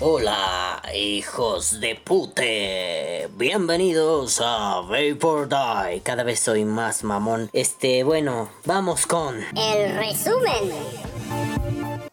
Hola, 0.00 0.82
hijos 0.92 1.78
de 1.78 1.94
pute. 1.94 3.28
Bienvenidos 3.36 4.40
a 4.40 4.80
Vapor 4.80 5.48
Die. 5.48 6.00
Cada 6.02 6.24
vez 6.24 6.40
soy 6.40 6.64
más 6.64 7.04
mamón. 7.04 7.48
Este, 7.52 8.02
bueno, 8.02 8.48
vamos 8.64 9.06
con. 9.06 9.36
El 9.56 9.94
resumen. 9.94 11.11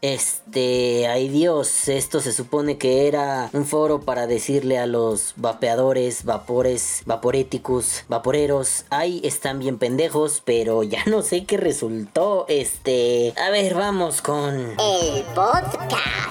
Este, 0.01 1.07
ay 1.07 1.27
Dios, 1.27 1.89
esto 1.89 2.21
se 2.21 2.31
supone 2.31 2.77
que 2.77 3.09
era 3.09 3.49
un 3.51 3.65
foro 3.65 3.99
para 3.99 4.27
decirle 4.27 4.77
a 4.77 4.85
los 4.85 5.33
vapeadores, 5.35 6.23
vapores, 6.23 7.01
vaporéticos, 7.05 8.05
vaporeros, 8.07 8.85
ay, 8.89 9.19
están 9.25 9.59
bien 9.59 9.77
pendejos, 9.77 10.41
pero 10.45 10.83
ya 10.83 11.03
no 11.05 11.21
sé 11.21 11.43
qué 11.43 11.57
resultó. 11.57 12.45
Este, 12.47 13.33
a 13.35 13.49
ver, 13.49 13.73
vamos 13.73 14.21
con... 14.21 14.55
El 14.79 15.23
podcast. 15.35 16.29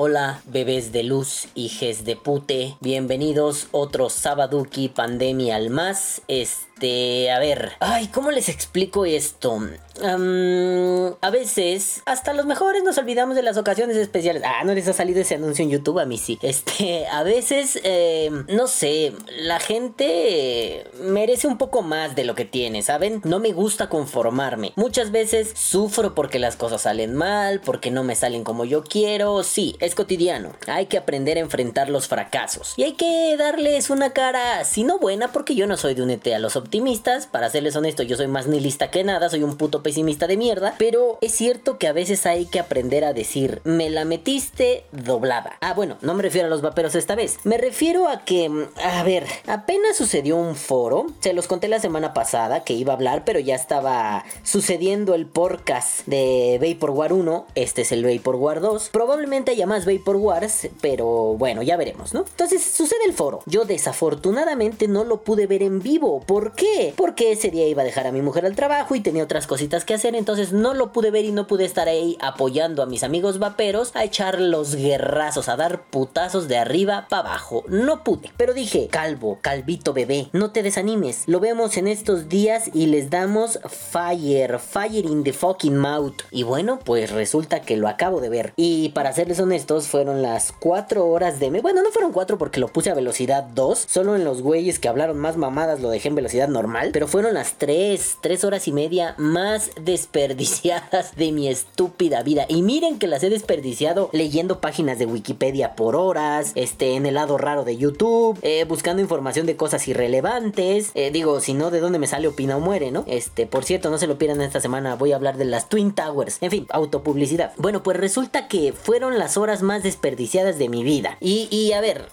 Hola, 0.00 0.40
bebés 0.46 0.92
de 0.92 1.02
luz, 1.02 1.48
hijes 1.56 2.04
de 2.04 2.14
pute. 2.14 2.76
Bienvenidos 2.80 3.66
otro 3.72 4.10
Sabaduki 4.10 4.88
Pandemia 4.88 5.56
al 5.56 5.70
más. 5.70 6.22
Este, 6.28 6.67
a 6.82 7.38
ver. 7.38 7.72
Ay, 7.80 8.08
¿cómo 8.08 8.30
les 8.30 8.48
explico 8.48 9.04
esto? 9.04 9.60
a 10.00 11.30
veces, 11.30 12.02
hasta 12.06 12.32
los 12.32 12.46
mejores 12.46 12.84
nos 12.84 12.98
olvidamos 12.98 13.34
de 13.34 13.42
las 13.42 13.56
ocasiones 13.56 13.96
especiales. 13.96 14.42
Ah, 14.44 14.62
no 14.64 14.74
les 14.74 14.86
ha 14.88 14.92
salido 14.92 15.20
ese 15.20 15.34
anuncio 15.34 15.64
en 15.64 15.70
YouTube, 15.70 15.98
a 15.98 16.04
mí 16.04 16.18
sí. 16.18 16.38
Este, 16.42 17.06
a 17.08 17.22
veces, 17.22 17.80
em, 17.82 18.46
no 18.48 18.68
sé, 18.68 19.12
la 19.40 19.58
gente 19.58 20.86
merece 21.00 21.46
un 21.46 21.58
poco 21.58 21.82
más 21.82 22.14
de 22.14 22.24
lo 22.24 22.34
que 22.34 22.44
tiene, 22.44 22.82
¿saben? 22.82 23.20
No 23.24 23.40
me 23.40 23.52
gusta 23.52 23.88
conformarme. 23.88 24.72
Muchas 24.76 25.10
veces 25.10 25.52
sufro 25.54 26.14
porque 26.14 26.38
las 26.38 26.56
cosas 26.56 26.82
salen 26.82 27.14
mal, 27.14 27.60
porque 27.60 27.90
no 27.90 28.04
me 28.04 28.14
salen 28.14 28.44
como 28.44 28.64
yo 28.64 28.84
quiero. 28.84 29.42
Sí, 29.42 29.76
es 29.80 29.94
cotidiano. 29.94 30.52
Hay 30.66 30.86
que 30.86 30.98
aprender 30.98 31.38
a 31.38 31.40
enfrentar 31.40 31.88
los 31.88 32.08
fracasos. 32.08 32.74
Y 32.76 32.84
hay 32.84 32.92
que 32.92 33.36
darles 33.36 33.90
una 33.90 34.12
cara, 34.12 34.64
si 34.64 34.84
no 34.84 34.98
buena, 34.98 35.32
porque 35.32 35.54
yo 35.54 35.66
no 35.66 35.76
soy 35.76 35.94
de 35.94 36.02
unete 36.02 36.34
a 36.34 36.38
los 36.38 36.56
optimistas. 36.68 37.26
Para 37.26 37.48
serles 37.48 37.76
honesto, 37.76 38.02
yo 38.02 38.16
soy 38.16 38.26
más 38.26 38.46
nihilista 38.46 38.90
que 38.90 39.02
nada, 39.02 39.30
soy 39.30 39.42
un 39.42 39.56
puto 39.56 39.82
pesimista 39.82 40.26
de 40.26 40.36
mierda. 40.36 40.74
Pero 40.78 41.16
es 41.22 41.32
cierto 41.32 41.78
que 41.78 41.86
a 41.86 41.94
veces 41.94 42.26
hay 42.26 42.44
que 42.44 42.60
aprender 42.60 43.04
a 43.06 43.14
decir, 43.14 43.62
me 43.64 43.88
la 43.88 44.04
metiste 44.04 44.84
doblada. 44.92 45.56
Ah, 45.62 45.72
bueno, 45.72 45.96
no 46.02 46.12
me 46.12 46.22
refiero 46.22 46.46
a 46.46 46.50
los 46.50 46.60
vaperos 46.60 46.94
esta 46.94 47.14
vez. 47.14 47.38
Me 47.44 47.56
refiero 47.56 48.06
a 48.06 48.22
que, 48.26 48.50
a 48.84 49.02
ver, 49.02 49.24
apenas 49.46 49.96
sucedió 49.96 50.36
un 50.36 50.56
foro. 50.56 51.06
Se 51.20 51.32
los 51.32 51.46
conté 51.46 51.68
la 51.68 51.80
semana 51.80 52.12
pasada 52.12 52.64
que 52.64 52.74
iba 52.74 52.92
a 52.92 52.96
hablar, 52.96 53.24
pero 53.24 53.40
ya 53.40 53.54
estaba 53.54 54.26
sucediendo 54.42 55.14
el 55.14 55.24
podcast 55.24 56.06
de 56.06 56.58
Vapor 56.60 56.90
War 56.90 57.14
1. 57.14 57.46
Este 57.54 57.80
es 57.80 57.92
el 57.92 58.04
Vapor 58.04 58.36
War 58.36 58.60
2. 58.60 58.90
Probablemente 58.90 59.52
haya 59.52 59.66
más 59.66 59.86
Vapor 59.86 60.16
Wars, 60.16 60.68
pero 60.82 61.06
bueno, 61.38 61.62
ya 61.62 61.78
veremos, 61.78 62.12
¿no? 62.12 62.26
Entonces 62.28 62.62
sucede 62.62 63.06
el 63.06 63.14
foro. 63.14 63.40
Yo 63.46 63.64
desafortunadamente 63.64 64.86
no 64.86 65.04
lo 65.04 65.22
pude 65.22 65.46
ver 65.46 65.62
en 65.62 65.80
vivo. 65.80 66.20
¿Por 66.20 66.57
qué? 66.58 66.92
Porque 66.96 67.32
ese 67.32 67.50
día 67.50 67.66
iba 67.68 67.82
a 67.82 67.84
dejar 67.84 68.06
a 68.06 68.12
mi 68.12 68.20
mujer 68.20 68.44
al 68.44 68.56
trabajo 68.56 68.94
y 68.94 69.00
tenía 69.00 69.22
otras 69.22 69.46
cositas 69.46 69.84
que 69.84 69.94
hacer, 69.94 70.16
entonces 70.16 70.52
no 70.52 70.74
lo 70.74 70.92
pude 70.92 71.12
ver 71.12 71.24
y 71.24 71.30
no 71.30 71.46
pude 71.46 71.64
estar 71.64 71.88
ahí 71.88 72.18
apoyando 72.20 72.82
a 72.82 72.86
mis 72.86 73.04
amigos 73.04 73.38
vaperos 73.38 73.92
a 73.94 74.04
echar 74.04 74.40
los 74.40 74.74
guerrazos, 74.74 75.48
a 75.48 75.56
dar 75.56 75.84
putazos 75.84 76.48
de 76.48 76.58
arriba 76.58 77.06
para 77.08 77.28
abajo. 77.28 77.64
No 77.68 78.02
pude, 78.02 78.32
pero 78.36 78.54
dije, 78.54 78.88
calvo, 78.90 79.38
calvito 79.40 79.92
bebé, 79.92 80.28
no 80.32 80.50
te 80.50 80.62
desanimes. 80.64 81.22
Lo 81.26 81.38
vemos 81.38 81.76
en 81.76 81.86
estos 81.86 82.28
días 82.28 82.70
y 82.74 82.86
les 82.86 83.08
damos 83.08 83.60
fire, 83.68 84.58
fire 84.58 85.06
in 85.06 85.22
the 85.22 85.32
fucking 85.32 85.76
mouth. 85.76 86.22
Y 86.32 86.42
bueno, 86.42 86.80
pues 86.84 87.12
resulta 87.12 87.60
que 87.60 87.76
lo 87.76 87.86
acabo 87.86 88.20
de 88.20 88.28
ver. 88.28 88.52
Y 88.56 88.88
para 88.90 89.12
serles 89.12 89.38
honestos, 89.38 89.86
fueron 89.86 90.22
las 90.22 90.50
4 90.50 91.06
horas 91.06 91.38
de... 91.38 91.48
Bueno, 91.60 91.82
no 91.82 91.92
fueron 91.92 92.12
4 92.12 92.36
porque 92.36 92.58
lo 92.58 92.68
puse 92.68 92.90
a 92.90 92.94
velocidad 92.94 93.44
2. 93.44 93.86
Solo 93.88 94.16
en 94.16 94.24
los 94.24 94.42
güeyes 94.42 94.80
que 94.80 94.88
hablaron 94.88 95.18
más 95.18 95.36
mamadas 95.36 95.80
lo 95.80 95.90
dejé 95.90 96.08
en 96.08 96.16
velocidad 96.16 96.47
normal. 96.48 96.90
Pero 96.92 97.08
fueron 97.08 97.34
las 97.34 97.54
3, 97.54 98.18
3 98.20 98.44
horas 98.44 98.68
y 98.68 98.72
media 98.72 99.14
más 99.18 99.70
desperdiciadas 99.80 101.16
de 101.16 101.32
mi 101.32 101.48
estúpida 101.48 102.22
vida. 102.22 102.46
Y 102.48 102.62
miren 102.62 102.98
que 102.98 103.06
las 103.06 103.22
he 103.22 103.30
desperdiciado 103.30 104.10
leyendo 104.12 104.60
páginas 104.60 104.98
de 104.98 105.06
Wikipedia 105.06 105.74
por 105.74 105.96
horas. 105.96 106.52
Este, 106.54 106.94
en 106.94 107.06
el 107.06 107.14
lado 107.14 107.38
raro 107.38 107.64
de 107.64 107.76
YouTube. 107.76 108.38
Eh, 108.42 108.64
buscando 108.64 109.02
información 109.02 109.46
de 109.46 109.56
cosas 109.56 109.86
irrelevantes. 109.88 110.90
Eh, 110.94 111.10
digo, 111.10 111.40
si 111.40 111.54
no, 111.54 111.70
¿de 111.70 111.80
dónde 111.80 111.98
me 111.98 112.06
sale 112.06 112.28
Opina 112.28 112.56
o 112.56 112.60
Muere, 112.60 112.90
no? 112.90 113.04
Este, 113.06 113.46
por 113.46 113.64
cierto, 113.64 113.90
no 113.90 113.98
se 113.98 114.06
lo 114.06 114.18
pierdan 114.18 114.42
esta 114.42 114.60
semana. 114.60 114.96
Voy 114.96 115.12
a 115.12 115.16
hablar 115.16 115.36
de 115.36 115.44
las 115.44 115.68
Twin 115.68 115.92
Towers. 115.92 116.38
En 116.40 116.50
fin, 116.50 116.66
autopublicidad. 116.70 117.52
Bueno, 117.56 117.82
pues 117.82 117.96
resulta 117.96 118.48
que 118.48 118.72
fueron 118.72 119.18
las 119.18 119.36
horas 119.36 119.62
más 119.62 119.82
desperdiciadas 119.82 120.58
de 120.58 120.68
mi 120.68 120.84
vida. 120.84 121.16
Y, 121.20 121.48
y 121.50 121.72
a 121.72 121.80
ver, 121.80 122.06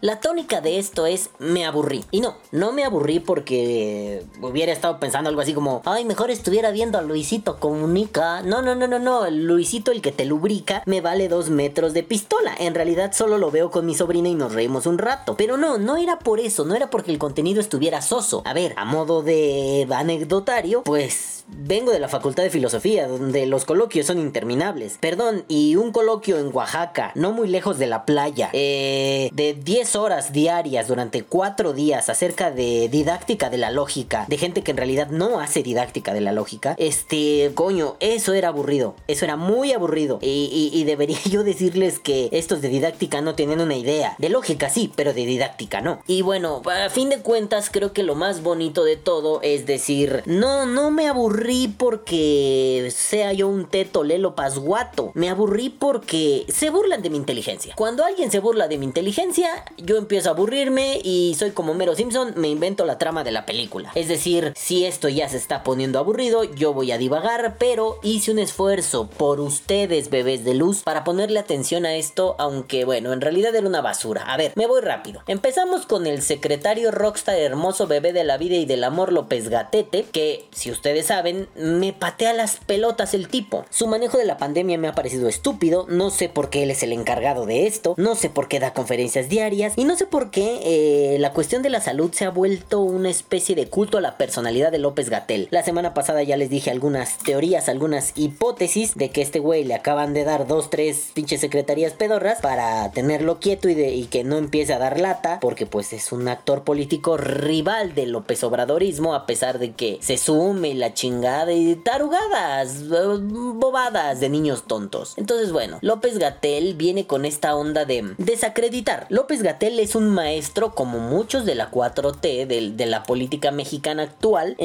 la 0.00 0.20
tónica 0.20 0.60
de 0.60 0.78
esto 0.78 1.06
es 1.06 1.30
me 1.38 1.64
aburrí. 1.64 2.04
Y 2.10 2.20
no, 2.20 2.36
no 2.52 2.72
me 2.72 2.84
aburrí 2.84 3.20
porque 3.20 4.24
hubiera 4.40 4.72
estado 4.72 4.98
pensando 4.98 5.28
algo 5.28 5.40
así 5.40 5.54
como, 5.54 5.82
ay, 5.84 6.04
mejor 6.04 6.30
estuviera 6.30 6.70
viendo 6.70 6.98
a 6.98 7.02
Luisito 7.02 7.58
comunica. 7.58 8.42
No, 8.42 8.62
no, 8.62 8.74
no, 8.74 8.86
no, 8.86 8.98
no. 8.98 9.28
Luisito, 9.30 9.92
el 9.92 10.02
que 10.02 10.12
te 10.12 10.24
lubrica, 10.24 10.82
me 10.86 11.00
vale 11.00 11.28
dos 11.28 11.50
metros 11.50 11.92
de 11.94 12.02
pistola. 12.02 12.54
En 12.58 12.74
realidad 12.74 13.12
solo 13.12 13.38
lo 13.38 13.50
veo 13.50 13.70
con 13.70 13.86
mi 13.86 13.94
sobrina 13.94 14.28
y 14.28 14.34
nos 14.34 14.52
reímos 14.52 14.86
un 14.86 14.98
rato. 14.98 15.36
Pero 15.36 15.56
no, 15.56 15.78
no 15.78 15.96
era 15.96 16.18
por 16.18 16.40
eso, 16.40 16.64
no 16.64 16.74
era 16.74 16.90
porque 16.90 17.12
el 17.12 17.18
contenido 17.18 17.60
estuviera 17.60 18.02
soso. 18.02 18.42
A 18.44 18.54
ver, 18.54 18.74
a 18.76 18.84
modo 18.84 19.22
de 19.22 19.86
anecdotario, 19.90 20.82
pues 20.82 21.43
vengo 21.48 21.92
de 21.92 22.00
la 22.00 22.08
Facultad 22.08 22.42
de 22.42 22.50
Filosofía, 22.50 23.08
donde 23.08 23.46
los 23.46 23.64
coloquios 23.64 24.06
son 24.06 24.18
interminables. 24.18 24.98
Perdón, 25.00 25.44
y 25.48 25.76
un 25.76 25.92
coloquio 25.92 26.38
en 26.38 26.54
Oaxaca, 26.54 27.12
no 27.14 27.32
muy 27.32 27.48
lejos 27.48 27.78
de 27.78 27.86
la 27.86 28.04
playa. 28.04 28.50
Eh 28.52 29.30
de 29.32 29.54
10 29.54 29.96
horas 29.96 30.32
diarias 30.32 30.88
durante 30.88 31.22
4 31.22 31.72
días 31.72 32.08
acerca 32.08 32.50
de 32.50 32.88
didáctica 32.88 33.50
de 33.50 33.58
la 33.58 33.70
lógica, 33.70 34.26
de 34.28 34.38
gente 34.38 34.62
que 34.62 34.70
en 34.70 34.76
realidad 34.76 35.08
no 35.08 35.40
hace 35.40 35.62
didáctica 35.62 36.14
de 36.14 36.20
la 36.20 36.32
lógica, 36.32 36.74
este, 36.78 37.50
coño, 37.54 37.96
eso 38.00 38.32
era 38.32 38.48
aburrido, 38.48 38.94
eso 39.08 39.24
era 39.24 39.36
muy 39.36 39.72
aburrido. 39.72 40.18
Y, 40.22 40.84
debería 40.84 41.18
yo 41.30 41.44
decirles 41.44 41.98
que 41.98 42.28
estos 42.32 42.60
de 42.60 42.68
didáctica 42.68 43.20
no 43.20 43.34
tienen 43.34 43.60
una 43.60 43.76
idea. 43.76 44.14
De 44.18 44.28
lógica 44.28 44.68
sí, 44.68 44.92
pero 44.94 45.14
de 45.14 45.26
didáctica 45.26 45.80
no. 45.80 46.00
Y 46.06 46.22
bueno, 46.22 46.62
a 46.66 46.90
fin 46.90 47.08
de 47.08 47.20
cuentas 47.20 47.70
creo 47.70 47.92
que 47.92 48.02
lo 48.02 48.14
más 48.14 48.42
bonito 48.42 48.84
de 48.84 48.96
todo 48.96 49.40
es 49.42 49.66
decir, 49.66 50.22
no, 50.26 50.66
no 50.66 50.90
me 50.90 51.08
aburrí 51.08 51.33
porque 51.78 52.92
sea 52.94 53.32
yo 53.32 53.48
un 53.48 53.66
teto 53.66 54.04
lelo 54.04 54.34
pasguato. 54.34 55.10
Me 55.14 55.28
aburrí 55.28 55.68
porque 55.68 56.44
se 56.48 56.70
burlan 56.70 57.02
de 57.02 57.10
mi 57.10 57.16
inteligencia. 57.16 57.74
Cuando 57.76 58.04
alguien 58.04 58.30
se 58.30 58.40
burla 58.40 58.68
de 58.68 58.78
mi 58.78 58.84
inteligencia, 58.84 59.48
yo 59.78 59.96
empiezo 59.96 60.28
a 60.28 60.32
aburrirme 60.32 61.00
y 61.02 61.34
soy 61.38 61.50
como 61.50 61.74
Mero 61.74 61.94
Simpson, 61.94 62.34
me 62.36 62.48
invento 62.48 62.84
la 62.84 62.98
trama 62.98 63.24
de 63.24 63.32
la 63.32 63.46
película. 63.46 63.90
Es 63.94 64.08
decir, 64.08 64.52
si 64.56 64.84
esto 64.84 65.08
ya 65.08 65.28
se 65.28 65.36
está 65.36 65.62
poniendo 65.62 65.98
aburrido, 65.98 66.44
yo 66.44 66.72
voy 66.72 66.92
a 66.92 66.98
divagar, 66.98 67.56
pero 67.58 67.98
hice 68.02 68.30
un 68.30 68.38
esfuerzo 68.38 69.08
por 69.08 69.40
ustedes, 69.40 70.10
bebés 70.10 70.44
de 70.44 70.54
luz, 70.54 70.82
para 70.82 71.04
ponerle 71.04 71.40
atención 71.40 71.86
a 71.86 71.96
esto, 71.96 72.36
aunque 72.38 72.84
bueno, 72.84 73.12
en 73.12 73.20
realidad 73.20 73.54
era 73.54 73.66
una 73.66 73.80
basura. 73.80 74.22
A 74.32 74.36
ver, 74.36 74.52
me 74.54 74.66
voy 74.66 74.80
rápido. 74.80 75.22
Empezamos 75.26 75.86
con 75.86 76.06
el 76.06 76.22
secretario 76.22 76.90
rockstar 76.90 77.38
hermoso 77.38 77.86
bebé 77.86 78.12
de 78.12 78.24
la 78.24 78.38
vida 78.38 78.56
y 78.56 78.66
del 78.66 78.84
amor 78.84 79.12
López 79.12 79.48
Gatete, 79.48 80.04
que 80.12 80.46
si 80.52 80.70
ustedes 80.70 81.06
saben, 81.06 81.23
me 81.56 81.92
patea 81.92 82.32
las 82.32 82.56
pelotas 82.56 83.14
el 83.14 83.28
tipo. 83.28 83.64
Su 83.70 83.86
manejo 83.86 84.18
de 84.18 84.24
la 84.24 84.38
pandemia 84.38 84.78
me 84.78 84.88
ha 84.88 84.94
parecido 84.94 85.28
estúpido, 85.28 85.86
no 85.88 86.10
sé 86.10 86.28
por 86.28 86.50
qué 86.50 86.62
él 86.62 86.70
es 86.70 86.82
el 86.82 86.92
encargado 86.92 87.46
de 87.46 87.66
esto, 87.66 87.94
no 87.96 88.14
sé 88.14 88.30
por 88.30 88.48
qué 88.48 88.60
da 88.60 88.72
conferencias 88.72 89.28
diarias 89.28 89.74
y 89.76 89.84
no 89.84 89.96
sé 89.96 90.06
por 90.06 90.30
qué 90.30 90.60
eh, 90.64 91.18
la 91.18 91.32
cuestión 91.32 91.62
de 91.62 91.70
la 91.70 91.80
salud 91.80 92.12
se 92.12 92.24
ha 92.24 92.30
vuelto 92.30 92.80
una 92.80 93.10
especie 93.10 93.54
de 93.54 93.68
culto 93.68 93.98
a 93.98 94.00
la 94.00 94.16
personalidad 94.16 94.72
de 94.72 94.78
López 94.78 95.10
Gatel. 95.10 95.48
La 95.50 95.62
semana 95.62 95.94
pasada 95.94 96.22
ya 96.22 96.36
les 96.36 96.50
dije 96.50 96.70
algunas 96.70 97.18
teorías, 97.18 97.68
algunas 97.68 98.12
hipótesis 98.16 98.94
de 98.94 99.10
que 99.10 99.22
este 99.22 99.38
güey 99.38 99.64
le 99.64 99.74
acaban 99.74 100.14
de 100.14 100.24
dar 100.24 100.46
dos, 100.46 100.70
tres 100.70 101.10
pinches 101.14 101.40
secretarías 101.40 101.92
pedorras 101.92 102.40
para 102.40 102.90
tenerlo 102.92 103.40
quieto 103.40 103.68
y, 103.68 103.74
de, 103.74 104.06
que 104.10 104.24
no 104.24 104.36
empiece 104.36 104.72
a 104.72 104.78
dar 104.78 105.00
lata 105.00 105.38
porque 105.40 105.66
pues 105.66 105.92
es 105.92 106.12
un 106.12 106.28
actor 106.28 106.64
político 106.64 107.16
rival 107.16 107.94
del 107.94 108.10
López 108.10 108.42
Obradorismo 108.44 109.14
a 109.14 109.26
pesar 109.26 109.58
de 109.58 109.72
que 109.72 109.98
se 110.00 110.16
sume 110.16 110.74
la 110.74 110.94
chingada 110.94 111.13
chingada 111.14 111.52
y 111.52 111.76
tarugadas, 111.76 112.82
eh, 112.82 113.18
bobadas 113.20 114.20
de 114.20 114.28
niños 114.28 114.64
tontos. 114.66 115.14
Entonces, 115.16 115.52
bueno, 115.52 115.78
López 115.80 116.18
Gatel 116.18 116.74
viene 116.74 117.06
con 117.06 117.24
esta 117.24 117.54
onda 117.54 117.84
de 117.84 118.14
desacreditar. 118.18 119.06
López 119.10 119.42
Gatel 119.42 119.78
es 119.78 119.94
un 119.94 120.10
maestro, 120.10 120.74
como 120.74 120.98
muchos 120.98 121.44
de 121.44 121.54
la 121.54 121.70
4T, 121.70 122.46
de, 122.46 122.84
la 122.84 123.02
política 123.04 123.50
mexicana 123.50 124.02
actual, 124.02 124.56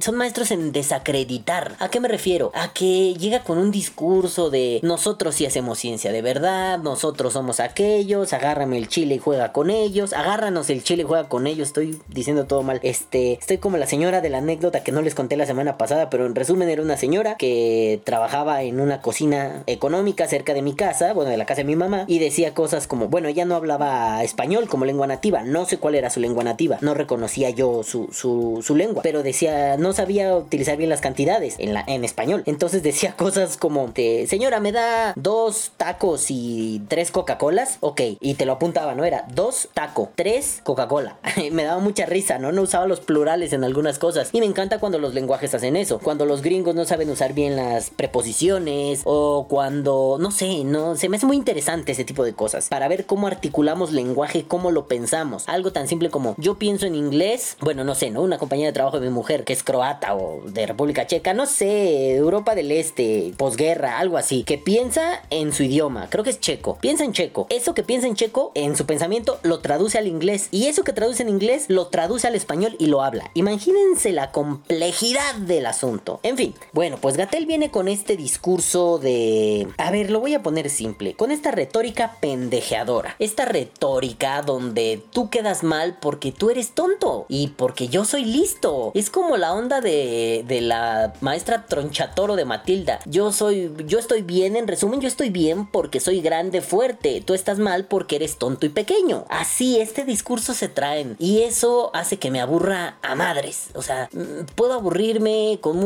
son 0.00 0.16
maestros 0.16 0.50
en 0.50 0.72
desacreditar. 0.72 1.76
¿A 1.78 1.88
qué 1.88 2.00
me 2.00 2.08
refiero? 2.08 2.52
A 2.54 2.72
que 2.72 3.14
llega 3.14 3.44
con 3.44 3.58
un 3.58 3.70
discurso 3.70 4.48
de 4.48 4.80
nosotros 4.82 5.34
sí 5.34 5.44
hacemos 5.44 5.78
ciencia 5.78 6.10
de 6.10 6.22
verdad, 6.22 6.78
nosotros 6.78 7.34
somos 7.34 7.60
aquellos, 7.60 8.32
agárrame 8.32 8.78
el 8.78 8.88
chile 8.88 9.16
y 9.16 9.18
juega 9.18 9.52
con 9.52 9.68
ellos, 9.68 10.14
agárranos 10.14 10.70
el 10.70 10.82
chile 10.82 11.02
y 11.02 11.06
juega 11.06 11.28
con 11.28 11.46
ellos, 11.46 11.68
estoy 11.68 12.00
diciendo 12.08 12.46
todo 12.46 12.62
mal. 12.62 12.80
Este, 12.82 13.34
estoy 13.34 13.58
como 13.58 13.76
la 13.76 13.86
señora 13.86 14.20
de 14.20 14.30
la 14.30 14.38
anécdota 14.38 14.82
que 14.82 14.92
no 14.92 15.02
les 15.02 15.14
conté 15.14 15.36
la 15.36 15.46
semana 15.46 15.76
pasada, 15.80 16.10
pero 16.10 16.26
en 16.26 16.34
resumen 16.34 16.68
era 16.68 16.82
una 16.82 16.98
señora 16.98 17.36
que 17.36 18.02
trabajaba 18.04 18.62
en 18.62 18.80
una 18.80 19.00
cocina 19.00 19.62
económica 19.66 20.28
cerca 20.28 20.52
de 20.52 20.60
mi 20.60 20.74
casa, 20.74 21.14
bueno, 21.14 21.30
de 21.30 21.38
la 21.38 21.46
casa 21.46 21.62
de 21.62 21.64
mi 21.64 21.74
mamá, 21.74 22.04
y 22.06 22.18
decía 22.18 22.52
cosas 22.52 22.86
como, 22.86 23.08
bueno, 23.08 23.28
ella 23.28 23.46
no 23.46 23.54
hablaba 23.54 24.22
español 24.22 24.68
como 24.68 24.84
lengua 24.84 25.06
nativa, 25.06 25.42
no 25.42 25.64
sé 25.64 25.78
cuál 25.78 25.94
era 25.94 26.10
su 26.10 26.20
lengua 26.20 26.44
nativa, 26.44 26.76
no 26.82 26.92
reconocía 26.92 27.48
yo 27.48 27.82
su, 27.82 28.08
su, 28.12 28.76
lengua, 28.76 29.02
pero 29.02 29.22
decía, 29.22 29.78
no 29.78 29.94
sabía 29.94 30.36
utilizar 30.36 30.76
bien 30.76 30.90
las 30.90 31.00
cantidades 31.00 31.56
en, 31.58 31.72
la, 31.72 31.82
en 31.86 32.04
español. 32.04 32.42
Entonces 32.44 32.82
decía 32.82 33.12
cosas 33.16 33.56
como, 33.56 33.90
señora, 34.26 34.60
me 34.60 34.72
da 34.72 35.14
dos 35.16 35.72
tacos 35.78 36.26
y 36.28 36.82
tres 36.88 37.10
Coca-Colas, 37.10 37.78
ok, 37.80 38.02
y 38.20 38.34
te 38.34 38.44
lo 38.44 38.52
apuntaba, 38.52 38.94
¿no? 38.94 39.06
Era 39.06 39.24
dos 39.32 39.70
taco, 39.72 40.10
tres 40.14 40.60
Coca-Cola. 40.62 41.16
me 41.52 41.64
daba 41.64 41.80
mucha 41.80 42.04
risa, 42.04 42.38
¿no? 42.38 42.52
No 42.52 42.60
usaba 42.60 42.86
los 42.86 43.00
plurales 43.00 43.54
en 43.54 43.64
algunas 43.64 43.98
cosas. 43.98 44.28
Y 44.32 44.40
me 44.40 44.46
encanta 44.46 44.78
cuando 44.78 44.98
los 44.98 45.14
lenguajes 45.14 45.54
hacen 45.54 45.69
eso, 45.76 45.98
cuando 45.98 46.24
los 46.26 46.42
gringos 46.42 46.74
no 46.74 46.84
saben 46.84 47.10
usar 47.10 47.34
bien 47.34 47.56
las 47.56 47.90
preposiciones 47.90 49.02
o 49.04 49.46
cuando, 49.48 50.16
no 50.20 50.30
sé, 50.30 50.64
no, 50.64 50.96
se 50.96 51.08
me 51.08 51.16
hace 51.16 51.26
muy 51.26 51.36
interesante 51.36 51.92
ese 51.92 52.04
tipo 52.04 52.24
de 52.24 52.34
cosas, 52.34 52.68
para 52.68 52.88
ver 52.88 53.06
cómo 53.06 53.26
articulamos 53.26 53.92
lenguaje, 53.92 54.44
cómo 54.46 54.70
lo 54.70 54.86
pensamos. 54.86 55.44
Algo 55.48 55.72
tan 55.72 55.88
simple 55.88 56.10
como 56.10 56.34
yo 56.38 56.58
pienso 56.58 56.86
en 56.86 56.94
inglés, 56.94 57.56
bueno, 57.60 57.84
no 57.84 57.94
sé, 57.94 58.10
¿no? 58.10 58.22
Una 58.22 58.38
compañía 58.38 58.66
de 58.66 58.72
trabajo 58.72 59.00
de 59.00 59.08
mi 59.08 59.12
mujer 59.12 59.44
que 59.44 59.52
es 59.52 59.62
croata 59.62 60.14
o 60.14 60.42
de 60.46 60.66
República 60.66 61.06
Checa, 61.06 61.34
no 61.34 61.46
sé, 61.46 62.14
Europa 62.16 62.54
del 62.54 62.72
Este, 62.72 63.32
posguerra, 63.36 63.98
algo 63.98 64.16
así, 64.16 64.44
que 64.44 64.58
piensa 64.58 65.22
en 65.30 65.52
su 65.52 65.62
idioma, 65.62 66.08
creo 66.10 66.24
que 66.24 66.30
es 66.30 66.40
checo, 66.40 66.78
piensa 66.80 67.04
en 67.04 67.12
checo. 67.12 67.46
Eso 67.50 67.74
que 67.74 67.82
piensa 67.82 68.06
en 68.06 68.14
checo, 68.14 68.52
en 68.54 68.76
su 68.76 68.86
pensamiento, 68.86 69.38
lo 69.42 69.60
traduce 69.60 69.98
al 69.98 70.06
inglés. 70.06 70.48
Y 70.50 70.66
eso 70.66 70.84
que 70.84 70.92
traduce 70.92 71.22
en 71.22 71.28
inglés, 71.28 71.66
lo 71.68 71.88
traduce 71.88 72.26
al 72.26 72.34
español 72.34 72.76
y 72.78 72.86
lo 72.86 73.02
habla. 73.02 73.30
Imagínense 73.34 74.12
la 74.12 74.32
complejidad 74.32 75.34
del 75.60 75.66
asunto. 75.66 76.20
En 76.22 76.36
fin, 76.36 76.54
bueno, 76.72 76.96
pues 77.00 77.16
Gatel 77.16 77.44
viene 77.44 77.70
con 77.70 77.86
este 77.86 78.16
discurso 78.16 78.98
de... 78.98 79.68
A 79.76 79.90
ver, 79.90 80.10
lo 80.10 80.20
voy 80.20 80.34
a 80.34 80.42
poner 80.42 80.70
simple, 80.70 81.14
con 81.14 81.30
esta 81.30 81.50
retórica 81.50 82.16
pendejeadora. 82.20 83.14
Esta 83.18 83.44
retórica 83.44 84.40
donde 84.42 85.02
tú 85.12 85.28
quedas 85.28 85.62
mal 85.62 85.98
porque 86.00 86.32
tú 86.32 86.48
eres 86.50 86.72
tonto 86.72 87.26
y 87.28 87.48
porque 87.48 87.88
yo 87.88 88.04
soy 88.04 88.24
listo. 88.24 88.90
Es 88.94 89.10
como 89.10 89.36
la 89.36 89.52
onda 89.52 89.80
de, 89.80 90.44
de 90.48 90.60
la 90.62 91.12
maestra 91.20 91.66
Tronchatoro 91.66 92.36
de 92.36 92.44
Matilda. 92.46 93.00
Yo 93.04 93.32
soy, 93.32 93.72
yo 93.86 93.98
estoy 93.98 94.22
bien, 94.22 94.56
en 94.56 94.66
resumen, 94.66 95.00
yo 95.00 95.08
estoy 95.08 95.28
bien 95.30 95.66
porque 95.66 96.00
soy 96.00 96.20
grande, 96.22 96.62
fuerte. 96.62 97.22
Tú 97.24 97.34
estás 97.34 97.58
mal 97.58 97.84
porque 97.84 98.16
eres 98.16 98.38
tonto 98.38 98.64
y 98.64 98.70
pequeño. 98.70 99.24
Así, 99.28 99.78
este 99.78 100.04
discurso 100.04 100.54
se 100.54 100.68
traen 100.68 101.16
y 101.18 101.42
eso 101.42 101.90
hace 101.92 102.18
que 102.18 102.30
me 102.30 102.40
aburra 102.40 102.96
a 103.02 103.14
madres. 103.14 103.68
O 103.74 103.82
sea, 103.82 104.08
mm, 104.12 104.46
puedo 104.54 104.74
aburrirme 104.74 105.49
con, 105.58 105.78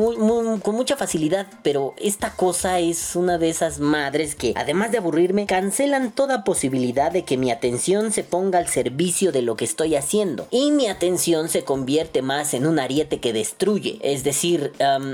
mucha 0.75 0.96
facilidad, 0.96 1.46
pero 1.62 1.94
esta 1.96 2.31
cosa 2.31 2.81
es 2.81 3.16
una 3.16 3.38
de 3.38 3.49
esas 3.49 3.81
madres 3.81 4.34
que, 4.34 4.52
además 4.56 4.93
de 4.93 4.99
aburrirme, 4.99 5.46
cancelan 5.46 6.12
toda 6.12 6.44
posibilidad 6.44 7.12
de 7.12 7.25
que 7.25 7.37
mi 7.37 7.50
atención 7.50 8.12
se 8.12 8.25
ponga 8.25 8.58
al 8.58 8.69
servicio 8.69 9.32
de 9.32 9.43
lo 9.43 9.56
que 9.56 9.64
estoy 9.64 9.96
haciendo. 9.96 10.46
Y 10.50 10.70
mi 10.72 10.88
atención 10.88 11.49
se 11.49 11.64
convierte 11.64 12.22
más 12.22 12.55
en 12.55 12.66
un 12.66 12.78
ariete 12.78 13.20
que 13.20 13.32
destruye. 13.32 13.99
Es 14.02 14.25
decir, 14.25 14.72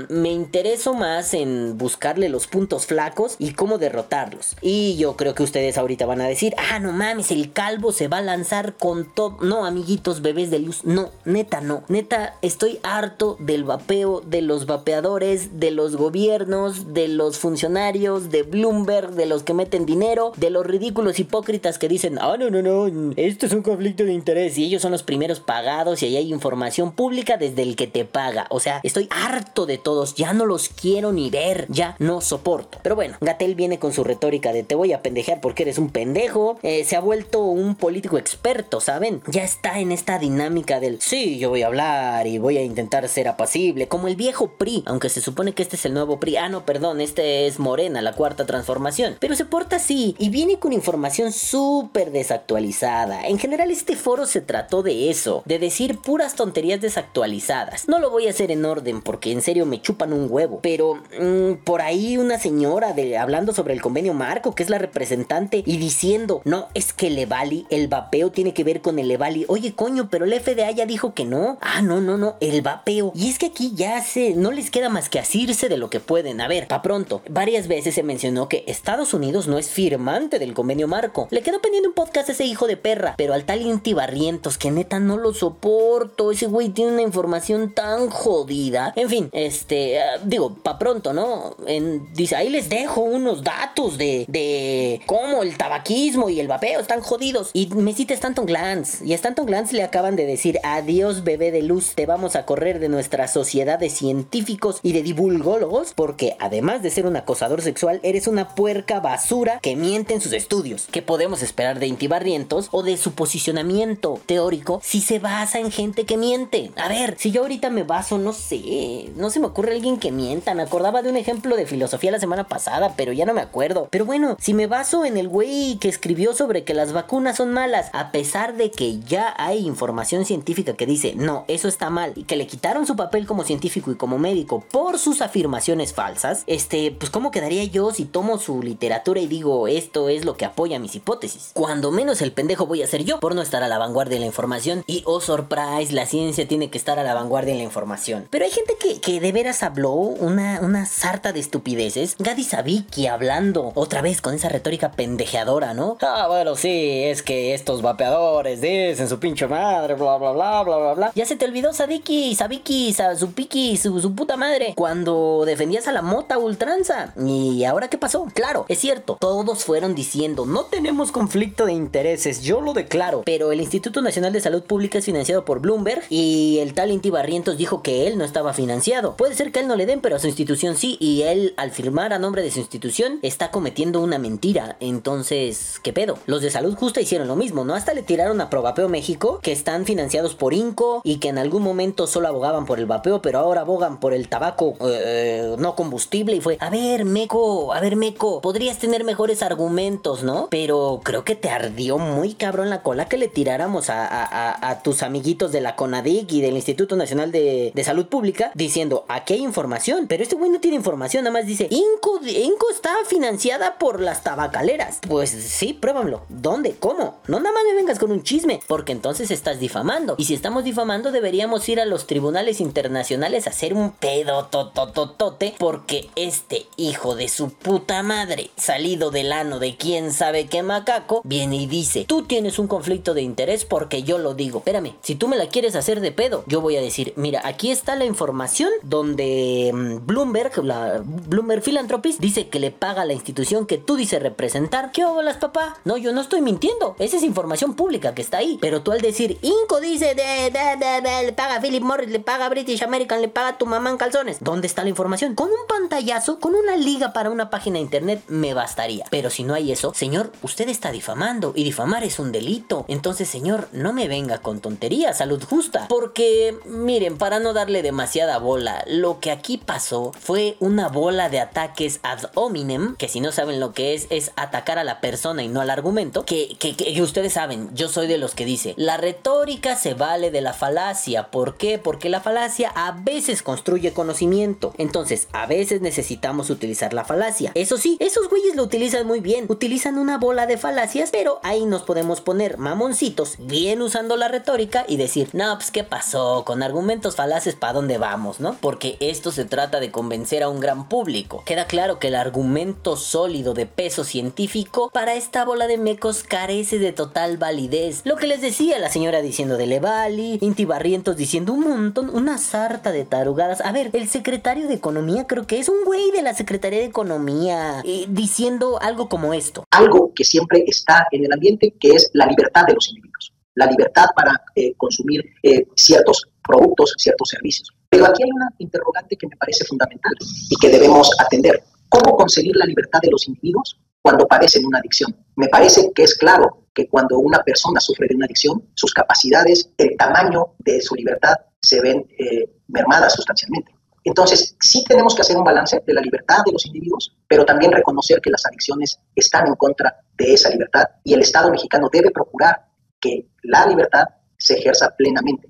me 0.09 0.29
intereso 0.29 0.93
más 0.93 1.33
en 1.33 1.77
buscarle 1.77 2.29
los 2.29 2.47
puntos 2.47 2.85
flacos 2.85 3.35
y 3.39 3.53
cómo 3.53 3.77
derrotarlos. 3.77 4.55
Y 4.61 4.97
yo 4.97 5.15
creo 5.15 5.35
que 5.35 5.43
ustedes 5.43 5.77
ahorita 5.77 6.05
van 6.05 6.21
a 6.21 6.27
decir, 6.27 6.53
ah, 6.57 6.79
no 6.79 6.91
mames, 6.91 7.31
el 7.31 7.51
calvo 7.53 7.91
se 7.91 8.07
va 8.07 8.17
a 8.17 8.21
lanzar 8.21 8.75
con 8.77 9.13
todo. 9.13 9.37
No, 9.41 9.65
amiguitos, 9.65 10.21
bebés 10.21 10.51
de 10.51 10.59
luz. 10.59 10.83
No, 10.83 11.11
neta, 11.25 11.61
no. 11.61 11.83
Neta, 11.87 12.35
estoy 12.41 12.79
harto 12.83 13.37
del 13.39 13.63
vapeo, 13.63 14.21
de 14.31 14.41
los 14.41 14.65
vapeadores, 14.65 15.59
de 15.59 15.69
los 15.71 15.95
gobiernos, 15.95 16.93
de 16.93 17.07
los 17.07 17.37
funcionarios, 17.37 18.31
de 18.31 18.43
Bloomberg, 18.43 19.11
de 19.11 19.25
los 19.25 19.43
que 19.43 19.53
meten 19.53 19.85
dinero, 19.85 20.31
de 20.37 20.49
los 20.49 20.65
ridículos 20.65 21.19
hipócritas 21.19 21.77
que 21.77 21.87
dicen, 21.87 22.17
ah, 22.19 22.37
no, 22.39 22.49
no, 22.49 22.61
no, 22.61 23.13
esto 23.17 23.45
es 23.45 23.51
un 23.51 23.61
conflicto 23.61 24.05
de 24.05 24.13
interés 24.13 24.57
y 24.57 24.65
ellos 24.65 24.81
son 24.81 24.91
los 24.93 25.03
primeros 25.03 25.39
pagados 25.41 26.01
y 26.01 26.07
ahí 26.07 26.17
hay 26.17 26.31
información 26.31 26.93
pública 26.93 27.37
desde 27.37 27.61
el 27.61 27.75
que 27.75 27.87
te 27.87 28.05
paga. 28.05 28.47
O 28.49 28.59
sea, 28.59 28.79
estoy 28.83 29.07
harto 29.11 29.65
de 29.65 29.77
todos, 29.77 30.15
ya 30.15 30.33
no 30.33 30.45
los 30.45 30.69
quiero 30.69 31.11
ni 31.11 31.29
ver, 31.29 31.67
ya 31.69 31.95
no 31.99 32.21
soporto. 32.21 32.79
Pero 32.81 32.95
bueno, 32.95 33.17
Gatel 33.19 33.55
viene 33.55 33.79
con 33.79 33.91
su 33.91 34.03
retórica 34.03 34.53
de 34.53 34.63
te 34.63 34.75
voy 34.75 34.93
a 34.93 35.01
pendejear 35.01 35.41
porque 35.41 35.63
eres 35.63 35.77
un 35.77 35.89
pendejo. 35.89 36.57
Eh, 36.63 36.85
se 36.85 36.95
ha 36.95 37.01
vuelto 37.01 37.43
un 37.43 37.75
político 37.75 38.17
experto, 38.17 38.79
¿saben? 38.79 39.21
Ya 39.27 39.43
está 39.43 39.79
en 39.79 39.91
esta 39.91 40.17
dinámica 40.19 40.79
del 40.79 41.01
sí, 41.01 41.37
yo 41.37 41.49
voy 41.49 41.63
a 41.63 41.67
hablar 41.67 42.27
y 42.27 42.37
voy 42.37 42.57
a 42.57 42.63
intentar 42.63 43.07
ser 43.09 43.27
apacible, 43.27 43.87
como 43.87 44.07
el 44.07 44.15
viejo 44.21 44.51
PRI, 44.51 44.83
aunque 44.85 45.09
se 45.09 45.19
supone 45.19 45.53
que 45.53 45.63
este 45.63 45.77
es 45.77 45.85
el 45.85 45.95
nuevo 45.95 46.19
PRI. 46.19 46.37
Ah, 46.37 46.47
no, 46.47 46.63
perdón, 46.63 47.01
este 47.01 47.47
es 47.47 47.57
Morena, 47.57 48.03
la 48.03 48.13
cuarta 48.13 48.45
transformación. 48.45 49.17
Pero 49.19 49.35
se 49.35 49.45
porta 49.45 49.77
así 49.77 50.15
y 50.19 50.29
viene 50.29 50.59
con 50.59 50.73
información 50.73 51.31
súper 51.31 52.11
desactualizada. 52.11 53.25
En 53.25 53.39
general, 53.39 53.71
este 53.71 53.95
foro 53.95 54.27
se 54.27 54.41
trató 54.41 54.83
de 54.83 55.09
eso, 55.09 55.41
de 55.45 55.57
decir 55.57 55.97
puras 55.97 56.35
tonterías 56.35 56.79
desactualizadas. 56.81 57.87
No 57.87 57.97
lo 57.97 58.11
voy 58.11 58.27
a 58.27 58.29
hacer 58.29 58.51
en 58.51 58.63
orden 58.63 59.01
porque 59.01 59.31
en 59.31 59.41
serio 59.41 59.65
me 59.65 59.81
chupan 59.81 60.13
un 60.13 60.27
huevo, 60.29 60.59
pero 60.61 61.01
mm, 61.19 61.63
por 61.63 61.81
ahí 61.81 62.19
una 62.19 62.37
señora 62.37 62.93
de, 62.93 63.17
hablando 63.17 63.53
sobre 63.53 63.73
el 63.73 63.81
convenio 63.81 64.13
marco, 64.13 64.53
que 64.53 64.61
es 64.61 64.69
la 64.69 64.77
representante, 64.77 65.63
y 65.65 65.77
diciendo, 65.77 66.43
no, 66.45 66.67
es 66.75 66.93
que 66.93 67.07
el 67.07 67.17
Evali, 67.17 67.65
el 67.71 67.87
vapeo 67.87 68.29
tiene 68.29 68.53
que 68.53 68.63
ver 68.63 68.81
con 68.81 68.99
el 68.99 69.09
Evali. 69.09 69.45
Oye, 69.47 69.73
coño, 69.73 70.09
pero 70.11 70.25
el 70.25 70.39
FDA 70.39 70.69
ya 70.69 70.85
dijo 70.85 71.15
que 71.15 71.25
no. 71.25 71.57
Ah, 71.61 71.81
no, 71.81 72.01
no, 72.01 72.19
no, 72.19 72.35
el 72.39 72.61
vapeo. 72.61 73.13
Y 73.15 73.27
es 73.31 73.39
que 73.39 73.47
aquí 73.47 73.71
ya 73.73 73.97
no 74.35 74.51
les 74.51 74.71
queda 74.71 74.89
más 74.89 75.09
que 75.09 75.19
asirse 75.19 75.69
de 75.69 75.77
lo 75.77 75.89
que 75.89 75.99
pueden. 75.99 76.41
A 76.41 76.47
ver, 76.47 76.67
pa' 76.67 76.81
pronto, 76.81 77.21
varias 77.29 77.67
veces 77.67 77.95
se 77.95 78.03
mencionó 78.03 78.49
que 78.49 78.63
Estados 78.67 79.13
Unidos 79.13 79.47
no 79.47 79.57
es 79.57 79.69
firmante 79.69 80.39
del 80.39 80.53
convenio 80.53 80.87
marco. 80.87 81.27
Le 81.31 81.41
quedó 81.41 81.61
pendiente 81.61 81.87
un 81.87 81.95
podcast 81.95 82.29
ese 82.29 82.45
hijo 82.45 82.67
de 82.67 82.77
perra, 82.77 83.15
pero 83.17 83.33
al 83.33 83.45
tal 83.45 83.61
Inti 83.61 83.93
Barrientos, 83.93 84.57
que 84.57 84.71
neta 84.71 84.99
no 84.99 85.17
lo 85.17 85.33
soporto. 85.33 86.31
Ese 86.31 86.47
güey 86.47 86.69
tiene 86.69 86.93
una 86.93 87.01
información 87.01 87.73
tan 87.73 88.09
jodida. 88.09 88.93
En 88.95 89.09
fin, 89.09 89.29
este, 89.31 90.01
ah, 90.01 90.19
digo, 90.23 90.55
pa' 90.55 90.77
pronto, 90.77 91.13
¿no? 91.13 91.55
En, 91.67 92.11
dice, 92.13 92.35
ahí 92.35 92.49
les 92.49 92.69
dejo 92.69 93.01
unos 93.01 93.43
datos 93.43 93.97
de, 93.97 94.25
de 94.27 95.01
cómo 95.05 95.43
el 95.43 95.57
tabaquismo 95.57 96.29
y 96.29 96.39
el 96.39 96.47
vapeo 96.47 96.79
están 96.79 97.01
jodidos. 97.01 97.51
Y 97.53 97.67
me 97.67 97.93
cita 97.93 98.13
Stanton 98.13 98.45
Glantz. 98.45 99.01
Y 99.01 99.13
a 99.13 99.15
Stanton 99.15 99.45
Glantz 99.45 99.71
le 99.71 99.83
acaban 99.83 100.15
de 100.15 100.25
decir, 100.25 100.59
adiós 100.63 101.23
bebé 101.23 101.51
de 101.51 101.61
luz, 101.61 101.93
te 101.95 102.05
vamos 102.05 102.35
a 102.35 102.45
correr 102.45 102.79
de 102.79 102.89
nuestra 102.89 103.27
sociedad 103.27 103.79
de 103.79 103.89
científicos 104.01 104.79
y 104.81 104.93
de 104.93 105.03
divulgólogos, 105.03 105.93
porque 105.93 106.35
además 106.39 106.81
de 106.81 106.89
ser 106.89 107.05
un 107.05 107.15
acosador 107.15 107.61
sexual, 107.61 107.99
eres 108.01 108.25
una 108.25 108.55
puerca 108.55 108.99
basura 108.99 109.59
que 109.61 109.75
miente 109.75 110.15
en 110.15 110.21
sus 110.21 110.33
estudios. 110.33 110.87
¿Qué 110.91 111.03
podemos 111.03 111.43
esperar 111.43 111.77
de 111.77 111.85
Intibarrientos 111.85 112.67
o 112.71 112.81
de 112.81 112.97
su 112.97 113.11
posicionamiento 113.11 114.19
teórico 114.25 114.81
si 114.83 115.01
se 115.01 115.19
basa 115.19 115.59
en 115.59 115.69
gente 115.69 116.05
que 116.05 116.17
miente? 116.17 116.71
A 116.77 116.89
ver, 116.89 117.15
si 117.19 117.29
yo 117.29 117.43
ahorita 117.43 117.69
me 117.69 117.83
baso, 117.83 118.17
no 118.17 118.33
sé, 118.33 119.11
no 119.15 119.29
se 119.29 119.39
me 119.39 119.45
ocurre 119.45 119.73
alguien 119.73 119.99
que 119.99 120.11
mienta. 120.11 120.55
Me 120.55 120.63
acordaba 120.63 121.03
de 121.03 121.09
un 121.09 121.17
ejemplo 121.17 121.55
de 121.55 121.67
filosofía 121.67 122.09
la 122.09 122.19
semana 122.19 122.47
pasada, 122.47 122.95
pero 122.97 123.13
ya 123.13 123.27
no 123.27 123.35
me 123.35 123.41
acuerdo. 123.41 123.87
Pero 123.91 124.05
bueno, 124.05 124.35
si 124.39 124.55
me 124.55 124.65
baso 124.65 125.05
en 125.05 125.15
el 125.17 125.27
güey 125.27 125.77
que 125.77 125.89
escribió 125.89 126.33
sobre 126.33 126.63
que 126.63 126.73
las 126.73 126.91
vacunas 126.91 127.37
son 127.37 127.53
malas, 127.53 127.91
a 127.93 128.11
pesar 128.11 128.55
de 128.55 128.71
que 128.71 128.99
ya 129.01 129.35
hay 129.37 129.59
información 129.59 130.25
científica 130.25 130.73
que 130.73 130.87
dice, 130.87 131.13
no, 131.15 131.45
eso 131.47 131.67
está 131.67 131.91
mal, 131.91 132.13
y 132.15 132.23
que 132.23 132.35
le 132.35 132.47
quitaron 132.47 132.87
su 132.87 132.95
papel 132.95 133.27
como 133.27 133.43
científico 133.43 133.90
y 133.91 133.95
como 133.95 134.17
médico 134.17 134.63
por 134.71 134.97
sus 134.99 135.21
afirmaciones 135.21 135.93
falsas, 135.93 136.43
este, 136.47 136.91
pues 136.91 137.11
¿cómo 137.11 137.31
quedaría 137.31 137.63
yo 137.65 137.91
si 137.91 138.05
tomo 138.05 138.37
su 138.37 138.61
literatura 138.61 139.19
y 139.19 139.27
digo, 139.27 139.67
esto 139.67 140.09
es 140.09 140.25
lo 140.25 140.37
que 140.37 140.45
apoya 140.45 140.79
mis 140.79 140.95
hipótesis? 140.95 141.51
Cuando 141.53 141.91
menos 141.91 142.21
el 142.21 142.31
pendejo 142.31 142.65
voy 142.65 142.83
a 142.83 142.87
ser 142.87 143.03
yo 143.03 143.19
por 143.19 143.35
no 143.35 143.41
estar 143.41 143.63
a 143.63 143.67
la 143.67 143.77
vanguardia 143.77 144.15
de 144.15 144.21
la 144.21 144.25
información 144.25 144.83
y, 144.87 145.03
oh 145.05 145.21
surprise, 145.21 145.93
la 145.93 146.05
ciencia 146.05 146.47
tiene 146.47 146.69
que 146.69 146.77
estar 146.77 146.99
a 146.99 147.03
la 147.03 147.13
vanguardia 147.13 147.53
de 147.53 147.59
la 147.59 147.65
información. 147.65 148.27
Pero 148.29 148.45
hay 148.45 148.51
gente 148.51 148.75
que, 148.79 148.99
que 148.99 149.19
de 149.19 149.31
veras 149.31 149.63
habló 149.63 149.91
una, 149.91 150.59
una 150.61 150.85
sarta 150.85 151.33
de 151.33 151.39
estupideces. 151.39 152.15
Gadi 152.19 152.43
Sabiki 152.43 153.07
hablando 153.07 153.71
otra 153.75 154.01
vez 154.01 154.21
con 154.21 154.33
esa 154.33 154.49
retórica 154.49 154.91
pendejeadora, 154.91 155.73
¿no? 155.73 155.97
Ah, 156.01 156.27
bueno, 156.27 156.55
sí, 156.55 157.03
es 157.03 157.21
que 157.21 157.53
estos 157.53 157.81
vapeadores 157.81 158.61
dicen 158.61 159.07
su 159.07 159.19
pinche 159.19 159.47
madre, 159.47 159.95
bla, 159.95 160.17
bla, 160.17 160.31
bla, 160.31 160.63
bla, 160.63 160.77
bla, 160.77 160.93
bla. 160.93 161.11
Ya 161.15 161.25
se 161.25 161.35
te 161.35 161.45
olvidó 161.45 161.73
Sadiki, 161.73 162.35
Sabiki, 162.35 162.93
Sazupiki, 162.93 163.77
su, 163.81 164.15
puta 164.15 164.37
madre 164.37 164.73
cuando 164.75 165.43
defendías 165.45 165.87
a 165.87 165.91
la 165.91 166.01
mota 166.01 166.37
ultranza. 166.37 167.13
¿Y 167.17 167.63
ahora 167.65 167.89
qué 167.89 167.97
pasó? 167.97 168.27
Claro, 168.33 168.65
es 168.67 168.79
cierto, 168.79 169.17
todos 169.19 169.63
fueron 169.63 169.95
diciendo, 169.95 170.45
no 170.45 170.65
tenemos 170.65 171.11
conflicto 171.11 171.65
de 171.65 171.73
intereses, 171.73 172.41
yo 172.41 172.61
lo 172.61 172.73
declaro. 172.73 173.23
Pero 173.25 173.51
el 173.51 173.61
Instituto 173.61 174.01
Nacional 174.01 174.33
de 174.33 174.41
Salud 174.41 174.63
Pública 174.63 174.99
es 174.99 175.05
financiado 175.05 175.45
por 175.45 175.59
Bloomberg 175.59 176.03
y 176.09 176.59
el 176.59 176.73
tal 176.73 176.91
Inti 176.91 177.09
Barrientos 177.09 177.57
dijo 177.57 177.81
que 177.81 178.07
él 178.07 178.17
no 178.17 178.23
estaba 178.23 178.53
financiado. 178.53 179.15
Puede 179.17 179.35
ser 179.35 179.51
que 179.51 179.59
él 179.59 179.67
no 179.67 179.75
le 179.75 179.85
den, 179.85 180.01
pero 180.01 180.15
a 180.15 180.19
su 180.19 180.27
institución 180.27 180.77
sí. 180.77 180.97
Y 180.99 181.23
él, 181.23 181.53
al 181.57 181.71
firmar 181.71 182.13
a 182.13 182.19
nombre 182.19 182.43
de 182.43 182.51
su 182.51 182.59
institución, 182.59 183.19
está 183.21 183.51
cometiendo 183.51 184.01
una 184.01 184.17
mentira. 184.17 184.77
Entonces, 184.79 185.79
¿qué 185.83 185.93
pedo? 185.93 186.17
Los 186.25 186.41
de 186.41 186.51
Salud 186.51 186.75
Justa 186.75 187.01
hicieron 187.01 187.27
lo 187.27 187.35
mismo, 187.35 187.65
¿no? 187.65 187.75
Hasta 187.75 187.93
le 187.93 188.03
tiraron 188.03 188.41
a 188.41 188.49
Provapeo 188.49 188.89
México, 188.89 189.39
que 189.41 189.51
están 189.51 189.85
financiados 189.85 190.35
por 190.35 190.53
Inco 190.53 191.01
y 191.03 191.17
que 191.17 191.29
en 191.29 191.37
algún 191.37 191.63
momento 191.63 192.07
solo 192.07 192.27
abogaban 192.27 192.65
por 192.65 192.79
el 192.79 192.85
vapeo, 192.85 193.21
pero 193.21 193.39
ahora 193.39 193.63
abogan 193.71 193.99
por 193.99 194.13
el 194.13 194.27
tabaco 194.27 194.75
eh, 194.81 195.55
no 195.57 195.75
combustible. 195.75 196.35
Y 196.35 196.41
fue, 196.41 196.57
a 196.59 196.69
ver, 196.69 197.05
Meco, 197.05 197.73
a 197.73 197.79
ver, 197.79 197.95
Meco, 197.95 198.41
podrías 198.41 198.77
tener 198.77 199.03
mejores 199.03 199.41
argumentos, 199.41 200.23
¿no? 200.23 200.47
Pero 200.49 200.99
creo 201.03 201.23
que 201.23 201.35
te 201.35 201.49
ardió 201.49 201.97
muy 201.97 202.33
cabrón 202.33 202.69
la 202.69 202.81
cola 202.81 203.05
que 203.05 203.17
le 203.17 203.27
tiráramos 203.27 203.85
a, 203.89 204.81
tus 204.83 205.03
amiguitos 205.03 205.51
de 205.51 205.61
la 205.61 205.75
CONADIC 205.75 206.31
y 206.33 206.41
del 206.41 206.55
Instituto 206.55 206.95
Nacional 206.95 207.31
de, 207.31 207.71
Salud 207.81 208.05
Pública 208.05 208.51
diciendo, 208.53 209.05
aquí 209.07 209.33
hay 209.33 209.41
información, 209.41 210.05
pero 210.07 210.21
este 210.21 210.35
güey 210.35 210.51
no 210.51 210.59
tiene 210.59 210.77
información, 210.77 211.23
nada 211.23 211.33
más 211.33 211.47
dice, 211.47 211.67
Inco, 211.71 212.19
Inco 212.23 212.69
está 212.69 212.93
financiada 213.07 213.79
por 213.79 213.99
las 213.99 214.21
tabacaleras. 214.21 214.99
Pues 215.07 215.31
sí, 215.31 215.73
pruébamelo. 215.73 216.21
¿Dónde? 216.29 216.75
¿Cómo? 216.79 217.17
No 217.27 217.39
nada 217.39 217.53
más 217.53 217.63
me 217.67 217.75
vengas 217.75 217.97
con 217.97 218.11
un 218.11 218.21
chisme, 218.21 218.59
porque 218.67 218.91
entonces 218.91 219.31
estás 219.31 219.59
difamando. 219.59 220.15
Y 220.19 220.25
si 220.25 220.35
estamos 220.35 220.63
difamando, 220.63 221.11
deberíamos 221.11 221.67
ir 221.69 221.79
a 221.79 221.85
los 221.85 222.05
tribunales 222.05 222.61
internacionales 222.61 223.47
a 223.47 223.51
hacer 223.61 223.75
un 223.75 223.91
pedo 223.91 224.45
totototote, 224.45 225.53
porque 225.59 226.09
este 226.15 226.65
hijo 226.77 227.13
de 227.13 227.27
su 227.27 227.51
puta 227.51 228.01
madre, 228.01 228.49
salido 228.57 229.11
del 229.11 229.31
ano 229.31 229.59
de 229.59 229.77
quién 229.77 230.11
sabe 230.11 230.47
qué 230.47 230.63
macaco, 230.63 231.21
viene 231.23 231.57
y 231.57 231.67
dice, 231.67 232.05
tú 232.07 232.23
tienes 232.23 232.57
un 232.57 232.65
conflicto 232.65 233.13
de 233.13 233.21
interés 233.21 233.63
porque 233.65 234.01
yo 234.01 234.17
lo 234.17 234.33
digo. 234.33 234.57
Espérame, 234.59 234.95
si 235.03 235.13
tú 235.13 235.27
me 235.27 235.37
la 235.37 235.47
quieres 235.47 235.75
hacer 235.75 235.99
de 235.99 236.11
pedo, 236.11 236.43
yo 236.47 236.59
voy 236.59 236.75
a 236.75 236.81
decir, 236.81 237.13
mira, 237.17 237.41
aquí 237.43 237.69
está 237.69 237.95
la 237.95 238.05
información 238.05 238.71
donde 238.81 239.69
mm, 239.71 240.07
Bloomberg, 240.07 240.65
la 240.65 240.99
Bloomberg 241.05 241.61
Philanthropies, 241.61 242.19
dice 242.19 242.49
que 242.49 242.59
le 242.59 242.71
paga 242.71 243.03
a 243.03 243.05
la 243.05 243.13
institución 243.13 243.67
que 243.67 243.77
tú 243.77 243.95
dices 243.95 244.23
representar. 244.23 244.91
¿Qué 244.91 245.03
las 245.23 245.37
papá? 245.37 245.77
No, 245.85 245.97
yo 245.97 246.13
no 246.13 246.21
estoy 246.21 246.41
mintiendo. 246.41 246.95
Esa 246.97 247.17
es 247.17 247.21
información 247.21 247.75
pública 247.75 248.15
que 248.15 248.23
está 248.23 248.39
ahí. 248.39 248.57
Pero 248.59 248.81
tú 248.81 248.91
al 248.91 249.01
decir, 249.01 249.37
Inco 249.43 249.79
dice, 249.79 250.15
le 250.15 251.33
paga 251.33 251.57
a 251.57 251.61
Philip 251.61 251.83
Morris, 251.83 252.09
le 252.09 252.19
paga 252.19 252.47
a 252.47 252.49
British 252.49 252.81
American, 252.81 253.21
le 253.21 253.27
paga 253.27 253.50
a 253.51 253.57
tu 253.57 253.65
mamá 253.65 253.89
en 253.89 253.97
calzones. 253.97 254.37
¿Dónde 254.41 254.67
está 254.67 254.83
la 254.83 254.89
información? 254.89 255.35
Con 255.35 255.47
un 255.47 255.67
pantallazo, 255.67 256.39
con 256.39 256.55
una 256.55 256.75
liga 256.75 257.13
para 257.13 257.29
una 257.29 257.49
página 257.49 257.75
de 257.75 257.81
internet, 257.81 258.23
me 258.27 258.53
bastaría. 258.53 259.05
Pero 259.09 259.29
si 259.29 259.43
no 259.43 259.53
hay 259.53 259.71
eso, 259.71 259.93
señor, 259.93 260.31
usted 260.41 260.67
está 260.69 260.91
difamando. 260.91 261.53
Y 261.55 261.63
difamar 261.63 262.03
es 262.03 262.19
un 262.19 262.31
delito. 262.31 262.85
Entonces, 262.87 263.29
señor, 263.29 263.67
no 263.71 263.93
me 263.93 264.07
venga 264.07 264.39
con 264.39 264.59
tonterías, 264.59 265.17
salud 265.17 265.43
justa. 265.43 265.87
Porque, 265.87 266.57
miren, 266.65 267.17
para 267.17 267.39
no 267.39 267.53
darle 267.53 267.81
demasiada 267.81 268.37
bola, 268.37 268.83
lo 268.87 269.19
que 269.19 269.31
aquí 269.31 269.57
pasó 269.57 270.11
fue 270.19 270.57
una 270.59 270.87
bola 270.87 271.29
de 271.29 271.39
ataques 271.39 271.99
ad 272.03 272.31
hominem, 272.35 272.95
que 272.95 273.07
si 273.07 273.19
no 273.19 273.31
saben 273.31 273.59
lo 273.59 273.73
que 273.73 273.93
es, 273.93 274.07
es 274.09 274.31
atacar 274.35 274.79
a 274.79 274.83
la 274.83 275.01
persona 275.01 275.43
y 275.43 275.47
no 275.47 275.61
al 275.61 275.69
argumento, 275.69 276.25
que, 276.25 276.55
que, 276.57 277.01
ustedes 277.01 277.33
saben, 277.33 277.69
yo 277.73 277.89
soy 277.89 278.07
de 278.07 278.17
los 278.17 278.35
que 278.35 278.45
dice, 278.45 278.73
la 278.77 278.97
retórica 278.97 279.75
se 279.75 279.93
vale 279.93 280.31
de 280.31 280.41
la 280.41 280.53
falacia. 280.53 281.27
¿Por 281.27 281.57
qué? 281.57 281.77
Porque 281.77 282.09
la 282.09 282.21
falacia 282.21 282.71
a 282.75 282.91
veces 282.91 283.30
construye 283.41 283.93
conocimiento. 283.93 284.73
Entonces, 284.77 285.27
a 285.31 285.45
veces 285.45 285.81
necesitamos 285.81 286.49
utilizar 286.49 286.93
la 286.93 287.05
falacia. 287.05 287.51
Eso 287.55 287.77
sí, 287.77 287.97
esos 287.99 288.29
güeyes 288.29 288.55
lo 288.55 288.63
utilizan 288.63 289.07
muy 289.07 289.21
bien. 289.21 289.45
Utilizan 289.47 289.97
una 289.97 290.17
bola 290.17 290.47
de 290.47 290.57
falacias, 290.57 291.09
pero 291.11 291.39
ahí 291.43 291.65
nos 291.65 291.83
podemos 291.83 292.19
poner 292.19 292.57
mamoncitos, 292.57 293.35
bien 293.39 293.81
usando 293.81 294.17
la 294.17 294.27
retórica 294.27 294.85
y 294.87 294.97
decir, 294.97 295.29
no, 295.33 295.55
pues 295.55 295.71
qué 295.71 295.83
pasó, 295.83 296.43
con 296.45 296.63
argumentos 296.63 297.15
falaces, 297.15 297.55
¿para 297.55 297.73
dónde 297.73 297.97
vamos, 297.97 298.39
no? 298.39 298.57
Porque 298.59 298.97
esto 298.99 299.31
se 299.31 299.45
trata 299.45 299.79
de 299.79 299.91
convencer 299.91 300.43
a 300.43 300.49
un 300.49 300.59
gran 300.59 300.89
público. 300.89 301.43
Queda 301.45 301.67
claro 301.67 301.99
que 301.99 302.07
el 302.07 302.15
argumento 302.15 302.97
sólido 302.97 303.53
de 303.53 303.65
peso 303.65 304.03
científico 304.03 304.89
para 304.93 305.15
esta 305.15 305.45
bola 305.45 305.67
de 305.67 305.77
mecos 305.77 306.23
carece 306.23 306.79
de 306.79 306.91
total 306.91 307.37
validez. 307.37 308.01
Lo 308.05 308.15
que 308.15 308.27
les 308.27 308.41
decía 308.41 308.79
la 308.79 308.89
señora 308.89 309.21
diciendo 309.21 309.57
de 309.57 309.67
Levali, 309.67 310.39
Inti 310.41 310.65
Barrientos 310.65 311.17
diciendo 311.17 311.53
un 311.53 311.61
montón, 311.61 312.09
una 312.09 312.37
sarta 312.37 312.91
de 312.91 313.05
tarugadas. 313.21 313.61
A 313.61 313.71
ver, 313.71 313.91
el 313.93 314.07
secretario 314.07 314.67
de 314.67 314.73
Economía 314.73 315.27
creo 315.27 315.45
que 315.45 315.59
es 315.59 315.69
un 315.69 315.85
güey 315.85 316.09
de 316.09 316.23
la 316.23 316.33
Secretaría 316.33 316.79
de 316.79 316.85
Economía 316.85 317.83
eh, 317.85 318.05
diciendo 318.09 318.79
algo 318.81 319.09
como 319.09 319.35
esto. 319.35 319.63
Algo 319.69 320.11
que 320.15 320.23
siempre 320.23 320.63
está 320.65 321.07
en 321.11 321.25
el 321.25 321.31
ambiente, 321.31 321.75
que 321.79 321.89
es 321.89 322.09
la 322.13 322.25
libertad 322.25 322.63
de 322.65 322.73
los 322.73 322.89
individuos. 322.89 323.31
La 323.53 323.67
libertad 323.67 324.05
para 324.15 324.41
eh, 324.55 324.73
consumir 324.75 325.23
eh, 325.43 325.67
ciertos 325.75 326.29
productos, 326.43 326.95
ciertos 326.97 327.29
servicios. 327.29 327.69
Pero 327.89 328.07
aquí 328.07 328.23
hay 328.23 328.31
una 328.31 328.49
interrogante 328.57 329.15
que 329.15 329.27
me 329.27 329.35
parece 329.35 329.65
fundamental 329.65 330.13
y 330.49 330.55
que 330.55 330.69
debemos 330.69 331.11
atender. 331.19 331.61
¿Cómo 331.89 332.17
conseguir 332.17 332.55
la 332.55 332.65
libertad 332.65 333.01
de 333.03 333.11
los 333.11 333.27
individuos 333.27 333.77
cuando 334.01 334.27
padecen 334.27 334.65
una 334.65 334.79
adicción. 334.79 335.15
Me 335.35 335.47
parece 335.47 335.91
que 335.93 336.01
es 336.03 336.15
claro 336.15 336.65
que 336.73 336.87
cuando 336.87 337.19
una 337.19 337.43
persona 337.43 337.79
sufre 337.79 338.07
de 338.09 338.15
una 338.15 338.25
adicción, 338.25 338.63
sus 338.73 338.93
capacidades, 338.93 339.69
el 339.77 339.95
tamaño 339.95 340.55
de 340.59 340.81
su 340.81 340.95
libertad 340.95 341.35
se 341.61 341.81
ven 341.81 342.07
eh, 342.17 342.49
mermadas 342.67 343.13
sustancialmente. 343.13 343.71
Entonces, 344.03 344.55
sí 344.59 344.83
tenemos 344.87 345.13
que 345.13 345.21
hacer 345.21 345.37
un 345.37 345.43
balance 345.43 345.81
de 345.85 345.93
la 345.93 346.01
libertad 346.01 346.37
de 346.45 346.53
los 346.53 346.65
individuos, 346.65 347.15
pero 347.27 347.45
también 347.45 347.71
reconocer 347.71 348.19
que 348.19 348.31
las 348.31 348.45
adicciones 348.45 348.99
están 349.15 349.47
en 349.47 349.55
contra 349.55 349.95
de 350.17 350.33
esa 350.33 350.49
libertad 350.49 350.85
y 351.03 351.13
el 351.13 351.21
Estado 351.21 351.51
mexicano 351.51 351.87
debe 351.91 352.09
procurar 352.09 352.65
que 352.99 353.27
la 353.43 353.67
libertad 353.67 354.05
se 354.37 354.57
ejerza 354.57 354.95
plenamente. 354.95 355.47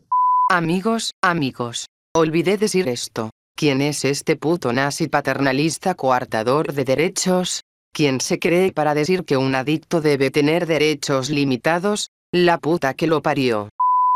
Amigos, 0.49 1.13
amigos, 1.21 1.85
olvidé 2.13 2.57
decir 2.57 2.89
esto. 2.89 3.29
¿Quién 3.55 3.81
es 3.81 4.03
este 4.05 4.35
puto 4.35 4.73
nazi 4.73 5.07
paternalista 5.07 5.95
coartador 5.95 6.73
de 6.73 6.83
derechos? 6.83 7.61
¿Quién 7.93 8.19
se 8.19 8.39
cree 8.39 8.71
para 8.71 8.93
decir 8.93 9.23
que 9.23 9.37
un 9.37 9.55
adicto 9.55 10.01
debe 10.01 10.31
tener 10.31 10.65
derechos 10.65 11.29
limitados? 11.29 12.09
La 12.33 12.57
puta 12.57 12.93
que 12.93 13.07
lo 13.07 13.21
parió. 13.21 13.69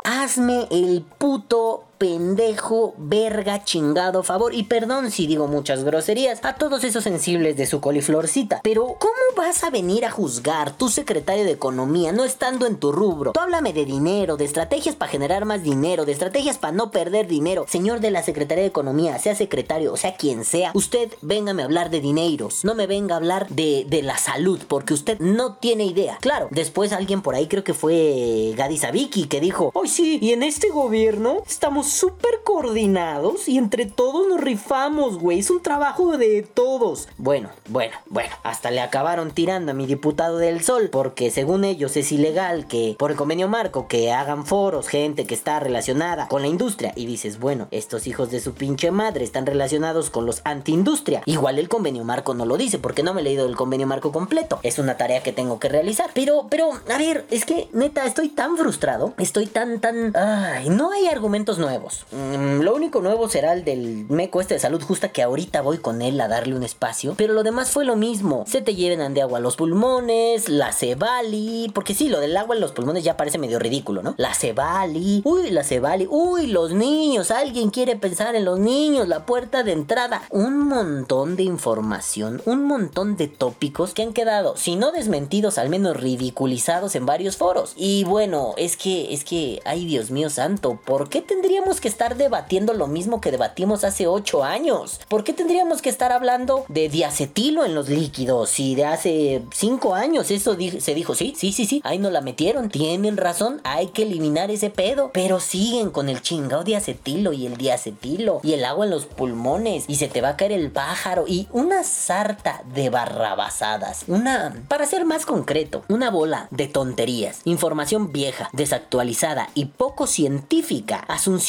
Hazme 0.06 0.68
el 0.72 1.06
puto 1.18 1.85
pendejo, 1.98 2.94
verga, 2.98 3.64
chingado 3.64 4.24
favor. 4.24 4.54
Y 4.54 4.64
perdón 4.64 5.12
si 5.12 5.28
digo 5.28 5.48
muchas 5.48 5.84
groserías 5.84 6.40
a 6.44 6.56
todos 6.56 6.84
esos 6.84 7.04
sensibles 7.04 7.58
de 7.58 7.66
su 7.66 7.82
coliflorcita. 7.82 8.62
Pero, 8.64 8.96
¿cómo 9.00 9.14
vas 9.36 9.64
a 9.64 9.70
venir 9.70 10.06
a 10.06 10.12
juzgar 10.12 10.76
tu 10.78 10.90
secretario 10.90 11.44
de 11.44 11.52
Economía 11.52 12.12
no 12.12 12.24
estando 12.24 12.66
en 12.68 12.78
tu 12.78 12.92
rubro? 12.92 13.32
Tú 13.32 13.40
háblame 13.40 13.74
de 13.74 13.86
dinero, 13.86 14.38
de 14.38 14.46
estrategias 14.46 14.96
para 14.96 15.12
generar 15.12 15.46
más 15.46 15.64
dinero, 15.64 16.06
de 16.06 16.12
estrategias 16.12 16.58
para 16.58 16.74
no 16.74 16.92
perder 16.92 17.28
dinero. 17.28 17.66
Señor 17.68 18.00
de 18.00 18.12
la 18.12 18.24
Secretaría 18.24 18.64
de 18.64 18.70
Economía, 18.70 19.18
sea 19.20 19.36
secretario 19.36 19.94
o 19.94 19.98
sea 19.98 20.16
quien 20.16 20.46
sea, 20.46 20.72
usted 20.74 21.12
véngame 21.22 21.62
a 21.62 21.66
hablar 21.66 21.90
de 21.90 22.02
dineros. 22.02 22.64
No 22.64 22.76
me 22.76 22.88
venga 22.88 23.16
a 23.16 23.18
hablar 23.18 23.48
de, 23.50 23.86
de 23.88 24.02
la 24.02 24.18
salud, 24.18 24.60
porque 24.68 24.94
usted 24.94 25.20
no 25.20 25.56
tiene 25.56 25.86
idea. 25.86 26.18
Claro, 26.22 26.48
después 26.52 26.92
alguien 26.92 27.22
por 27.22 27.36
ahí, 27.36 27.48
creo 27.48 27.64
que 27.64 27.74
fue 27.74 28.54
Gadi 28.56 28.78
Sabiki, 28.78 29.28
que 29.28 29.40
dijo: 29.40 29.72
Ay, 29.76 29.90
sí, 29.90 30.20
y 30.22 30.32
en 30.32 30.44
este 30.44 30.70
gobierno 30.70 31.44
estamos 31.48 31.85
súper 31.86 32.42
coordinados 32.44 33.48
y 33.48 33.58
entre 33.58 33.86
todos 33.86 34.28
nos 34.28 34.42
rifamos, 34.42 35.20
güey. 35.20 35.40
Es 35.40 35.50
un 35.50 35.62
trabajo 35.62 36.18
de 36.18 36.42
todos. 36.42 37.08
Bueno, 37.18 37.50
bueno, 37.70 37.96
bueno. 38.08 38.34
Hasta 38.44 38.72
le 38.72 38.82
acabaron 38.82 39.32
tirando 39.32 39.72
a 39.72 39.76
mi 39.76 39.86
diputado 39.86 40.38
del 40.38 40.64
Sol 40.64 40.90
porque 40.92 41.32
según 41.32 41.64
ellos 41.64 41.96
es 41.98 42.12
ilegal 42.12 42.68
que 42.68 42.96
por 42.98 43.12
el 43.12 43.18
convenio 43.18 43.48
marco 43.48 43.88
que 43.88 44.12
hagan 44.12 44.46
foros, 44.46 44.88
gente 44.88 45.26
que 45.26 45.36
está 45.36 45.60
relacionada 45.60 46.28
con 46.28 46.42
la 46.42 46.48
industria. 46.48 46.94
Y 46.96 47.06
dices, 47.06 47.40
bueno, 47.40 47.68
estos 47.72 48.08
hijos 48.08 48.32
de 48.32 48.40
su 48.40 48.54
pinche 48.54 48.92
madre 48.92 49.24
están 49.24 49.46
relacionados 49.46 50.10
con 50.10 50.26
los 50.26 50.42
anti-industria. 50.44 51.22
Igual 51.26 51.60
el 51.60 51.70
convenio 51.70 52.04
marco 52.04 52.34
no 52.34 52.46
lo 52.46 52.58
dice 52.58 52.80
porque 52.80 53.04
no 53.04 53.14
me 53.14 53.22
he 53.22 53.24
leído 53.24 53.46
el 53.46 53.56
convenio 53.56 53.88
marco 53.88 54.12
completo. 54.12 54.60
Es 54.64 54.80
una 54.80 54.98
tarea 54.98 55.22
que 55.22 55.34
tengo 55.34 55.60
que 55.60 55.70
realizar. 55.70 56.10
Pero, 56.14 56.48
pero, 56.50 56.72
a 56.72 56.98
ver, 56.98 57.26
es 57.32 57.46
que 57.46 57.70
neta, 57.74 58.06
estoy 58.06 58.30
tan 58.30 58.58
frustrado. 58.58 59.14
Estoy 59.18 59.46
tan, 59.46 59.80
tan... 59.80 60.16
Ay, 60.16 60.70
no 60.70 60.92
hay 60.92 61.08
argumentos 61.08 61.58
nuevos 61.58 61.75
Mm, 62.12 62.62
lo 62.62 62.76
único 62.76 63.02
nuevo 63.02 63.30
será 63.30 63.54
el 63.54 63.64
del 63.64 64.06
meco 64.10 64.42
este 64.42 64.56
de 64.56 64.60
salud 64.60 64.82
justa 64.82 65.10
que 65.10 65.24
ahorita 65.24 65.62
voy 65.62 65.78
con 65.78 66.02
él 66.02 66.20
a 66.22 66.28
darle 66.28 66.56
un 66.56 66.64
espacio. 66.64 67.16
Pero 67.18 67.34
lo 67.34 67.44
demás 67.44 67.72
fue 67.72 67.86
lo 67.86 67.96
mismo. 67.96 68.46
Se 68.48 68.62
te 68.62 68.76
lleven 68.76 69.14
de 69.14 69.22
agua 69.22 69.40
los 69.40 69.56
pulmones, 69.56 70.50
la 70.50 70.72
cebali. 70.74 71.72
Porque 71.74 71.94
sí, 71.94 72.10
lo 72.10 72.20
del 72.20 72.36
agua 72.38 72.56
en 72.56 72.62
los 72.62 72.72
pulmones 72.72 73.04
ya 73.04 73.18
parece 73.18 73.38
medio 73.38 73.60
ridículo, 73.60 74.02
¿no? 74.02 74.16
La 74.18 74.34
cebali. 74.34 75.22
Uy, 75.24 75.52
la 75.52 75.64
cebali. 75.64 76.08
Uy, 76.10 76.48
los 76.48 76.72
niños. 76.72 77.32
Alguien 77.32 77.70
quiere 77.70 77.96
pensar 77.96 78.36
en 78.36 78.46
los 78.46 78.60
niños. 78.60 79.08
La 79.08 79.26
puerta 79.26 79.64
de 79.64 79.74
entrada. 79.74 80.24
Un 80.30 80.60
montón 80.60 81.36
de 81.36 81.44
información. 81.44 82.42
Un 82.46 82.66
montón 82.66 83.18
de 83.18 83.28
tópicos 83.28 83.94
que 83.94 84.04
han 84.04 84.14
quedado, 84.14 84.56
si 84.58 84.76
no 84.76 84.92
desmentidos, 84.92 85.58
al 85.58 85.70
menos 85.70 85.98
ridiculizados 85.98 86.96
en 86.96 87.06
varios 87.06 87.38
foros. 87.38 87.74
Y 87.76 88.04
bueno, 88.06 88.54
es 88.58 88.78
que, 88.78 89.14
es 89.14 89.24
que, 89.24 89.62
ay 89.66 89.86
Dios 89.86 90.12
mío 90.12 90.30
santo, 90.30 90.80
¿por 90.84 91.10
qué 91.10 91.22
tendríamos 91.22 91.65
que 91.82 91.88
estar 91.88 92.16
debatiendo 92.16 92.74
lo 92.74 92.88
mismo 92.88 93.22
que 93.22 93.32
debatimos 93.32 93.84
hace 93.84 94.08
8 94.08 94.44
años? 94.44 95.00
¿Por 95.10 95.24
qué 95.24 95.34
tendríamos 95.34 95.82
que 95.82 95.90
estar 95.90 96.12
hablando 96.12 96.66
de 96.68 96.90
diacetilo 96.90 97.66
en 97.66 97.74
los 97.74 97.90
líquidos? 97.90 98.60
Y 98.60 98.76
de 98.76 98.86
hace 98.86 99.42
5 99.52 99.96
años 99.96 100.30
eso 100.32 100.56
se 100.80 100.94
dijo, 100.94 101.16
sí, 101.16 101.34
sí, 101.36 101.52
sí, 101.52 101.66
sí, 101.66 101.82
ahí 101.84 101.98
no 101.98 102.12
la 102.12 102.22
metieron. 102.22 102.70
Tienen 102.70 103.18
razón, 103.18 103.62
hay 103.64 103.88
que 103.88 104.04
eliminar 104.04 104.52
ese 104.52 104.70
pedo. 104.70 105.10
Pero 105.14 105.40
siguen 105.40 105.90
con 105.90 106.10
el 106.10 106.22
chingado 106.22 106.64
diacetilo 106.64 107.34
y 107.34 107.48
el 107.48 107.58
diacetilo 107.58 108.40
y 108.44 108.54
el 108.54 108.64
agua 108.64 108.86
en 108.86 108.92
los 108.92 109.06
pulmones 109.06 109.86
y 109.88 109.96
se 109.96 110.08
te 110.08 110.22
va 110.22 110.30
a 110.30 110.38
caer 110.38 110.52
el 110.52 110.72
pájaro 110.72 111.26
y 111.28 111.48
una 111.52 111.84
sarta 111.84 112.62
de 112.74 112.90
barrabasadas. 112.90 114.04
Una, 114.08 114.54
para 114.68 114.86
ser 114.86 115.06
más 115.06 115.26
concreto, 115.26 115.84
una 115.90 116.10
bola 116.10 116.48
de 116.52 116.68
tonterías. 116.68 117.42
Información 117.46 118.12
vieja, 118.12 118.50
desactualizada 118.54 119.50
y 119.56 119.66
poco 119.66 120.08
científica. 120.08 121.04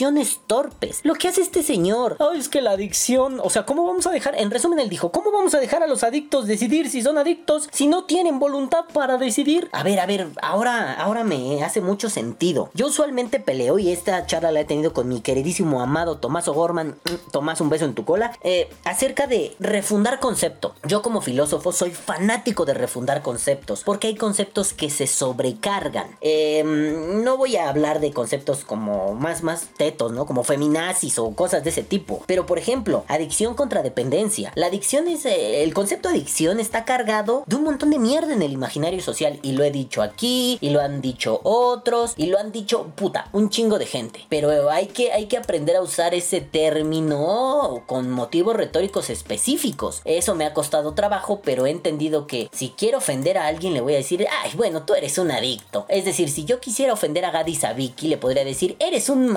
Asunciones 0.06 0.40
torpes. 0.46 1.00
Lo 1.02 1.14
que 1.14 1.26
hace 1.26 1.40
este 1.40 1.64
señor. 1.64 2.16
Ay, 2.20 2.38
es 2.38 2.48
que 2.48 2.62
la 2.62 2.70
adicción. 2.70 3.40
O 3.42 3.50
sea, 3.50 3.66
¿cómo 3.66 3.84
vamos 3.84 4.06
a 4.06 4.12
dejar? 4.12 4.38
En 4.38 4.52
resumen, 4.52 4.78
él 4.78 4.88
dijo: 4.88 5.10
¿Cómo 5.10 5.32
vamos 5.32 5.52
a 5.54 5.58
dejar 5.58 5.82
a 5.82 5.88
los 5.88 6.04
adictos 6.04 6.46
decidir 6.46 6.88
si 6.90 7.02
son 7.02 7.18
adictos 7.18 7.68
si 7.72 7.88
no 7.88 8.04
tienen 8.04 8.38
voluntad 8.38 8.84
para 8.92 9.16
decidir? 9.16 9.68
A 9.72 9.82
ver, 9.82 9.98
a 9.98 10.06
ver, 10.06 10.28
ahora, 10.42 10.92
ahora 10.92 11.24
me 11.24 11.64
hace 11.64 11.80
mucho 11.80 12.08
sentido. 12.08 12.70
Yo 12.72 12.86
usualmente 12.86 13.40
peleo 13.40 13.80
y 13.80 13.90
esta 13.90 14.26
charla 14.26 14.52
la 14.52 14.60
he 14.60 14.64
tenido 14.64 14.92
con 14.92 15.08
mi 15.08 15.22
queridísimo 15.22 15.80
amado 15.80 16.18
Tomás 16.18 16.46
O'Gorman. 16.46 16.90
Mm, 16.90 17.30
Tomás, 17.32 17.60
un 17.60 17.68
beso 17.68 17.84
en 17.84 17.94
tu 17.94 18.04
cola. 18.04 18.30
Eh, 18.44 18.70
acerca 18.84 19.26
de 19.26 19.56
refundar 19.58 20.20
concepto. 20.20 20.76
Yo, 20.84 21.02
como 21.02 21.20
filósofo, 21.20 21.72
soy 21.72 21.90
fanático 21.90 22.64
de 22.64 22.74
refundar 22.74 23.22
conceptos 23.22 23.82
porque 23.82 24.06
hay 24.06 24.14
conceptos 24.14 24.72
que 24.72 24.88
se 24.88 25.08
sobrecargan. 25.08 26.16
Em, 26.20 27.24
no 27.24 27.36
voy 27.36 27.56
a 27.56 27.68
hablar 27.68 27.98
de 27.98 28.12
conceptos 28.12 28.64
como 28.64 29.14
más, 29.14 29.42
más 29.42 29.66
Como 29.96 30.44
feminazis 30.44 31.18
o 31.18 31.30
cosas 31.34 31.64
de 31.64 31.70
ese 31.70 31.82
tipo. 31.82 32.22
Pero, 32.26 32.46
por 32.46 32.58
ejemplo, 32.58 33.04
adicción 33.08 33.54
contra 33.54 33.82
dependencia. 33.82 34.52
La 34.54 34.66
adicción 34.66 35.08
es. 35.08 35.26
Eh, 35.26 35.62
el 35.62 35.74
concepto 35.74 36.08
de 36.08 36.16
adicción 36.16 36.60
está 36.60 36.84
cargado 36.84 37.44
de 37.46 37.56
un 37.56 37.64
montón 37.64 37.90
de 37.90 37.98
mierda 37.98 38.32
en 38.32 38.42
el 38.42 38.52
imaginario 38.52 39.00
social. 39.00 39.38
Y 39.42 39.52
lo 39.52 39.64
he 39.64 39.70
dicho 39.70 40.02
aquí, 40.02 40.58
y 40.60 40.70
lo 40.70 40.80
han 40.80 41.00
dicho 41.00 41.40
otros, 41.42 42.14
y 42.16 42.26
lo 42.26 42.38
han 42.38 42.52
dicho, 42.52 42.86
puta, 42.94 43.28
un 43.32 43.50
chingo 43.50 43.78
de 43.78 43.86
gente. 43.86 44.26
Pero 44.28 44.70
hay 44.70 44.86
que, 44.86 45.12
hay 45.12 45.26
que 45.26 45.36
aprender 45.36 45.76
a 45.76 45.82
usar 45.82 46.14
ese 46.14 46.40
término 46.40 47.82
con 47.86 48.10
motivos 48.10 48.56
retóricos 48.56 49.10
específicos. 49.10 50.02
Eso 50.04 50.34
me 50.34 50.44
ha 50.44 50.54
costado 50.54 50.94
trabajo, 50.94 51.40
pero 51.44 51.66
he 51.66 51.70
entendido 51.70 52.26
que 52.26 52.48
si 52.52 52.70
quiero 52.70 52.98
ofender 52.98 53.38
a 53.38 53.46
alguien, 53.46 53.74
le 53.74 53.80
voy 53.80 53.94
a 53.94 53.98
decir, 53.98 54.26
ay, 54.42 54.52
bueno, 54.56 54.82
tú 54.84 54.94
eres 54.94 55.18
un 55.18 55.30
adicto. 55.30 55.86
Es 55.88 56.04
decir, 56.04 56.30
si 56.30 56.44
yo 56.44 56.60
quisiera 56.60 56.92
ofender 56.92 57.24
a 57.24 57.30
Gadi 57.30 57.54
Sabiki, 57.54 58.08
le 58.08 58.18
podría 58.18 58.44
decir, 58.44 58.76
eres 58.78 59.08
un 59.08 59.28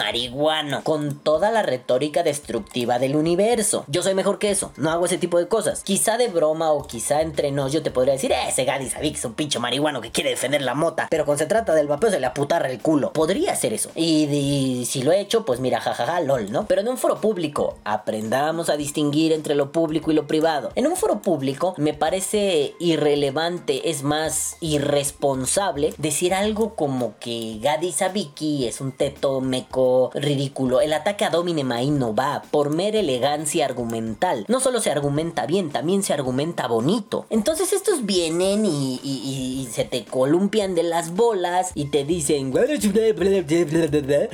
con 0.83 1.19
toda 1.19 1.51
la 1.51 1.61
retórica 1.61 2.23
destructiva 2.23 2.97
del 2.97 3.15
universo. 3.15 3.83
Yo 3.87 4.01
soy 4.01 4.15
mejor 4.15 4.39
que 4.39 4.49
eso, 4.49 4.71
no 4.77 4.89
hago 4.89 5.05
ese 5.05 5.19
tipo 5.19 5.37
de 5.37 5.47
cosas. 5.47 5.83
Quizá 5.83 6.17
de 6.17 6.27
broma 6.27 6.71
o 6.71 6.87
quizá 6.87 7.21
entre 7.21 7.51
nos 7.51 7.71
yo 7.71 7.83
te 7.83 7.91
podría 7.91 8.13
decir, 8.13 8.31
eh, 8.31 8.47
ese 8.47 8.65
Gadi 8.65 8.89
Sabiki 8.89 9.17
es 9.17 9.25
un 9.25 9.35
pincho 9.35 9.59
marihuano 9.59 10.01
que 10.01 10.11
quiere 10.11 10.31
defender 10.31 10.63
la 10.63 10.73
mota, 10.73 11.07
pero 11.11 11.25
cuando 11.25 11.43
se 11.43 11.45
trata 11.45 11.75
del 11.75 11.85
vapeo 11.85 12.09
se 12.09 12.19
le 12.19 12.25
aputarra 12.25 12.67
el 12.67 12.79
culo. 12.79 13.13
Podría 13.13 13.51
hacer 13.51 13.73
eso. 13.73 13.91
Y, 13.95 14.85
si 14.89 15.03
lo 15.03 15.11
he 15.11 15.19
hecho, 15.19 15.45
pues 15.45 15.59
mira, 15.59 15.81
jajaja, 15.81 16.19
lol, 16.21 16.51
¿no? 16.51 16.65
Pero 16.65 16.81
en 16.81 16.87
un 16.87 16.97
foro 16.97 17.21
público, 17.21 17.77
aprendamos 17.83 18.69
a 18.69 18.77
distinguir 18.77 19.33
entre 19.33 19.53
lo 19.53 19.71
público 19.71 20.09
y 20.09 20.15
lo 20.15 20.25
privado. 20.25 20.71
En 20.73 20.87
un 20.87 20.95
foro 20.95 21.21
público 21.21 21.75
me 21.77 21.93
parece 21.93 22.73
irrelevante, 22.79 23.91
es 23.91 24.01
más 24.01 24.57
irresponsable 24.61 25.93
decir 25.97 26.33
algo 26.33 26.73
como 26.73 27.19
que 27.19 27.59
Gadi 27.61 27.91
Sabiki 27.91 28.65
es 28.65 28.81
un 28.81 28.93
teto 28.93 29.41
meco 29.41 30.09
ridículo. 30.15 30.38
El 30.81 30.93
ataque 30.93 31.25
a 31.25 31.29
Domine 31.29 31.63
Main 31.63 31.99
no 31.99 32.15
va 32.15 32.43
por 32.49 32.69
mera 32.69 32.99
elegancia 32.99 33.65
argumental. 33.65 34.45
No 34.47 34.59
solo 34.59 34.79
se 34.79 34.89
argumenta 34.89 35.45
bien, 35.45 35.69
también 35.69 36.01
se 36.01 36.13
argumenta 36.13 36.67
bonito. 36.67 37.25
Entonces 37.29 37.73
estos 37.73 38.05
vienen 38.05 38.65
y, 38.65 39.67
se 39.71 39.83
te 39.83 40.05
columpian 40.05 40.75
de 40.75 40.83
las 40.83 41.13
bolas 41.13 41.71
y 41.75 41.85
te 41.85 42.03
dicen... 42.03 42.51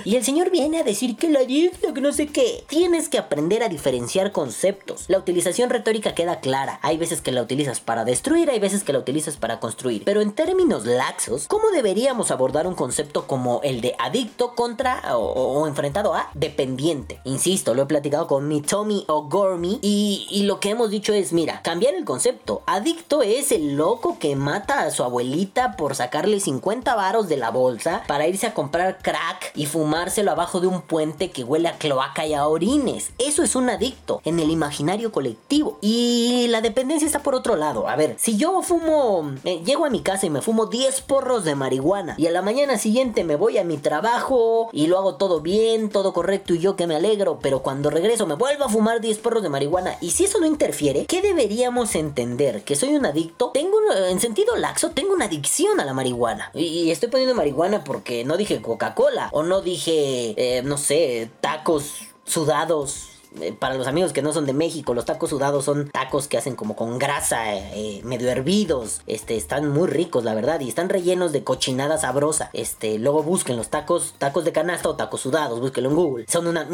Y 0.05 0.15
el 0.15 0.23
señor 0.23 0.49
viene 0.51 0.79
a 0.79 0.83
decir 0.83 1.15
que 1.17 1.29
la 1.29 1.39
adicto, 1.39 1.93
que 1.93 2.01
no 2.01 2.13
sé 2.13 2.27
qué. 2.27 2.63
Tienes 2.67 3.09
que 3.09 3.17
aprender 3.17 3.63
a 3.63 3.69
diferenciar 3.69 4.31
conceptos. 4.31 5.05
La 5.07 5.17
utilización 5.17 5.69
retórica 5.69 6.15
queda 6.15 6.39
clara. 6.39 6.79
Hay 6.81 6.97
veces 6.97 7.21
que 7.21 7.31
la 7.31 7.41
utilizas 7.41 7.79
para 7.79 8.05
destruir, 8.05 8.49
hay 8.49 8.59
veces 8.59 8.83
que 8.83 8.93
la 8.93 8.99
utilizas 8.99 9.37
para 9.37 9.59
construir. 9.59 10.03
Pero 10.05 10.21
en 10.21 10.33
términos 10.33 10.85
laxos, 10.85 11.47
¿cómo 11.47 11.69
deberíamos 11.71 12.31
abordar 12.31 12.67
un 12.67 12.75
concepto 12.75 13.27
como 13.27 13.61
el 13.63 13.81
de 13.81 13.95
adicto 13.99 14.55
contra 14.55 15.15
o, 15.17 15.67
a 15.95 16.29
dependiente? 16.33 17.19
Insisto, 17.23 17.73
lo 17.73 17.83
he 17.83 17.85
platicado 17.85 18.27
con 18.27 18.47
mi 18.47 18.61
Tommy 18.61 19.05
O'Gormy 19.07 19.79
y, 19.81 20.27
y 20.29 20.43
lo 20.43 20.59
que 20.59 20.71
hemos 20.71 20.89
dicho 20.89 21.13
es, 21.13 21.33
mira, 21.33 21.61
cambiar 21.61 21.93
el 21.95 22.05
concepto. 22.05 22.63
Adicto 22.65 23.21
es 23.21 23.51
el 23.51 23.75
loco 23.75 24.17
que 24.19 24.35
mata 24.35 24.81
a 24.81 24.91
su 24.91 25.03
abuelita 25.03 25.75
por 25.77 25.95
sacarle 25.95 26.39
50 26.39 26.95
varos 26.95 27.29
de 27.29 27.37
la 27.37 27.51
bolsa 27.51 28.03
para 28.07 28.27
irse 28.27 28.47
a 28.47 28.53
comprar 28.53 28.99
crack 29.01 29.51
y 29.55 29.65
fumárselo 29.65 30.31
abajo 30.31 30.59
de 30.59 30.67
un 30.67 30.81
puente 30.81 31.31
que 31.31 31.43
huele 31.43 31.69
a 31.69 31.77
cloaca 31.77 32.25
y 32.25 32.33
a 32.33 32.47
orines. 32.47 33.11
Eso 33.17 33.43
es 33.43 33.55
un 33.55 33.69
adicto 33.69 34.21
en 34.25 34.39
el 34.39 34.51
imaginario 34.51 35.11
colectivo. 35.11 35.77
Y 35.81 36.47
la 36.49 36.61
dependencia 36.61 37.05
está 37.05 37.23
por 37.23 37.35
otro 37.35 37.55
lado. 37.55 37.87
A 37.87 37.95
ver, 37.95 38.15
si 38.19 38.37
yo 38.37 38.61
fumo, 38.61 39.31
eh, 39.43 39.61
llego 39.65 39.85
a 39.85 39.89
mi 39.89 40.01
casa 40.01 40.25
y 40.25 40.29
me 40.29 40.41
fumo 40.41 40.65
10 40.65 41.01
porros 41.01 41.43
de 41.43 41.55
marihuana 41.55 42.15
y 42.17 42.27
a 42.27 42.31
la 42.31 42.41
mañana 42.41 42.77
siguiente 42.77 43.23
me 43.23 43.35
voy 43.35 43.57
a 43.57 43.63
mi 43.63 43.77
trabajo 43.77 44.69
y 44.71 44.87
lo 44.87 44.97
hago 44.97 45.15
todo 45.15 45.41
bien, 45.41 45.84
todo 45.89 46.13
correcto 46.13 46.53
y 46.53 46.59
yo 46.59 46.75
que 46.75 46.87
me 46.87 46.95
alegro, 46.95 47.39
pero 47.41 47.61
cuando 47.61 47.89
regreso 47.89 48.25
me 48.25 48.35
vuelvo 48.35 48.65
a 48.65 48.69
fumar 48.69 49.01
10 49.01 49.17
porros 49.19 49.43
de 49.43 49.49
marihuana 49.49 49.97
y 50.01 50.11
si 50.11 50.25
eso 50.25 50.39
no 50.39 50.45
interfiere, 50.45 51.05
¿qué 51.05 51.21
deberíamos 51.21 51.95
entender? 51.95 52.63
¿Que 52.63 52.75
soy 52.75 52.95
un 52.95 53.05
adicto? 53.05 53.51
Tengo, 53.53 53.77
en 54.07 54.19
sentido 54.19 54.55
laxo, 54.55 54.91
tengo 54.91 55.13
una 55.13 55.25
adicción 55.25 55.79
a 55.79 55.85
la 55.85 55.93
marihuana. 55.93 56.51
Y, 56.53 56.91
estoy 56.91 57.09
poniendo 57.09 57.35
marihuana 57.35 57.83
porque 57.83 58.23
no 58.23 58.37
dije 58.37 58.61
Coca-Cola 58.61 59.29
o 59.31 59.43
no 59.43 59.61
dije, 59.61 60.33
eh, 60.37 60.61
no 60.63 60.77
sé, 60.77 61.29
tacos 61.41 61.93
sudados 62.25 63.14
para 63.59 63.75
los 63.75 63.87
amigos 63.87 64.13
que 64.13 64.21
no 64.21 64.33
son 64.33 64.45
de 64.45 64.53
México, 64.53 64.93
los 64.93 65.05
tacos 65.05 65.29
sudados 65.29 65.65
son 65.65 65.89
tacos 65.89 66.27
que 66.27 66.37
hacen 66.37 66.55
como 66.55 66.75
con 66.75 66.97
grasa, 66.97 67.55
eh, 67.55 68.01
medio 68.03 68.29
hervidos. 68.29 69.01
Este, 69.07 69.35
están 69.35 69.69
muy 69.69 69.87
ricos, 69.87 70.23
la 70.23 70.33
verdad, 70.33 70.59
y 70.59 70.69
están 70.69 70.89
rellenos 70.89 71.31
de 71.31 71.43
cochinada 71.43 71.97
sabrosa. 71.97 72.49
Este, 72.53 72.99
luego 72.99 73.23
busquen 73.23 73.57
los 73.57 73.69
tacos, 73.69 74.15
tacos 74.17 74.45
de 74.45 74.51
canasta 74.51 74.89
o 74.89 74.95
tacos 74.95 75.21
sudados, 75.21 75.59
búsquenlo 75.59 75.89
en 75.89 75.95
Google. 75.95 76.25
Son 76.27 76.47
una, 76.47 76.67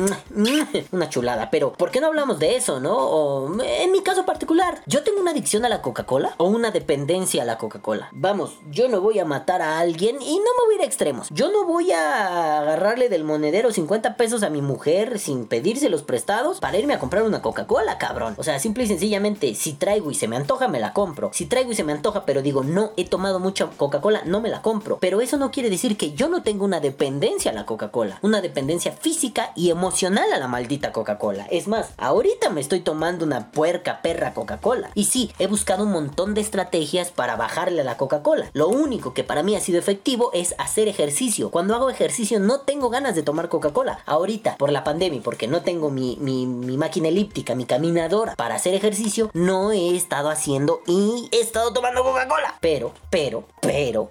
una 0.92 1.10
chulada. 1.10 1.50
Pero, 1.52 1.74
¿por 1.74 1.92
qué 1.92 2.02
no 2.02 2.08
hablamos 2.08 2.40
de 2.40 2.56
eso, 2.56 2.80
no? 2.80 2.98
O, 2.98 3.62
en 3.62 3.92
mi 3.92 4.02
caso 4.02 4.26
particular, 4.26 4.82
yo 4.86 5.04
tengo 5.04 5.22
una 5.22 5.32
adicción 5.32 5.66
a 5.66 5.70
la 5.70 5.82
Coca-Cola 5.82 6.36
o 6.38 6.46
una 6.46 6.72
dependencia 6.72 7.44
a 7.44 7.46
la 7.46 7.58
Coca-Cola. 7.58 8.10
Vamos, 8.12 8.60
yo 8.70 8.88
no 8.90 9.02
voy 9.02 9.20
a 9.20 9.26
matar 9.26 9.62
a 9.62 9.80
alguien 9.80 10.22
y 10.22 10.38
no 10.38 10.44
me 10.44 10.66
voy 10.66 10.74
a 10.74 10.76
ir 10.76 10.82
a 10.82 10.86
extremos. 10.86 11.28
Yo 11.32 11.52
no 11.52 11.66
voy 11.66 11.92
a 11.92 12.60
agarrarle 12.60 13.10
del 13.10 13.24
monedero 13.24 13.72
50 13.72 14.16
pesos 14.18 14.44
a 14.44 14.50
mi 14.50 14.62
mujer 14.62 15.20
sin 15.20 15.46
pedírselos 15.46 16.04
prestados 16.04 16.51
para 16.60 16.78
irme 16.78 16.94
a 16.94 17.00
comprar 17.00 17.24
una 17.24 17.42
Coca-Cola, 17.42 17.98
cabrón. 17.98 18.36
O 18.38 18.44
sea, 18.44 18.60
simple 18.60 18.84
y 18.84 18.88
sencillamente, 18.88 19.56
si 19.56 19.74
traigo 19.74 20.12
y 20.12 20.16
se 20.16 20.28
me 20.28 20.36
antoja, 20.36 20.68
me 20.68 20.80
la 20.80 20.94
compro. 20.94 21.32
Si 21.34 21.46
traigo 21.46 21.72
y 21.72 21.76
se 21.76 21.84
me 21.84 21.94
antoja, 21.94 22.26
pero 22.26 22.42
digo, 22.42 22.64
no 22.64 22.92
he 22.98 23.06
tomado 23.06 23.40
mucha 23.40 23.68
Coca-Cola, 23.68 24.24
no 24.26 24.42
me 24.42 24.50
la 24.50 24.62
compro. 24.62 24.98
Pero 25.00 25.22
eso 25.22 25.38
no 25.38 25.52
quiere 25.52 25.70
decir 25.70 25.98
que 25.98 26.14
yo 26.14 26.30
no 26.30 26.44
tengo 26.44 26.66
una 26.66 26.80
dependencia 26.80 27.52
a 27.52 27.54
la 27.54 27.66
Coca-Cola. 27.66 28.20
Una 28.22 28.42
dependencia 28.42 28.92
física 28.92 29.52
y 29.56 29.70
emocional 29.70 30.32
a 30.34 30.40
la 30.40 30.48
maldita 30.48 30.92
Coca-Cola. 30.92 31.48
Es 31.52 31.68
más, 31.68 31.90
ahorita 31.98 32.50
me 32.50 32.62
estoy 32.62 32.82
tomando 32.82 33.26
una 33.26 33.52
puerca 33.52 34.02
perra 34.02 34.34
Coca-Cola. 34.34 34.92
Y 34.96 35.06
sí, 35.06 35.32
he 35.40 35.48
buscado 35.48 35.84
un 35.84 35.92
montón 35.92 36.34
de 36.34 36.42
estrategias 36.42 37.12
para 37.12 37.36
bajarle 37.36 37.82
a 37.82 37.86
la 37.86 37.98
Coca-Cola. 37.98 38.50
Lo 38.54 38.68
único 38.68 39.14
que 39.14 39.24
para 39.24 39.44
mí 39.44 39.56
ha 39.56 39.62
sido 39.62 39.80
efectivo 39.80 40.32
es 40.34 40.56
hacer 40.58 40.88
ejercicio. 40.88 41.52
Cuando 41.52 41.76
hago 41.76 41.90
ejercicio 41.90 42.40
no 42.40 42.62
tengo 42.62 42.90
ganas 42.90 43.16
de 43.16 43.24
tomar 43.24 43.50
Coca-Cola. 43.50 44.00
Ahorita, 44.06 44.58
por 44.58 44.72
la 44.72 44.84
pandemia, 44.84 45.22
porque 45.24 45.48
no 45.48 45.62
tengo 45.62 45.90
mi 45.90 46.41
mi, 46.46 46.78
máquina 46.78 47.08
elíptica, 47.08 47.56
mi 47.56 47.66
caminadora 47.66 48.36
para 48.36 48.56
hacer 48.56 48.74
ejercicio, 48.74 49.30
no 49.34 49.72
he 49.72 49.96
estado 49.96 50.30
haciendo 50.30 50.82
y 50.88 51.30
he 51.32 51.40
estado 51.40 51.74
tomando 51.74 52.04
Coca-Cola. 52.04 52.56
Pero, 52.60 52.94
pero, 53.10 53.46
pero... 53.62 54.10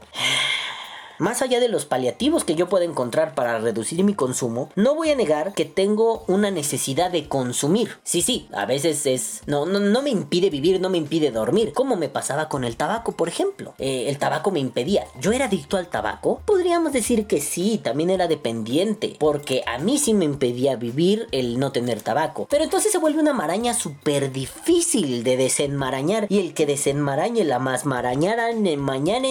Más 1.21 1.43
allá 1.43 1.61
de 1.61 1.69
los 1.69 1.85
paliativos 1.85 2.45
que 2.45 2.55
yo 2.55 2.71
pueda 2.71 2.87
encontrar 2.87 3.35
para 3.35 3.59
reducir 3.59 4.03
mi 4.05 4.15
consumo, 4.15 4.71
no 4.75 4.95
voy 4.95 5.11
a 5.11 5.15
negar 5.15 5.53
que 5.53 5.67
tengo 5.67 6.25
una 6.29 6.51
necesidad 6.51 7.11
de 7.11 7.29
consumir. 7.29 7.91
Sí, 8.05 8.23
sí, 8.23 8.49
a 8.55 8.65
veces 8.65 9.05
es... 9.05 9.43
No, 9.45 9.67
no, 9.67 9.81
no 9.81 10.01
me 10.01 10.09
impide 10.09 10.49
vivir, 10.49 10.81
no 10.81 10.89
me 10.89 10.97
impide 10.97 11.31
dormir. 11.31 11.75
Como 11.75 11.97
me 11.97 12.09
pasaba 12.09 12.49
con 12.49 12.65
el 12.65 12.77
tabaco, 12.77 13.13
por 13.13 13.29
ejemplo. 13.29 13.75
Eh, 13.77 14.07
el 14.09 14.17
tabaco 14.17 14.51
me 14.51 14.61
impedía. 14.61 15.05
¿Yo 15.21 15.33
era 15.33 15.45
adicto 15.45 15.77
al 15.77 15.89
tabaco? 15.89 16.41
Podríamos 16.47 16.95
decir 16.95 17.27
que 17.27 17.43
sí, 17.43 17.77
también 17.77 18.09
era 18.09 18.27
dependiente. 18.27 19.17
Porque 19.19 19.63
a 19.67 19.77
mí 19.77 19.99
sí 19.99 20.15
me 20.15 20.25
impedía 20.25 20.77
vivir 20.77 21.27
el 21.33 21.59
no 21.59 21.71
tener 21.71 22.01
tabaco. 22.01 22.47
Pero 22.49 22.65
entonces 22.65 22.93
se 22.93 22.99
vuelve 22.99 23.21
una 23.21 23.35
maraña 23.35 23.75
súper 23.75 24.33
difícil 24.33 25.23
de 25.23 25.37
desenmarañar. 25.37 26.29
Y 26.31 26.39
el 26.39 26.55
que 26.55 26.65
desenmarañe 26.65 27.45
la 27.45 27.59
más 27.59 27.85
marañara, 27.85 28.49
mañana, 28.79 29.29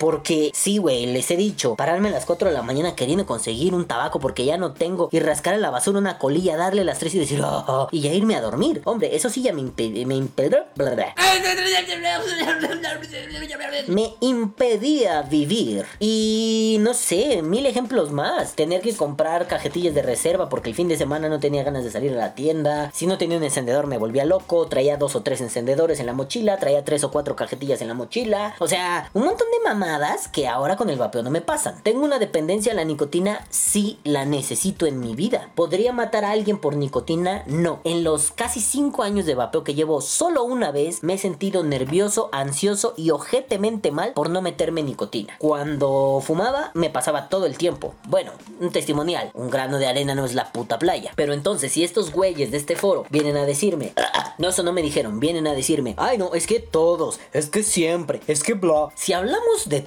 Porque 0.00 0.50
sí 0.52 0.79
güey, 0.80 1.06
les 1.06 1.30
he 1.30 1.36
dicho, 1.36 1.76
pararme 1.76 2.08
a 2.08 2.12
las 2.12 2.26
4 2.26 2.48
de 2.48 2.54
la 2.54 2.62
mañana 2.62 2.94
queriendo 2.94 3.26
conseguir 3.26 3.74
un 3.74 3.86
tabaco 3.86 4.20
porque 4.20 4.44
ya 4.44 4.56
no 4.56 4.72
tengo 4.72 5.08
y 5.12 5.20
rascar 5.20 5.54
en 5.54 5.62
la 5.62 5.70
basura 5.70 5.98
una 5.98 6.18
colilla, 6.18 6.56
darle 6.56 6.84
las 6.84 6.98
3 6.98 7.14
y 7.14 7.18
decir, 7.18 7.40
oh, 7.42 7.64
oh", 7.66 7.88
y 7.90 8.00
ya 8.00 8.12
irme 8.12 8.36
a 8.36 8.40
dormir. 8.40 8.82
Hombre, 8.84 9.14
eso 9.14 9.30
sí 9.30 9.42
ya 9.42 9.52
me 9.52 9.60
impedía, 9.60 10.06
me 10.06 10.16
impedía, 10.16 10.66
me 13.88 14.14
impedía 14.20 15.22
vivir. 15.22 15.86
Y 15.98 16.78
no 16.80 16.94
sé, 16.94 17.42
mil 17.42 17.66
ejemplos 17.66 18.10
más. 18.10 18.54
Tener 18.54 18.80
que 18.80 18.94
comprar 18.94 19.46
cajetillas 19.46 19.94
de 19.94 20.02
reserva 20.02 20.48
porque 20.48 20.70
el 20.70 20.74
fin 20.74 20.88
de 20.88 20.96
semana 20.96 21.28
no 21.28 21.40
tenía 21.40 21.62
ganas 21.62 21.84
de 21.84 21.90
salir 21.90 22.12
a 22.12 22.16
la 22.16 22.34
tienda. 22.34 22.90
Si 22.94 23.06
no 23.06 23.18
tenía 23.18 23.38
un 23.38 23.44
encendedor 23.44 23.86
me 23.86 23.98
volvía 23.98 24.24
loco. 24.24 24.66
Traía 24.66 24.96
dos 24.96 25.16
o 25.16 25.22
tres 25.22 25.40
encendedores 25.40 26.00
en 26.00 26.06
la 26.06 26.12
mochila. 26.12 26.58
Traía 26.58 26.84
tres 26.84 27.04
o 27.04 27.10
cuatro 27.10 27.36
cajetillas 27.36 27.80
en 27.80 27.88
la 27.88 27.94
mochila. 27.94 28.54
O 28.58 28.68
sea, 28.68 29.10
un 29.14 29.24
montón 29.24 29.48
de 29.50 29.68
mamadas 29.68 30.28
que 30.28 30.48
ahora 30.48 30.69
con 30.76 30.90
el 30.90 30.98
vapeo 30.98 31.22
no 31.22 31.30
me 31.30 31.40
pasan. 31.40 31.82
Tengo 31.82 32.04
una 32.04 32.18
dependencia 32.18 32.72
a 32.72 32.74
la 32.76 32.84
nicotina, 32.84 33.46
sí 33.50 33.98
la 34.04 34.24
necesito 34.24 34.86
en 34.86 35.00
mi 35.00 35.14
vida. 35.14 35.50
¿Podría 35.54 35.92
matar 35.92 36.24
a 36.24 36.32
alguien 36.32 36.58
por 36.58 36.76
nicotina? 36.76 37.44
No. 37.46 37.80
En 37.84 38.04
los 38.04 38.30
casi 38.30 38.60
cinco 38.60 39.02
años 39.02 39.26
de 39.26 39.34
vapeo 39.34 39.64
que 39.64 39.74
llevo, 39.74 40.00
solo 40.00 40.44
una 40.44 40.70
vez 40.70 41.02
me 41.02 41.14
he 41.14 41.18
sentido 41.18 41.62
nervioso, 41.62 42.28
ansioso 42.32 42.94
y 42.96 43.10
ojetemente 43.10 43.90
mal 43.90 44.12
por 44.12 44.30
no 44.30 44.42
meterme 44.42 44.82
nicotina. 44.82 45.36
Cuando 45.38 46.22
fumaba, 46.24 46.70
me 46.74 46.90
pasaba 46.90 47.28
todo 47.28 47.46
el 47.46 47.56
tiempo. 47.56 47.94
Bueno, 48.08 48.32
un 48.60 48.70
testimonial. 48.70 49.30
Un 49.34 49.50
grano 49.50 49.78
de 49.78 49.86
arena 49.86 50.14
no 50.14 50.24
es 50.24 50.34
la 50.34 50.52
puta 50.52 50.78
playa. 50.78 51.12
Pero 51.16 51.32
entonces, 51.32 51.72
si 51.72 51.84
estos 51.84 52.12
güeyes 52.12 52.50
de 52.50 52.56
este 52.56 52.76
foro 52.76 53.04
vienen 53.10 53.36
a 53.36 53.44
decirme, 53.44 53.92
no, 54.38 54.48
eso 54.48 54.62
no 54.62 54.72
me 54.72 54.82
dijeron, 54.82 55.20
vienen 55.20 55.46
a 55.46 55.52
decirme, 55.52 55.94
ay 55.96 56.18
no, 56.18 56.34
es 56.34 56.46
que 56.46 56.60
todos, 56.60 57.20
es 57.32 57.48
que 57.48 57.62
siempre, 57.62 58.20
es 58.26 58.42
que 58.42 58.54
bla. 58.54 58.88
Si 58.94 59.12
hablamos 59.12 59.68
de 59.68 59.80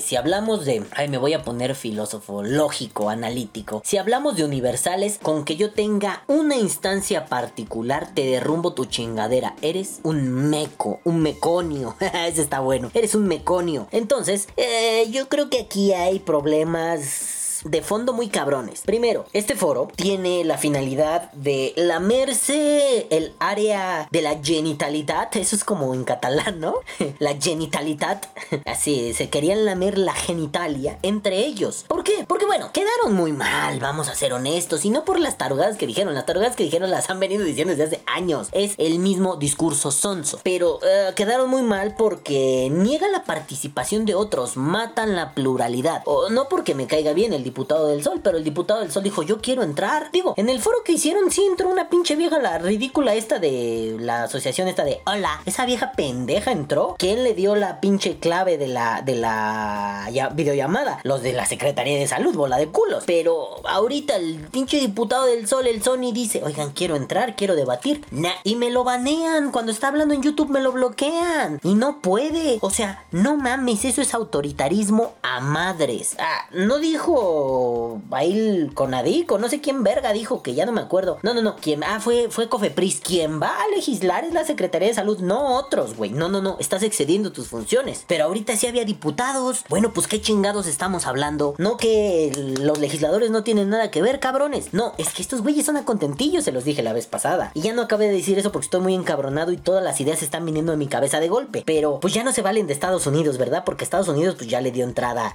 si 0.00 0.16
hablamos 0.16 0.64
de, 0.64 0.84
ay, 0.92 1.08
me 1.08 1.18
voy 1.18 1.32
a 1.34 1.42
poner 1.42 1.74
filósofo, 1.74 2.42
lógico, 2.42 3.10
analítico, 3.10 3.82
si 3.84 3.96
hablamos 3.96 4.36
de 4.36 4.44
universales, 4.44 5.18
con 5.22 5.44
que 5.44 5.56
yo 5.56 5.72
tenga 5.72 6.22
una 6.26 6.56
instancia 6.56 7.26
particular, 7.26 8.12
te 8.14 8.24
derrumbo 8.26 8.72
tu 8.72 8.84
chingadera. 8.84 9.54
Eres 9.62 10.00
un 10.02 10.50
meco, 10.50 11.00
un 11.04 11.20
meconio. 11.20 11.96
Ese 12.26 12.42
está 12.42 12.60
bueno. 12.60 12.90
Eres 12.94 13.14
un 13.14 13.26
meconio. 13.26 13.88
Entonces, 13.90 14.48
eh, 14.56 15.06
yo 15.10 15.28
creo 15.28 15.50
que 15.50 15.60
aquí 15.60 15.92
hay 15.92 16.18
problemas 16.18 17.35
de 17.70 17.82
fondo 17.82 18.12
muy 18.12 18.28
cabrones. 18.28 18.82
Primero, 18.82 19.26
este 19.32 19.56
foro 19.56 19.88
tiene 19.94 20.44
la 20.44 20.56
finalidad 20.56 21.32
de 21.32 21.72
lamerse 21.76 23.06
el 23.10 23.34
área 23.38 24.08
de 24.10 24.22
la 24.22 24.38
genitalidad. 24.42 25.34
Eso 25.36 25.56
es 25.56 25.64
como 25.64 25.92
en 25.94 26.04
catalán, 26.04 26.60
¿no? 26.60 26.74
la 27.18 27.34
genitalidad. 27.40 28.22
Así, 28.64 29.12
se 29.14 29.28
querían 29.28 29.64
lamer 29.64 29.98
la 29.98 30.14
genitalia 30.14 30.98
entre 31.02 31.38
ellos. 31.38 31.84
¿Por 31.88 32.04
qué? 32.04 32.24
Porque 32.26 32.46
bueno, 32.46 32.70
quedaron 32.72 33.14
muy 33.14 33.32
mal, 33.32 33.80
vamos 33.80 34.08
a 34.08 34.14
ser 34.14 34.32
honestos. 34.32 34.84
Y 34.84 34.90
no 34.90 35.04
por 35.04 35.18
las 35.18 35.36
tarugadas 35.38 35.76
que 35.76 35.86
dijeron. 35.86 36.14
Las 36.14 36.26
tarugadas 36.26 36.56
que 36.56 36.64
dijeron 36.64 36.90
las 36.90 37.10
han 37.10 37.20
venido 37.20 37.44
diciendo 37.44 37.74
desde 37.74 37.96
hace 37.96 38.02
años. 38.06 38.48
Es 38.52 38.74
el 38.78 38.98
mismo 38.98 39.36
discurso 39.36 39.90
sonso. 39.90 40.40
Pero 40.42 40.78
eh, 40.82 41.12
quedaron 41.16 41.50
muy 41.50 41.62
mal 41.62 41.94
porque 41.96 42.68
niega 42.70 43.08
la 43.08 43.24
participación 43.24 44.04
de 44.04 44.14
otros, 44.14 44.56
matan 44.56 45.16
la 45.16 45.34
pluralidad. 45.34 46.02
O 46.04 46.30
no 46.30 46.48
porque 46.48 46.74
me 46.74 46.86
caiga 46.86 47.12
bien 47.12 47.32
el 47.32 47.42
diputado 47.42 47.55
del 47.64 48.02
Sol, 48.02 48.20
pero 48.22 48.36
el 48.36 48.44
diputado 48.44 48.80
del 48.80 48.92
Sol 48.92 49.02
dijo, 49.02 49.22
yo 49.22 49.40
quiero 49.40 49.62
entrar. 49.62 50.10
Digo, 50.12 50.34
en 50.36 50.48
el 50.48 50.60
foro 50.60 50.78
que 50.84 50.92
hicieron 50.92 51.30
sí 51.30 51.44
entró 51.44 51.68
una 51.68 51.88
pinche 51.88 52.16
vieja, 52.16 52.38
la 52.38 52.58
ridícula 52.58 53.14
esta 53.14 53.38
de 53.38 53.96
la 53.98 54.24
asociación 54.24 54.68
esta 54.68 54.84
de, 54.84 55.00
hola, 55.06 55.40
esa 55.46 55.64
vieja 55.64 55.92
pendeja 55.92 56.52
entró. 56.52 56.96
¿Quién 56.98 57.24
le 57.24 57.34
dio 57.34 57.56
la 57.56 57.80
pinche 57.80 58.18
clave 58.18 58.58
de 58.58 58.68
la, 58.68 59.02
de 59.02 59.14
la 59.14 60.08
videollamada? 60.34 61.00
Los 61.02 61.22
de 61.22 61.32
la 61.32 61.46
Secretaría 61.46 61.98
de 61.98 62.06
Salud, 62.06 62.34
bola 62.34 62.58
de 62.58 62.68
culos. 62.68 63.04
Pero 63.06 63.66
ahorita 63.66 64.16
el 64.16 64.48
pinche 64.50 64.78
diputado 64.78 65.26
del 65.26 65.48
Sol, 65.48 65.66
el 65.66 65.82
Sony, 65.82 66.12
dice, 66.12 66.42
oigan, 66.44 66.72
quiero 66.72 66.96
entrar, 66.96 67.36
quiero 67.36 67.56
debatir. 67.56 68.04
Y 68.44 68.56
me 68.56 68.70
lo 68.70 68.84
banean. 68.84 69.50
Cuando 69.50 69.72
está 69.72 69.88
hablando 69.88 70.14
en 70.14 70.22
YouTube 70.22 70.50
me 70.50 70.60
lo 70.60 70.72
bloquean. 70.72 71.60
Y 71.62 71.74
no 71.74 72.00
puede. 72.00 72.58
O 72.60 72.70
sea, 72.70 73.04
no 73.10 73.36
mames, 73.36 73.84
eso 73.84 74.02
es 74.02 74.14
autoritarismo 74.14 75.14
a 75.22 75.40
madres. 75.40 76.16
Ah, 76.18 76.46
no 76.52 76.78
dijo 76.78 77.45
Oh. 77.48 77.85
Bail 78.16 78.72
Conadico, 78.72 79.36
no 79.36 79.50
sé 79.50 79.60
quién 79.60 79.82
verga 79.82 80.14
dijo 80.14 80.42
que 80.42 80.54
ya 80.54 80.64
no 80.64 80.72
me 80.72 80.80
acuerdo. 80.80 81.18
No, 81.22 81.34
no, 81.34 81.42
no, 81.42 81.56
quién, 81.56 81.84
ah, 81.84 82.00
fue, 82.00 82.28
fue 82.30 82.48
Cofepris. 82.48 83.00
Quien 83.00 83.42
va 83.42 83.48
a 83.48 83.68
legislar 83.74 84.24
es 84.24 84.32
la 84.32 84.42
Secretaría 84.42 84.88
de 84.88 84.94
Salud, 84.94 85.18
no 85.18 85.58
otros, 85.58 85.94
güey. 85.96 86.12
No, 86.12 86.30
no, 86.30 86.40
no, 86.40 86.56
estás 86.58 86.82
excediendo 86.82 87.30
tus 87.30 87.48
funciones. 87.48 88.06
Pero 88.06 88.24
ahorita 88.24 88.56
sí 88.56 88.66
había 88.66 88.86
diputados. 88.86 89.64
Bueno, 89.68 89.92
pues 89.92 90.06
qué 90.06 90.22
chingados 90.22 90.66
estamos 90.66 91.06
hablando. 91.06 91.54
No 91.58 91.76
que 91.76 92.32
los 92.58 92.78
legisladores 92.78 93.30
no 93.30 93.44
tienen 93.44 93.68
nada 93.68 93.90
que 93.90 94.00
ver, 94.00 94.18
cabrones. 94.18 94.72
No, 94.72 94.94
es 94.96 95.10
que 95.10 95.20
estos 95.20 95.42
güeyes 95.42 95.66
son 95.66 95.76
a 95.76 95.84
contentillo, 95.84 96.40
se 96.40 96.52
los 96.52 96.64
dije 96.64 96.82
la 96.82 96.94
vez 96.94 97.06
pasada. 97.06 97.50
Y 97.52 97.60
ya 97.60 97.74
no 97.74 97.82
acabé 97.82 98.06
de 98.06 98.14
decir 98.14 98.38
eso 98.38 98.50
porque 98.50 98.64
estoy 98.64 98.80
muy 98.80 98.94
encabronado 98.94 99.52
y 99.52 99.58
todas 99.58 99.84
las 99.84 100.00
ideas 100.00 100.22
están 100.22 100.46
viniendo 100.46 100.72
en 100.72 100.78
mi 100.78 100.86
cabeza 100.86 101.20
de 101.20 101.28
golpe. 101.28 101.64
Pero 101.66 102.00
pues 102.00 102.14
ya 102.14 102.24
no 102.24 102.32
se 102.32 102.40
valen 102.40 102.66
de 102.66 102.72
Estados 102.72 103.06
Unidos, 103.06 103.36
¿verdad? 103.36 103.64
Porque 103.66 103.84
Estados 103.84 104.08
Unidos 104.08 104.36
pues 104.38 104.48
ya 104.48 104.62
le 104.62 104.72
dio 104.72 104.84
entrada 104.84 105.34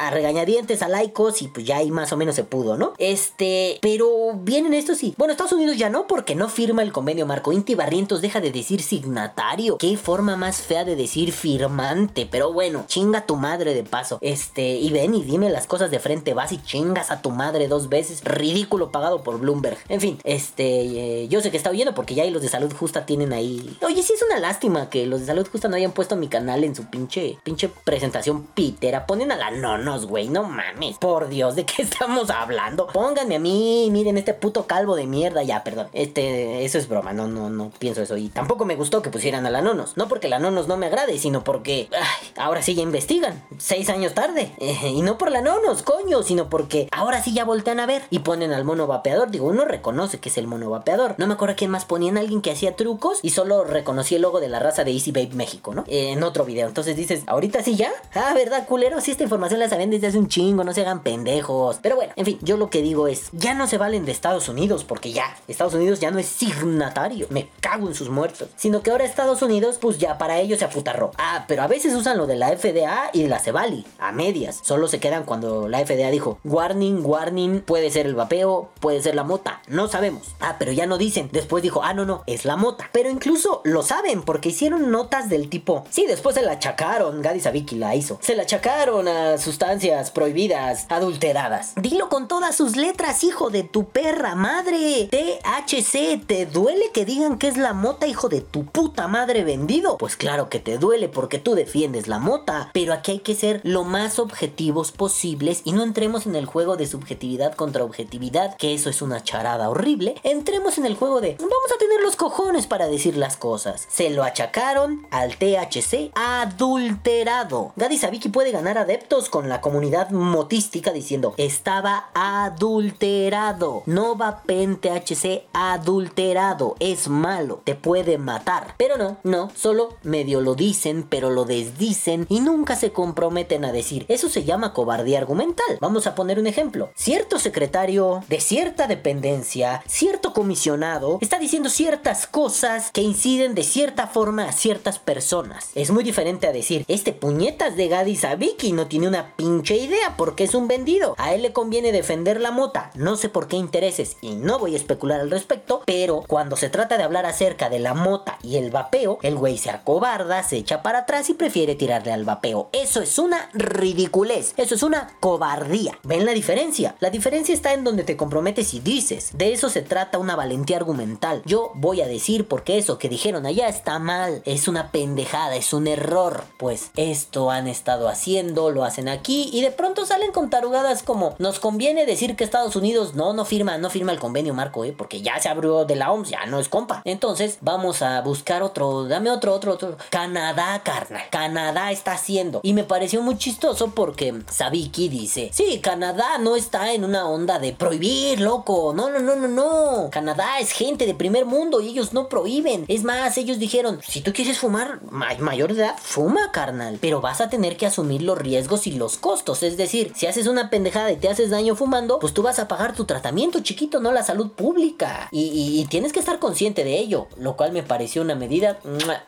a 0.00 0.10
regañadientes 0.10 0.82
a 0.82 0.88
laicos 0.88 1.40
y 1.42 1.46
pues 1.46 1.64
ya 1.64 1.76
ahí 1.76 1.92
más 1.92 2.12
o 2.12 2.15
menos 2.16 2.34
se 2.34 2.44
pudo, 2.44 2.76
¿no? 2.76 2.92
Este, 2.98 3.78
pero 3.80 4.34
vienen 4.34 4.74
estos 4.74 4.98
sí. 4.98 5.14
Bueno, 5.16 5.32
Estados 5.32 5.52
Unidos 5.52 5.76
ya 5.76 5.90
no 5.90 6.06
porque 6.06 6.34
no 6.34 6.48
firma 6.48 6.82
el 6.82 6.92
convenio 6.92 7.26
Marco 7.26 7.52
Inti 7.52 7.74
Barrientos 7.74 8.20
deja 8.20 8.40
de 8.40 8.50
decir 8.50 8.82
signatario. 8.82 9.78
Qué 9.78 9.96
forma 9.96 10.36
más 10.36 10.60
fea 10.60 10.84
de 10.84 10.96
decir 10.96 11.32
firmante, 11.32 12.28
pero 12.30 12.52
bueno, 12.52 12.84
chinga 12.86 13.26
tu 13.26 13.36
madre 13.36 13.74
de 13.74 13.84
paso. 13.84 14.18
Este, 14.20 14.76
y 14.76 14.90
ven 14.90 15.14
y 15.14 15.22
dime 15.22 15.50
las 15.50 15.66
cosas 15.66 15.90
de 15.90 15.98
frente, 15.98 16.34
vas 16.34 16.52
y 16.52 16.62
chingas 16.62 17.10
a 17.10 17.22
tu 17.22 17.30
madre 17.30 17.68
dos 17.68 17.88
veces. 17.88 18.24
Ridículo 18.24 18.90
pagado 18.90 19.22
por 19.22 19.38
Bloomberg. 19.38 19.78
En 19.88 20.00
fin, 20.00 20.18
este, 20.24 21.22
eh, 21.22 21.28
yo 21.28 21.40
sé 21.40 21.50
que 21.50 21.56
está 21.56 21.70
oyendo 21.70 21.94
porque 21.94 22.14
ya 22.14 22.22
ahí 22.22 22.30
los 22.30 22.42
de 22.42 22.48
salud 22.48 22.72
justa 22.72 23.06
tienen 23.06 23.32
ahí. 23.32 23.76
Oye, 23.82 24.02
sí 24.02 24.12
es 24.12 24.22
una 24.22 24.38
lástima 24.38 24.90
que 24.90 25.06
los 25.06 25.20
de 25.20 25.26
salud 25.26 25.46
justa 25.50 25.68
no 25.68 25.76
hayan 25.76 25.92
puesto 25.92 26.16
mi 26.16 26.28
canal 26.28 26.64
en 26.64 26.74
su 26.74 26.84
pinche, 26.86 27.38
pinche 27.42 27.68
presentación 27.68 28.44
pitera. 28.44 29.06
Ponen 29.06 29.32
a 29.32 29.36
la 29.36 29.50
nonos, 29.50 30.06
güey, 30.06 30.28
no 30.28 30.44
mames. 30.44 30.98
Por 30.98 31.28
Dios, 31.28 31.56
¿de 31.56 31.64
qué 31.64 31.84
estamos 31.96 32.28
hablando? 32.28 32.86
Pónganme 32.88 33.36
a 33.36 33.38
mí, 33.38 33.88
miren 33.90 34.18
este 34.18 34.34
puto 34.34 34.66
calvo 34.66 34.96
de 34.96 35.06
mierda. 35.06 35.42
Ya, 35.42 35.64
perdón. 35.64 35.88
Este, 35.94 36.64
eso 36.64 36.76
es 36.76 36.88
broma, 36.88 37.14
no, 37.14 37.26
no, 37.26 37.48
no 37.48 37.70
pienso 37.78 38.02
eso. 38.02 38.18
Y 38.18 38.28
tampoco 38.28 38.66
me 38.66 38.76
gustó 38.76 39.00
que 39.00 39.08
pusieran 39.08 39.46
a 39.46 39.50
la 39.50 39.62
nonos. 39.62 39.96
No 39.96 40.06
porque 40.06 40.28
la 40.28 40.38
nonos 40.38 40.68
no 40.68 40.76
me 40.76 40.86
agrade, 40.86 41.18
sino 41.18 41.42
porque, 41.42 41.88
ay, 41.92 42.32
ahora 42.36 42.60
sí 42.60 42.74
ya 42.74 42.82
investigan. 42.82 43.42
Seis 43.56 43.88
años 43.88 44.12
tarde. 44.12 44.52
y 44.58 45.00
no 45.00 45.16
por 45.16 45.30
la 45.30 45.40
nonos, 45.40 45.82
coño, 45.82 46.22
sino 46.22 46.50
porque 46.50 46.88
ahora 46.92 47.22
sí 47.22 47.32
ya 47.32 47.44
voltean 47.44 47.80
a 47.80 47.86
ver 47.86 48.02
y 48.10 48.18
ponen 48.18 48.52
al 48.52 48.64
mono 48.64 48.86
vapeador. 48.86 49.30
Digo, 49.30 49.46
uno 49.46 49.64
reconoce 49.64 50.20
que 50.20 50.28
es 50.28 50.36
el 50.36 50.46
mono 50.46 50.68
vapeador. 50.68 51.14
No 51.16 51.26
me 51.26 51.34
acuerdo 51.34 51.56
quién 51.56 51.70
más 51.70 51.86
ponían 51.86 52.18
a 52.18 52.20
alguien 52.20 52.42
que 52.42 52.50
hacía 52.50 52.76
trucos 52.76 53.20
y 53.22 53.30
solo 53.30 53.64
reconocí 53.64 54.16
el 54.16 54.22
logo 54.22 54.40
de 54.40 54.48
la 54.48 54.58
raza 54.58 54.84
de 54.84 54.92
Easy 54.92 55.12
Babe 55.12 55.30
México, 55.32 55.74
¿no? 55.74 55.84
en 55.86 56.22
otro 56.22 56.44
video. 56.44 56.68
Entonces 56.68 56.94
dices, 56.94 57.22
ahorita 57.26 57.62
sí 57.62 57.74
ya. 57.74 57.90
Ah, 58.14 58.34
¿verdad, 58.34 58.66
culero? 58.66 59.00
Si 59.00 59.10
esta 59.10 59.22
información 59.22 59.60
la 59.60 59.68
saben 59.68 59.90
desde 59.90 60.08
hace 60.08 60.18
un 60.18 60.28
chingo, 60.28 60.62
no 60.62 60.74
se 60.74 60.82
hagan 60.82 61.02
pendejos. 61.02 61.80
Pero 61.86 61.94
bueno, 61.94 62.12
en 62.16 62.24
fin, 62.24 62.38
yo 62.42 62.56
lo 62.56 62.68
que 62.68 62.82
digo 62.82 63.06
es, 63.06 63.28
ya 63.30 63.54
no 63.54 63.68
se 63.68 63.78
valen 63.78 64.04
de 64.04 64.10
Estados 64.10 64.48
Unidos, 64.48 64.82
porque 64.82 65.12
ya, 65.12 65.36
Estados 65.46 65.72
Unidos 65.72 66.00
ya 66.00 66.10
no 66.10 66.18
es 66.18 66.26
signatario, 66.26 67.28
me 67.30 67.48
cago 67.60 67.86
en 67.86 67.94
sus 67.94 68.08
muertos, 68.08 68.48
sino 68.56 68.82
que 68.82 68.90
ahora 68.90 69.04
Estados 69.04 69.40
Unidos, 69.40 69.78
pues 69.80 69.98
ya 69.98 70.18
para 70.18 70.40
ellos 70.40 70.58
se 70.58 70.64
aputarró. 70.64 71.12
Ah, 71.16 71.44
pero 71.46 71.62
a 71.62 71.68
veces 71.68 71.94
usan 71.94 72.18
lo 72.18 72.26
de 72.26 72.34
la 72.34 72.48
FDA 72.56 73.10
y 73.12 73.28
la 73.28 73.38
Cevali, 73.38 73.86
a 74.00 74.10
medias, 74.10 74.58
solo 74.64 74.88
se 74.88 74.98
quedan 74.98 75.22
cuando 75.22 75.68
la 75.68 75.78
FDA 75.86 76.10
dijo, 76.10 76.40
warning, 76.42 77.06
warning, 77.06 77.60
puede 77.60 77.92
ser 77.92 78.06
el 78.06 78.16
vapeo, 78.16 78.68
puede 78.80 79.00
ser 79.00 79.14
la 79.14 79.22
mota, 79.22 79.62
no 79.68 79.86
sabemos. 79.86 80.34
Ah, 80.40 80.56
pero 80.58 80.72
ya 80.72 80.86
no 80.86 80.98
dicen, 80.98 81.28
después 81.30 81.62
dijo, 81.62 81.84
ah, 81.84 81.94
no, 81.94 82.04
no, 82.04 82.24
es 82.26 82.44
la 82.44 82.56
mota. 82.56 82.90
Pero 82.90 83.10
incluso 83.10 83.60
lo 83.62 83.84
saben, 83.84 84.22
porque 84.22 84.48
hicieron 84.48 84.90
notas 84.90 85.28
del 85.28 85.48
tipo, 85.48 85.84
sí, 85.90 86.04
después 86.08 86.34
se 86.34 86.42
la 86.42 86.54
achacaron, 86.54 87.22
Gadi 87.22 87.38
Sabiki 87.38 87.76
la 87.76 87.94
hizo, 87.94 88.18
se 88.22 88.34
la 88.34 88.42
achacaron 88.42 89.06
a 89.06 89.38
sustancias 89.38 90.10
prohibidas, 90.10 90.86
adulteradas. 90.88 91.75
Dilo 91.78 92.08
con 92.08 92.26
todas 92.26 92.56
sus 92.56 92.74
letras, 92.74 93.22
hijo 93.22 93.50
de 93.50 93.62
tu 93.62 93.90
perra 93.90 94.34
madre. 94.34 95.10
THC, 95.10 96.26
¿te 96.26 96.46
duele 96.46 96.90
que 96.90 97.04
digan 97.04 97.36
que 97.36 97.48
es 97.48 97.58
la 97.58 97.74
mota, 97.74 98.06
hijo 98.06 98.30
de 98.30 98.40
tu 98.40 98.64
puta 98.64 99.08
madre 99.08 99.44
vendido? 99.44 99.98
Pues 99.98 100.16
claro 100.16 100.48
que 100.48 100.58
te 100.58 100.78
duele 100.78 101.10
porque 101.10 101.38
tú 101.38 101.54
defiendes 101.54 102.08
la 102.08 102.18
mota. 102.18 102.70
Pero 102.72 102.94
aquí 102.94 103.12
hay 103.12 103.18
que 103.18 103.34
ser 103.34 103.60
lo 103.62 103.84
más 103.84 104.18
objetivos 104.18 104.90
posibles 104.90 105.60
y 105.64 105.72
no 105.72 105.82
entremos 105.82 106.24
en 106.24 106.34
el 106.34 106.46
juego 106.46 106.78
de 106.78 106.86
subjetividad 106.86 107.54
contra 107.54 107.84
objetividad, 107.84 108.56
que 108.56 108.72
eso 108.72 108.88
es 108.88 109.02
una 109.02 109.22
charada 109.22 109.68
horrible. 109.68 110.14
Entremos 110.22 110.78
en 110.78 110.86
el 110.86 110.96
juego 110.96 111.20
de 111.20 111.36
vamos 111.38 111.72
a 111.74 111.78
tener 111.78 112.00
los 112.00 112.16
cojones 112.16 112.66
para 112.66 112.86
decir 112.86 113.18
las 113.18 113.36
cosas. 113.36 113.86
Se 113.90 114.08
lo 114.08 114.24
achacaron 114.24 115.06
al 115.10 115.36
THC 115.36 116.10
adulterado. 116.14 117.74
Gadi 117.76 117.98
Sabiki 117.98 118.30
puede 118.30 118.50
ganar 118.50 118.78
adeptos 118.78 119.28
con 119.28 119.50
la 119.50 119.60
comunidad 119.60 120.08
motística 120.08 120.90
diciendo, 120.90 121.34
estaba 121.66 122.10
adulterado. 122.14 123.82
Novapen 123.86 124.76
THC 124.76 125.46
adulterado. 125.52 126.76
Es 126.78 127.08
malo, 127.08 127.60
te 127.64 127.74
puede 127.74 128.18
matar. 128.18 128.76
Pero 128.76 128.96
no, 128.96 129.16
no, 129.24 129.50
solo 129.56 129.96
medio 130.04 130.40
lo 130.40 130.54
dicen, 130.54 131.04
pero 131.10 131.30
lo 131.30 131.44
desdicen 131.44 132.24
y 132.28 132.38
nunca 132.38 132.76
se 132.76 132.92
comprometen 132.92 133.64
a 133.64 133.72
decir. 133.72 134.06
Eso 134.06 134.28
se 134.28 134.44
llama 134.44 134.72
cobardía 134.74 135.18
argumental. 135.18 135.78
Vamos 135.80 136.06
a 136.06 136.14
poner 136.14 136.38
un 136.38 136.46
ejemplo. 136.46 136.90
Cierto 136.94 137.40
secretario 137.40 138.22
de 138.28 138.38
cierta 138.38 138.86
dependencia, 138.86 139.82
cierto 139.88 140.32
comisionado, 140.32 141.18
está 141.20 141.40
diciendo 141.40 141.68
ciertas 141.68 142.28
cosas 142.28 142.92
que 142.92 143.02
inciden 143.02 143.56
de 143.56 143.64
cierta 143.64 144.06
forma 144.06 144.44
a 144.44 144.52
ciertas 144.52 145.00
personas. 145.00 145.70
Es 145.74 145.90
muy 145.90 146.04
diferente 146.04 146.46
a 146.46 146.52
decir, 146.52 146.84
este 146.86 147.12
puñetas 147.12 147.74
de 147.74 147.88
Gadi 147.88 148.14
Sabiki 148.14 148.70
no 148.70 148.86
tiene 148.86 149.08
una 149.08 149.34
pinche 149.34 149.76
idea 149.76 150.16
porque 150.16 150.44
es 150.44 150.54
un 150.54 150.68
vendido. 150.68 151.16
A 151.18 151.34
él 151.34 151.42
le 151.42 151.55
conviene 151.56 151.90
defender 151.90 152.38
la 152.38 152.50
mota. 152.50 152.90
No 152.96 153.16
sé 153.16 153.30
por 153.30 153.48
qué 153.48 153.56
intereses 153.56 154.18
y 154.20 154.34
no 154.34 154.58
voy 154.58 154.74
a 154.74 154.76
especular 154.76 155.20
al 155.20 155.30
respecto, 155.30 155.80
pero 155.86 156.22
cuando 156.26 156.54
se 156.54 156.68
trata 156.68 156.98
de 156.98 157.04
hablar 157.04 157.24
acerca 157.24 157.70
de 157.70 157.78
la 157.78 157.94
mota 157.94 158.38
y 158.42 158.56
el 158.56 158.70
vapeo, 158.70 159.18
el 159.22 159.36
güey 159.36 159.56
se 159.56 159.70
acobarda, 159.70 160.42
se 160.42 160.58
echa 160.58 160.82
para 160.82 160.98
atrás 160.98 161.30
y 161.30 161.34
prefiere 161.34 161.74
tirarle 161.74 162.12
al 162.12 162.26
vapeo. 162.26 162.68
Eso 162.74 163.00
es 163.00 163.18
una 163.18 163.48
ridiculez. 163.54 164.52
Eso 164.58 164.74
es 164.74 164.82
una 164.82 165.16
cobardía. 165.18 165.98
¿Ven 166.02 166.26
la 166.26 166.32
diferencia? 166.32 166.94
La 167.00 167.08
diferencia 167.08 167.54
está 167.54 167.72
en 167.72 167.84
donde 167.84 168.04
te 168.04 168.18
comprometes 168.18 168.74
y 168.74 168.80
dices. 168.80 169.30
De 169.32 169.54
eso 169.54 169.70
se 169.70 169.80
trata 169.80 170.18
una 170.18 170.36
valentía 170.36 170.76
argumental. 170.76 171.40
Yo 171.46 171.72
voy 171.74 172.02
a 172.02 172.06
decir 172.06 172.48
porque 172.48 172.76
eso 172.76 172.98
que 172.98 173.08
dijeron 173.08 173.46
allá 173.46 173.68
está 173.68 173.98
mal. 173.98 174.42
Es 174.44 174.68
una 174.68 174.92
pendejada, 174.92 175.56
es 175.56 175.72
un 175.72 175.86
error. 175.86 176.44
Pues 176.58 176.90
esto 176.96 177.50
han 177.50 177.66
estado 177.66 178.10
haciendo, 178.10 178.70
lo 178.70 178.84
hacen 178.84 179.08
aquí 179.08 179.48
y 179.54 179.62
de 179.62 179.70
pronto 179.70 180.04
salen 180.04 180.32
con 180.32 180.50
tarugadas 180.50 181.02
como 181.02 181.34
nos 181.46 181.60
conviene 181.60 182.06
decir 182.06 182.34
que 182.34 182.42
Estados 182.42 182.74
Unidos 182.74 183.14
no, 183.14 183.32
no 183.32 183.44
firma, 183.44 183.78
no 183.78 183.88
firma 183.88 184.10
el 184.10 184.18
convenio 184.18 184.52
marco, 184.52 184.84
¿eh? 184.84 184.92
porque 184.92 185.22
ya 185.22 185.38
se 185.38 185.48
abrió 185.48 185.84
de 185.84 185.94
la 185.94 186.10
OMS, 186.10 186.30
ya 186.30 186.44
no 186.46 186.58
es 186.58 186.68
compa. 186.68 187.02
Entonces 187.04 187.58
vamos 187.60 188.02
a 188.02 188.20
buscar 188.22 188.64
otro, 188.64 189.04
dame 189.04 189.30
otro, 189.30 189.54
otro, 189.54 189.74
otro. 189.74 189.96
Canadá, 190.10 190.82
carnal. 190.82 191.22
Canadá 191.30 191.92
está 191.92 192.14
haciendo. 192.14 192.58
Y 192.64 192.72
me 192.72 192.82
pareció 192.82 193.22
muy 193.22 193.38
chistoso 193.38 193.92
porque 193.94 194.34
Sabiki 194.50 195.08
dice, 195.08 195.50
sí, 195.52 195.78
Canadá 195.80 196.38
no 196.38 196.56
está 196.56 196.92
en 196.92 197.04
una 197.04 197.28
onda 197.28 197.60
de 197.60 197.72
prohibir, 197.72 198.40
loco. 198.40 198.92
No, 198.92 199.08
no, 199.08 199.20
no, 199.20 199.36
no, 199.36 199.46
no. 199.46 200.10
Canadá 200.10 200.58
es 200.58 200.72
gente 200.72 201.06
de 201.06 201.14
primer 201.14 201.46
mundo 201.46 201.80
y 201.80 201.90
ellos 201.90 202.12
no 202.12 202.28
prohíben. 202.28 202.86
Es 202.88 203.04
más, 203.04 203.38
ellos 203.38 203.60
dijeron, 203.60 204.00
si 204.04 204.20
tú 204.20 204.32
quieres 204.32 204.58
fumar 204.58 205.00
mayor 205.12 205.72
de 205.72 205.82
edad, 205.82 205.94
fuma, 206.02 206.50
carnal. 206.50 206.98
Pero 207.00 207.20
vas 207.20 207.40
a 207.40 207.48
tener 207.48 207.76
que 207.76 207.86
asumir 207.86 208.22
los 208.22 208.36
riesgos 208.36 208.88
y 208.88 208.90
los 208.90 209.16
costos. 209.16 209.62
Es 209.62 209.76
decir, 209.76 210.12
si 210.16 210.26
haces 210.26 210.48
una 210.48 210.70
pendejada 210.70 211.12
y 211.12 211.16
te 211.16 211.28
haces 211.28 211.35
daño 211.44 211.76
fumando, 211.76 212.18
pues 212.18 212.34
tú 212.34 212.42
vas 212.42 212.58
a 212.58 212.68
pagar 212.68 212.94
tu 212.94 213.04
tratamiento, 213.04 213.60
chiquito, 213.60 214.00
no 214.00 214.12
la 214.12 214.22
salud 214.22 214.52
pública. 214.52 215.28
Y, 215.30 215.86
tienes 215.90 216.12
que 216.12 216.20
estar 216.20 216.38
consciente 216.38 216.84
de 216.84 216.98
ello, 216.98 217.28
lo 217.38 217.56
cual 217.56 217.72
me 217.72 217.82
pareció 217.82 218.22
una 218.22 218.34
medida 218.34 218.78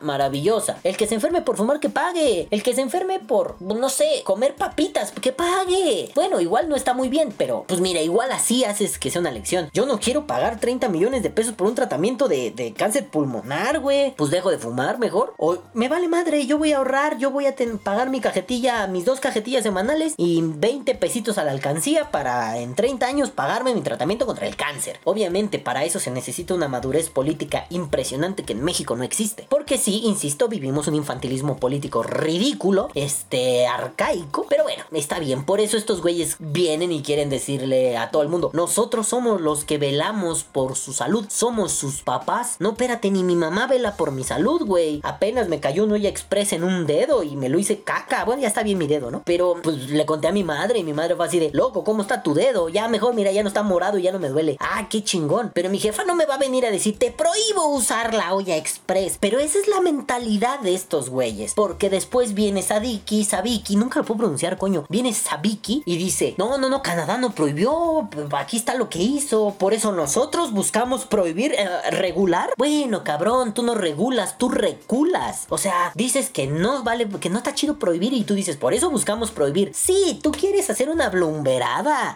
maravillosa. 0.00 0.78
El 0.82 0.96
que 0.96 1.06
se 1.06 1.14
enferme 1.14 1.42
por 1.42 1.56
fumar, 1.56 1.80
que 1.80 1.88
pague. 1.88 2.48
El 2.50 2.62
que 2.62 2.74
se 2.74 2.80
enferme 2.80 3.20
por, 3.20 3.60
no 3.60 3.88
sé, 3.88 4.22
comer 4.24 4.56
papitas, 4.56 5.12
que 5.12 5.32
pague. 5.32 6.10
Bueno, 6.14 6.40
igual 6.40 6.68
no 6.68 6.76
está 6.76 6.94
muy 6.94 7.08
bien, 7.08 7.32
pero 7.36 7.64
pues 7.68 7.80
mira, 7.80 8.00
igual 8.00 8.32
así 8.32 8.64
haces 8.64 8.98
que 8.98 9.10
sea 9.10 9.20
una 9.20 9.30
lección. 9.30 9.70
Yo 9.72 9.86
no 9.86 10.00
quiero 10.00 10.26
pagar 10.26 10.58
30 10.58 10.88
millones 10.88 11.22
de 11.22 11.30
pesos 11.30 11.54
por 11.54 11.66
un 11.66 11.74
tratamiento 11.74 12.28
de, 12.28 12.50
de 12.50 12.72
cáncer 12.72 13.08
pulmonar, 13.08 13.80
güey. 13.80 14.14
Pues 14.16 14.30
dejo 14.30 14.50
de 14.50 14.58
fumar 14.58 14.98
mejor. 14.98 15.34
O 15.38 15.58
me 15.74 15.88
vale 15.88 16.08
madre, 16.08 16.46
yo 16.46 16.58
voy 16.58 16.72
a 16.72 16.78
ahorrar, 16.78 17.18
yo 17.18 17.30
voy 17.30 17.46
a 17.46 17.54
pagar 17.82 18.10
mi 18.10 18.20
cajetilla, 18.20 18.86
mis 18.86 19.04
dos 19.04 19.20
cajetillas 19.20 19.62
semanales 19.62 20.14
y 20.16 20.40
20 20.42 20.94
pesitos 20.94 21.38
a 21.38 21.44
la 21.44 21.52
alcancía 21.52 21.97
para 22.06 22.58
en 22.58 22.74
30 22.74 23.06
años 23.06 23.30
pagarme 23.30 23.74
mi 23.74 23.80
tratamiento 23.82 24.26
contra 24.26 24.46
el 24.46 24.56
cáncer. 24.56 25.00
Obviamente, 25.04 25.58
para 25.58 25.84
eso 25.84 26.00
se 26.00 26.10
necesita 26.10 26.54
una 26.54 26.68
madurez 26.68 27.10
política 27.10 27.66
impresionante 27.70 28.44
que 28.44 28.52
en 28.52 28.64
México 28.64 28.96
no 28.96 29.04
existe. 29.04 29.46
Porque 29.48 29.78
sí, 29.78 30.02
insisto, 30.04 30.48
vivimos 30.48 30.88
un 30.88 30.94
infantilismo 30.94 31.56
político 31.56 32.02
ridículo, 32.02 32.88
este, 32.94 33.66
arcaico. 33.66 34.46
Pero 34.48 34.64
bueno, 34.64 34.84
está 34.92 35.18
bien. 35.18 35.44
Por 35.44 35.60
eso 35.60 35.76
estos 35.76 36.02
güeyes 36.02 36.36
vienen 36.38 36.92
y 36.92 37.02
quieren 37.02 37.30
decirle 37.30 37.96
a 37.96 38.10
todo 38.10 38.22
el 38.22 38.28
mundo, 38.28 38.50
nosotros 38.52 39.08
somos 39.08 39.40
los 39.40 39.64
que 39.64 39.78
velamos 39.78 40.44
por 40.44 40.76
su 40.76 40.92
salud. 40.92 41.26
Somos 41.28 41.72
sus 41.72 42.02
papás. 42.02 42.56
No, 42.58 42.70
espérate, 42.70 43.10
ni 43.10 43.22
mi 43.22 43.36
mamá 43.36 43.66
vela 43.66 43.96
por 43.96 44.12
mi 44.12 44.24
salud, 44.24 44.62
güey. 44.64 45.00
Apenas 45.02 45.48
me 45.48 45.60
cayó 45.60 45.84
un 45.84 45.92
olla 45.92 46.08
express 46.08 46.52
en 46.52 46.64
un 46.64 46.86
dedo 46.86 47.22
y 47.22 47.36
me 47.36 47.48
lo 47.48 47.58
hice 47.58 47.80
caca. 47.80 48.24
Bueno, 48.24 48.42
ya 48.42 48.48
está 48.48 48.62
bien 48.62 48.78
mi 48.78 48.86
dedo, 48.86 49.10
¿no? 49.10 49.22
Pero 49.24 49.56
pues 49.62 49.90
le 49.90 50.06
conté 50.06 50.28
a 50.28 50.32
mi 50.32 50.44
madre 50.44 50.78
y 50.78 50.84
mi 50.84 50.92
madre 50.92 51.16
fue 51.16 51.26
así 51.26 51.38
de, 51.38 51.50
loco, 51.52 51.77
¿cómo 51.84 52.02
está 52.02 52.22
tu 52.22 52.34
dedo? 52.34 52.68
Ya 52.68 52.88
mejor, 52.88 53.14
mira, 53.14 53.32
ya 53.32 53.42
no 53.42 53.48
está 53.48 53.62
morado 53.62 53.98
y 53.98 54.02
ya 54.02 54.12
no 54.12 54.18
me 54.18 54.28
duele. 54.28 54.56
Ah, 54.60 54.88
qué 54.88 55.02
chingón. 55.02 55.50
Pero 55.54 55.70
mi 55.70 55.78
jefa 55.78 56.04
no 56.04 56.14
me 56.14 56.26
va 56.26 56.34
a 56.34 56.38
venir 56.38 56.66
a 56.66 56.70
decir, 56.70 56.98
te 56.98 57.10
prohíbo 57.10 57.68
usar 57.68 58.14
la 58.14 58.34
olla 58.34 58.56
express. 58.56 59.18
Pero 59.20 59.38
esa 59.38 59.58
es 59.58 59.68
la 59.68 59.80
mentalidad 59.80 60.60
de 60.60 60.74
estos 60.74 61.10
güeyes. 61.10 61.54
Porque 61.54 61.90
después 61.90 62.34
viene 62.34 62.62
Sadiki, 62.62 63.24
Sabiki, 63.24 63.76
nunca 63.76 64.00
lo 64.00 64.06
puedo 64.06 64.18
pronunciar, 64.18 64.58
coño. 64.58 64.84
Viene 64.88 65.12
Sabiki 65.12 65.82
y 65.84 65.96
dice, 65.96 66.34
no, 66.38 66.58
no, 66.58 66.68
no, 66.68 66.82
Canadá 66.82 67.18
no 67.18 67.30
prohibió. 67.30 68.08
Aquí 68.32 68.56
está 68.56 68.74
lo 68.74 68.88
que 68.88 68.98
hizo. 68.98 69.54
Por 69.58 69.74
eso 69.74 69.92
nosotros 69.92 70.52
buscamos 70.52 71.04
prohibir, 71.04 71.54
eh, 71.54 71.68
regular. 71.90 72.50
Bueno, 72.56 73.04
cabrón, 73.04 73.54
tú 73.54 73.62
no 73.62 73.74
regulas, 73.74 74.38
tú 74.38 74.48
reculas. 74.48 75.46
O 75.48 75.58
sea, 75.58 75.92
dices 75.94 76.30
que 76.30 76.46
no 76.46 76.82
vale, 76.82 77.08
que 77.20 77.30
no 77.30 77.38
está 77.38 77.54
chido 77.54 77.78
prohibir 77.78 78.12
y 78.12 78.24
tú 78.24 78.34
dices, 78.34 78.56
por 78.56 78.74
eso 78.74 78.90
buscamos 78.90 79.30
prohibir. 79.30 79.72
Sí, 79.74 80.18
tú 80.22 80.32
quieres 80.32 80.70
hacer 80.70 80.88
una 80.88 81.08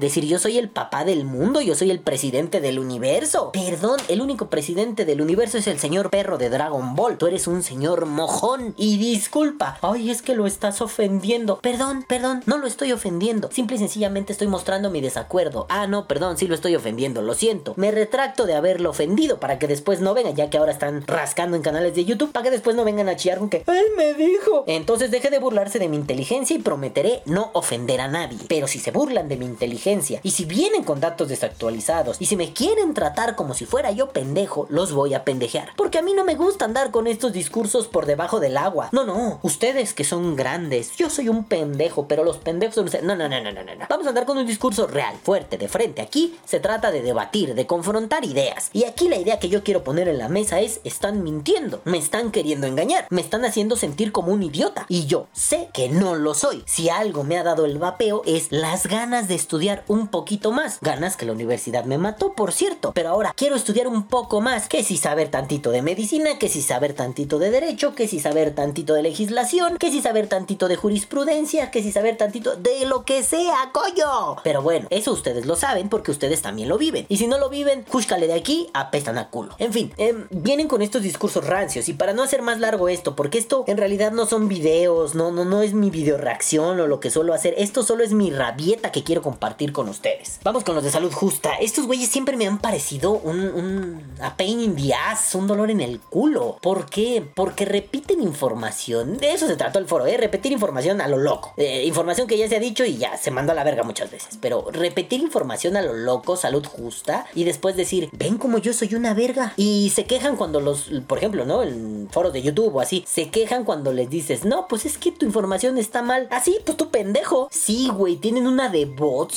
Decir, 0.00 0.24
yo 0.24 0.38
soy 0.38 0.58
el 0.58 0.70
papá 0.70 1.04
del 1.04 1.24
mundo, 1.24 1.60
yo 1.60 1.74
soy 1.74 1.90
el 1.90 2.00
presidente 2.00 2.60
del 2.60 2.78
universo. 2.78 3.52
Perdón, 3.52 3.98
el 4.08 4.22
único 4.22 4.48
presidente 4.48 5.04
del 5.04 5.20
universo 5.20 5.58
es 5.58 5.66
el 5.66 5.78
señor 5.78 6.10
perro 6.10 6.38
de 6.38 6.48
Dragon 6.48 6.94
Ball. 6.94 7.18
Tú 7.18 7.26
eres 7.26 7.46
un 7.46 7.62
señor 7.62 8.06
mojón. 8.06 8.74
Y 8.78 8.96
disculpa, 8.96 9.78
ay, 9.82 10.10
es 10.10 10.22
que 10.22 10.34
lo 10.34 10.46
estás 10.46 10.80
ofendiendo. 10.80 11.60
Perdón, 11.60 12.04
perdón, 12.08 12.42
no 12.46 12.56
lo 12.58 12.66
estoy 12.66 12.92
ofendiendo. 12.92 13.50
Simple 13.52 13.76
y 13.76 13.80
sencillamente 13.80 14.32
estoy 14.32 14.48
mostrando 14.48 14.90
mi 14.90 15.00
desacuerdo. 15.00 15.66
Ah, 15.68 15.86
no, 15.86 16.08
perdón, 16.08 16.38
sí 16.38 16.46
lo 16.46 16.54
estoy 16.54 16.74
ofendiendo, 16.74 17.20
lo 17.20 17.34
siento. 17.34 17.74
Me 17.76 17.90
retracto 17.90 18.46
de 18.46 18.54
haberlo 18.54 18.90
ofendido 18.90 19.38
para 19.38 19.58
que 19.58 19.68
después 19.68 20.00
no 20.00 20.14
vengan, 20.14 20.34
ya 20.34 20.48
que 20.48 20.58
ahora 20.58 20.72
están 20.72 21.06
rascando 21.06 21.56
en 21.56 21.62
canales 21.62 21.94
de 21.94 22.06
YouTube, 22.06 22.32
para 22.32 22.44
que 22.44 22.50
después 22.50 22.74
no 22.74 22.84
vengan 22.84 23.08
a 23.08 23.16
chillar 23.16 23.38
con 23.38 23.50
que 23.50 23.64
él 23.66 23.86
me 23.96 24.14
dijo. 24.14 24.64
Entonces 24.66 25.10
deje 25.10 25.30
de 25.30 25.38
burlarse 25.38 25.78
de 25.78 25.88
mi 25.88 25.96
inteligencia 25.96 26.56
y 26.56 26.60
prometeré 26.60 27.22
no 27.26 27.50
ofender 27.52 28.00
a 28.00 28.08
nadie. 28.08 28.38
Pero 28.48 28.66
si 28.66 28.78
se 28.78 28.90
burlan 28.90 29.28
de 29.28 29.36
mi 29.36 29.41
inteligencia 29.42 30.20
y 30.22 30.32
si 30.32 30.44
vienen 30.44 30.84
con 30.84 31.00
datos 31.00 31.28
desactualizados 31.28 32.16
y 32.20 32.26
si 32.26 32.36
me 32.36 32.52
quieren 32.52 32.94
tratar 32.94 33.36
como 33.36 33.54
si 33.54 33.66
fuera 33.66 33.90
yo 33.90 34.10
pendejo, 34.10 34.66
los 34.70 34.92
voy 34.92 35.14
a 35.14 35.24
pendejear. 35.24 35.70
Porque 35.76 35.98
a 35.98 36.02
mí 36.02 36.14
no 36.14 36.24
me 36.24 36.34
gusta 36.34 36.64
andar 36.64 36.90
con 36.90 37.06
estos 37.06 37.32
discursos 37.32 37.88
por 37.88 38.06
debajo 38.06 38.40
del 38.40 38.56
agua. 38.56 38.88
No, 38.92 39.04
no, 39.04 39.38
ustedes 39.42 39.94
que 39.94 40.04
son 40.04 40.36
grandes, 40.36 40.96
yo 40.96 41.10
soy 41.10 41.28
un 41.28 41.44
pendejo, 41.44 42.08
pero 42.08 42.24
los 42.24 42.38
pendejos 42.38 42.74
son 42.74 42.84
ustedes. 42.86 43.04
No, 43.04 43.16
no, 43.16 43.28
no, 43.28 43.40
no, 43.42 43.52
no, 43.52 43.62
no. 43.62 43.86
Vamos 43.88 44.06
a 44.06 44.10
andar 44.10 44.26
con 44.26 44.38
un 44.38 44.46
discurso 44.46 44.86
real, 44.86 45.16
fuerte, 45.22 45.58
de 45.58 45.68
frente. 45.68 46.02
Aquí 46.02 46.36
se 46.44 46.60
trata 46.60 46.90
de 46.90 47.02
debatir, 47.02 47.54
de 47.54 47.66
confrontar 47.66 48.24
ideas. 48.24 48.70
Y 48.72 48.84
aquí 48.84 49.08
la 49.08 49.16
idea 49.16 49.38
que 49.38 49.48
yo 49.48 49.62
quiero 49.62 49.84
poner 49.84 50.08
en 50.08 50.18
la 50.18 50.28
mesa 50.28 50.60
es, 50.60 50.80
están 50.84 51.22
mintiendo, 51.22 51.80
me 51.84 51.98
están 51.98 52.30
queriendo 52.30 52.66
engañar, 52.66 53.06
me 53.10 53.20
están 53.20 53.44
haciendo 53.44 53.76
sentir 53.76 54.12
como 54.12 54.32
un 54.32 54.42
idiota. 54.42 54.86
Y 54.88 55.06
yo 55.06 55.26
sé 55.32 55.68
que 55.72 55.88
no 55.88 56.14
lo 56.14 56.34
soy. 56.34 56.62
Si 56.66 56.88
algo 56.88 57.24
me 57.24 57.38
ha 57.38 57.42
dado 57.42 57.64
el 57.64 57.78
vapeo 57.78 58.22
es 58.26 58.50
las 58.50 58.86
ganas 58.86 59.28
de 59.28 59.31
estudiar 59.34 59.84
un 59.88 60.08
poquito 60.08 60.52
más. 60.52 60.78
Ganas 60.80 61.16
que 61.16 61.26
la 61.26 61.32
universidad 61.32 61.84
me 61.84 61.98
mató, 61.98 62.34
por 62.34 62.52
cierto. 62.52 62.92
Pero 62.94 63.10
ahora 63.10 63.32
quiero 63.36 63.56
estudiar 63.56 63.88
un 63.88 64.06
poco 64.06 64.40
más. 64.40 64.68
Que 64.68 64.84
si 64.84 64.96
saber 64.96 65.30
tantito 65.30 65.70
de 65.70 65.82
medicina, 65.82 66.38
que 66.38 66.48
si 66.48 66.62
saber 66.62 66.94
tantito 66.94 67.38
de 67.38 67.50
derecho, 67.50 67.94
que 67.94 68.08
si 68.08 68.20
saber 68.20 68.54
tantito 68.54 68.94
de 68.94 69.02
legislación, 69.02 69.76
que 69.78 69.90
si 69.90 70.00
saber 70.00 70.28
tantito 70.28 70.68
de 70.68 70.76
jurisprudencia, 70.76 71.70
que 71.70 71.82
si 71.82 71.92
saber 71.92 72.16
tantito 72.16 72.56
de 72.56 72.86
lo 72.86 73.04
que 73.04 73.22
sea, 73.22 73.70
coño. 73.72 74.36
Pero 74.44 74.62
bueno, 74.62 74.86
eso 74.90 75.12
ustedes 75.12 75.46
lo 75.46 75.56
saben 75.56 75.88
porque 75.88 76.10
ustedes 76.10 76.42
también 76.42 76.68
lo 76.68 76.78
viven. 76.78 77.06
Y 77.08 77.16
si 77.16 77.26
no 77.26 77.38
lo 77.38 77.48
viven, 77.48 77.84
júzcale 77.88 78.26
de 78.26 78.34
aquí, 78.34 78.68
apestan 78.74 79.18
a 79.18 79.30
culo. 79.30 79.54
En 79.58 79.72
fin, 79.72 79.92
em, 79.96 80.26
vienen 80.30 80.68
con 80.68 80.82
estos 80.82 81.02
discursos 81.02 81.46
rancios. 81.46 81.88
Y 81.88 81.94
para 81.94 82.12
no 82.12 82.22
hacer 82.22 82.42
más 82.42 82.60
largo 82.60 82.88
esto, 82.88 83.16
porque 83.16 83.38
esto 83.38 83.64
en 83.66 83.76
realidad 83.76 84.12
no 84.12 84.26
son 84.26 84.48
videos, 84.48 85.14
no, 85.14 85.30
no, 85.30 85.44
no 85.44 85.62
es 85.62 85.74
mi 85.74 85.90
video 85.90 86.18
reacción 86.18 86.80
o 86.80 86.86
lo 86.86 87.00
que 87.00 87.10
suelo 87.10 87.34
hacer. 87.34 87.54
Esto 87.56 87.82
solo 87.82 88.04
es 88.04 88.12
mi 88.12 88.30
rabieta 88.30 88.92
que 88.92 89.02
quiero 89.02 89.21
compartir 89.22 89.72
con 89.72 89.88
ustedes. 89.88 90.40
Vamos 90.42 90.64
con 90.64 90.74
los 90.74 90.82
de 90.82 90.90
salud 90.90 91.12
justa. 91.12 91.54
Estos 91.60 91.86
güeyes 91.86 92.08
siempre 92.10 92.36
me 92.36 92.46
han 92.46 92.58
parecido 92.58 93.12
un, 93.12 93.40
un 93.40 94.02
a 94.20 94.36
pain 94.36 94.60
in 94.60 94.76
the 94.76 94.92
ass, 94.92 95.34
un 95.34 95.46
dolor 95.46 95.70
en 95.70 95.80
el 95.80 96.00
culo. 96.00 96.58
¿Por 96.60 96.90
qué? 96.90 97.24
Porque 97.34 97.64
repiten 97.64 98.20
información. 98.20 99.18
De 99.18 99.32
eso 99.32 99.46
se 99.46 99.56
trató 99.56 99.78
el 99.78 99.86
foro, 99.86 100.06
¿eh? 100.06 100.16
Repetir 100.16 100.52
información 100.52 101.00
a 101.00 101.08
lo 101.08 101.18
loco. 101.18 101.54
Eh, 101.56 101.84
información 101.86 102.26
que 102.26 102.36
ya 102.36 102.48
se 102.48 102.56
ha 102.56 102.60
dicho 102.60 102.84
y 102.84 102.96
ya 102.98 103.16
se 103.16 103.30
mandó 103.30 103.52
a 103.52 103.54
la 103.54 103.64
verga 103.64 103.84
muchas 103.84 104.10
veces. 104.10 104.38
Pero 104.40 104.66
repetir 104.70 105.20
información 105.20 105.76
a 105.76 105.82
lo 105.82 105.94
loco, 105.94 106.36
salud 106.36 106.66
justa, 106.66 107.26
y 107.34 107.44
después 107.44 107.76
decir, 107.76 108.10
ven 108.12 108.38
como 108.38 108.58
yo 108.58 108.72
soy 108.72 108.94
una 108.94 109.14
verga. 109.14 109.54
Y 109.56 109.92
se 109.94 110.04
quejan 110.04 110.36
cuando 110.36 110.60
los, 110.60 110.90
por 111.06 111.18
ejemplo, 111.18 111.44
¿no? 111.44 111.62
En 111.62 112.08
foros 112.10 112.32
de 112.32 112.42
YouTube 112.42 112.74
o 112.74 112.80
así, 112.80 113.04
se 113.06 113.30
quejan 113.30 113.64
cuando 113.64 113.92
les 113.92 114.10
dices, 114.10 114.44
no, 114.44 114.66
pues 114.68 114.84
es 114.84 114.98
que 114.98 115.12
tu 115.12 115.24
información 115.24 115.78
está 115.78 116.02
mal. 116.02 116.26
Así, 116.30 116.58
pues 116.64 116.76
tu 116.76 116.90
pendejo. 116.90 117.48
Sí, 117.50 117.88
güey, 117.88 118.16
tienen 118.16 118.32
tienen 118.32 118.50
una 118.50 118.70
de 118.70 118.86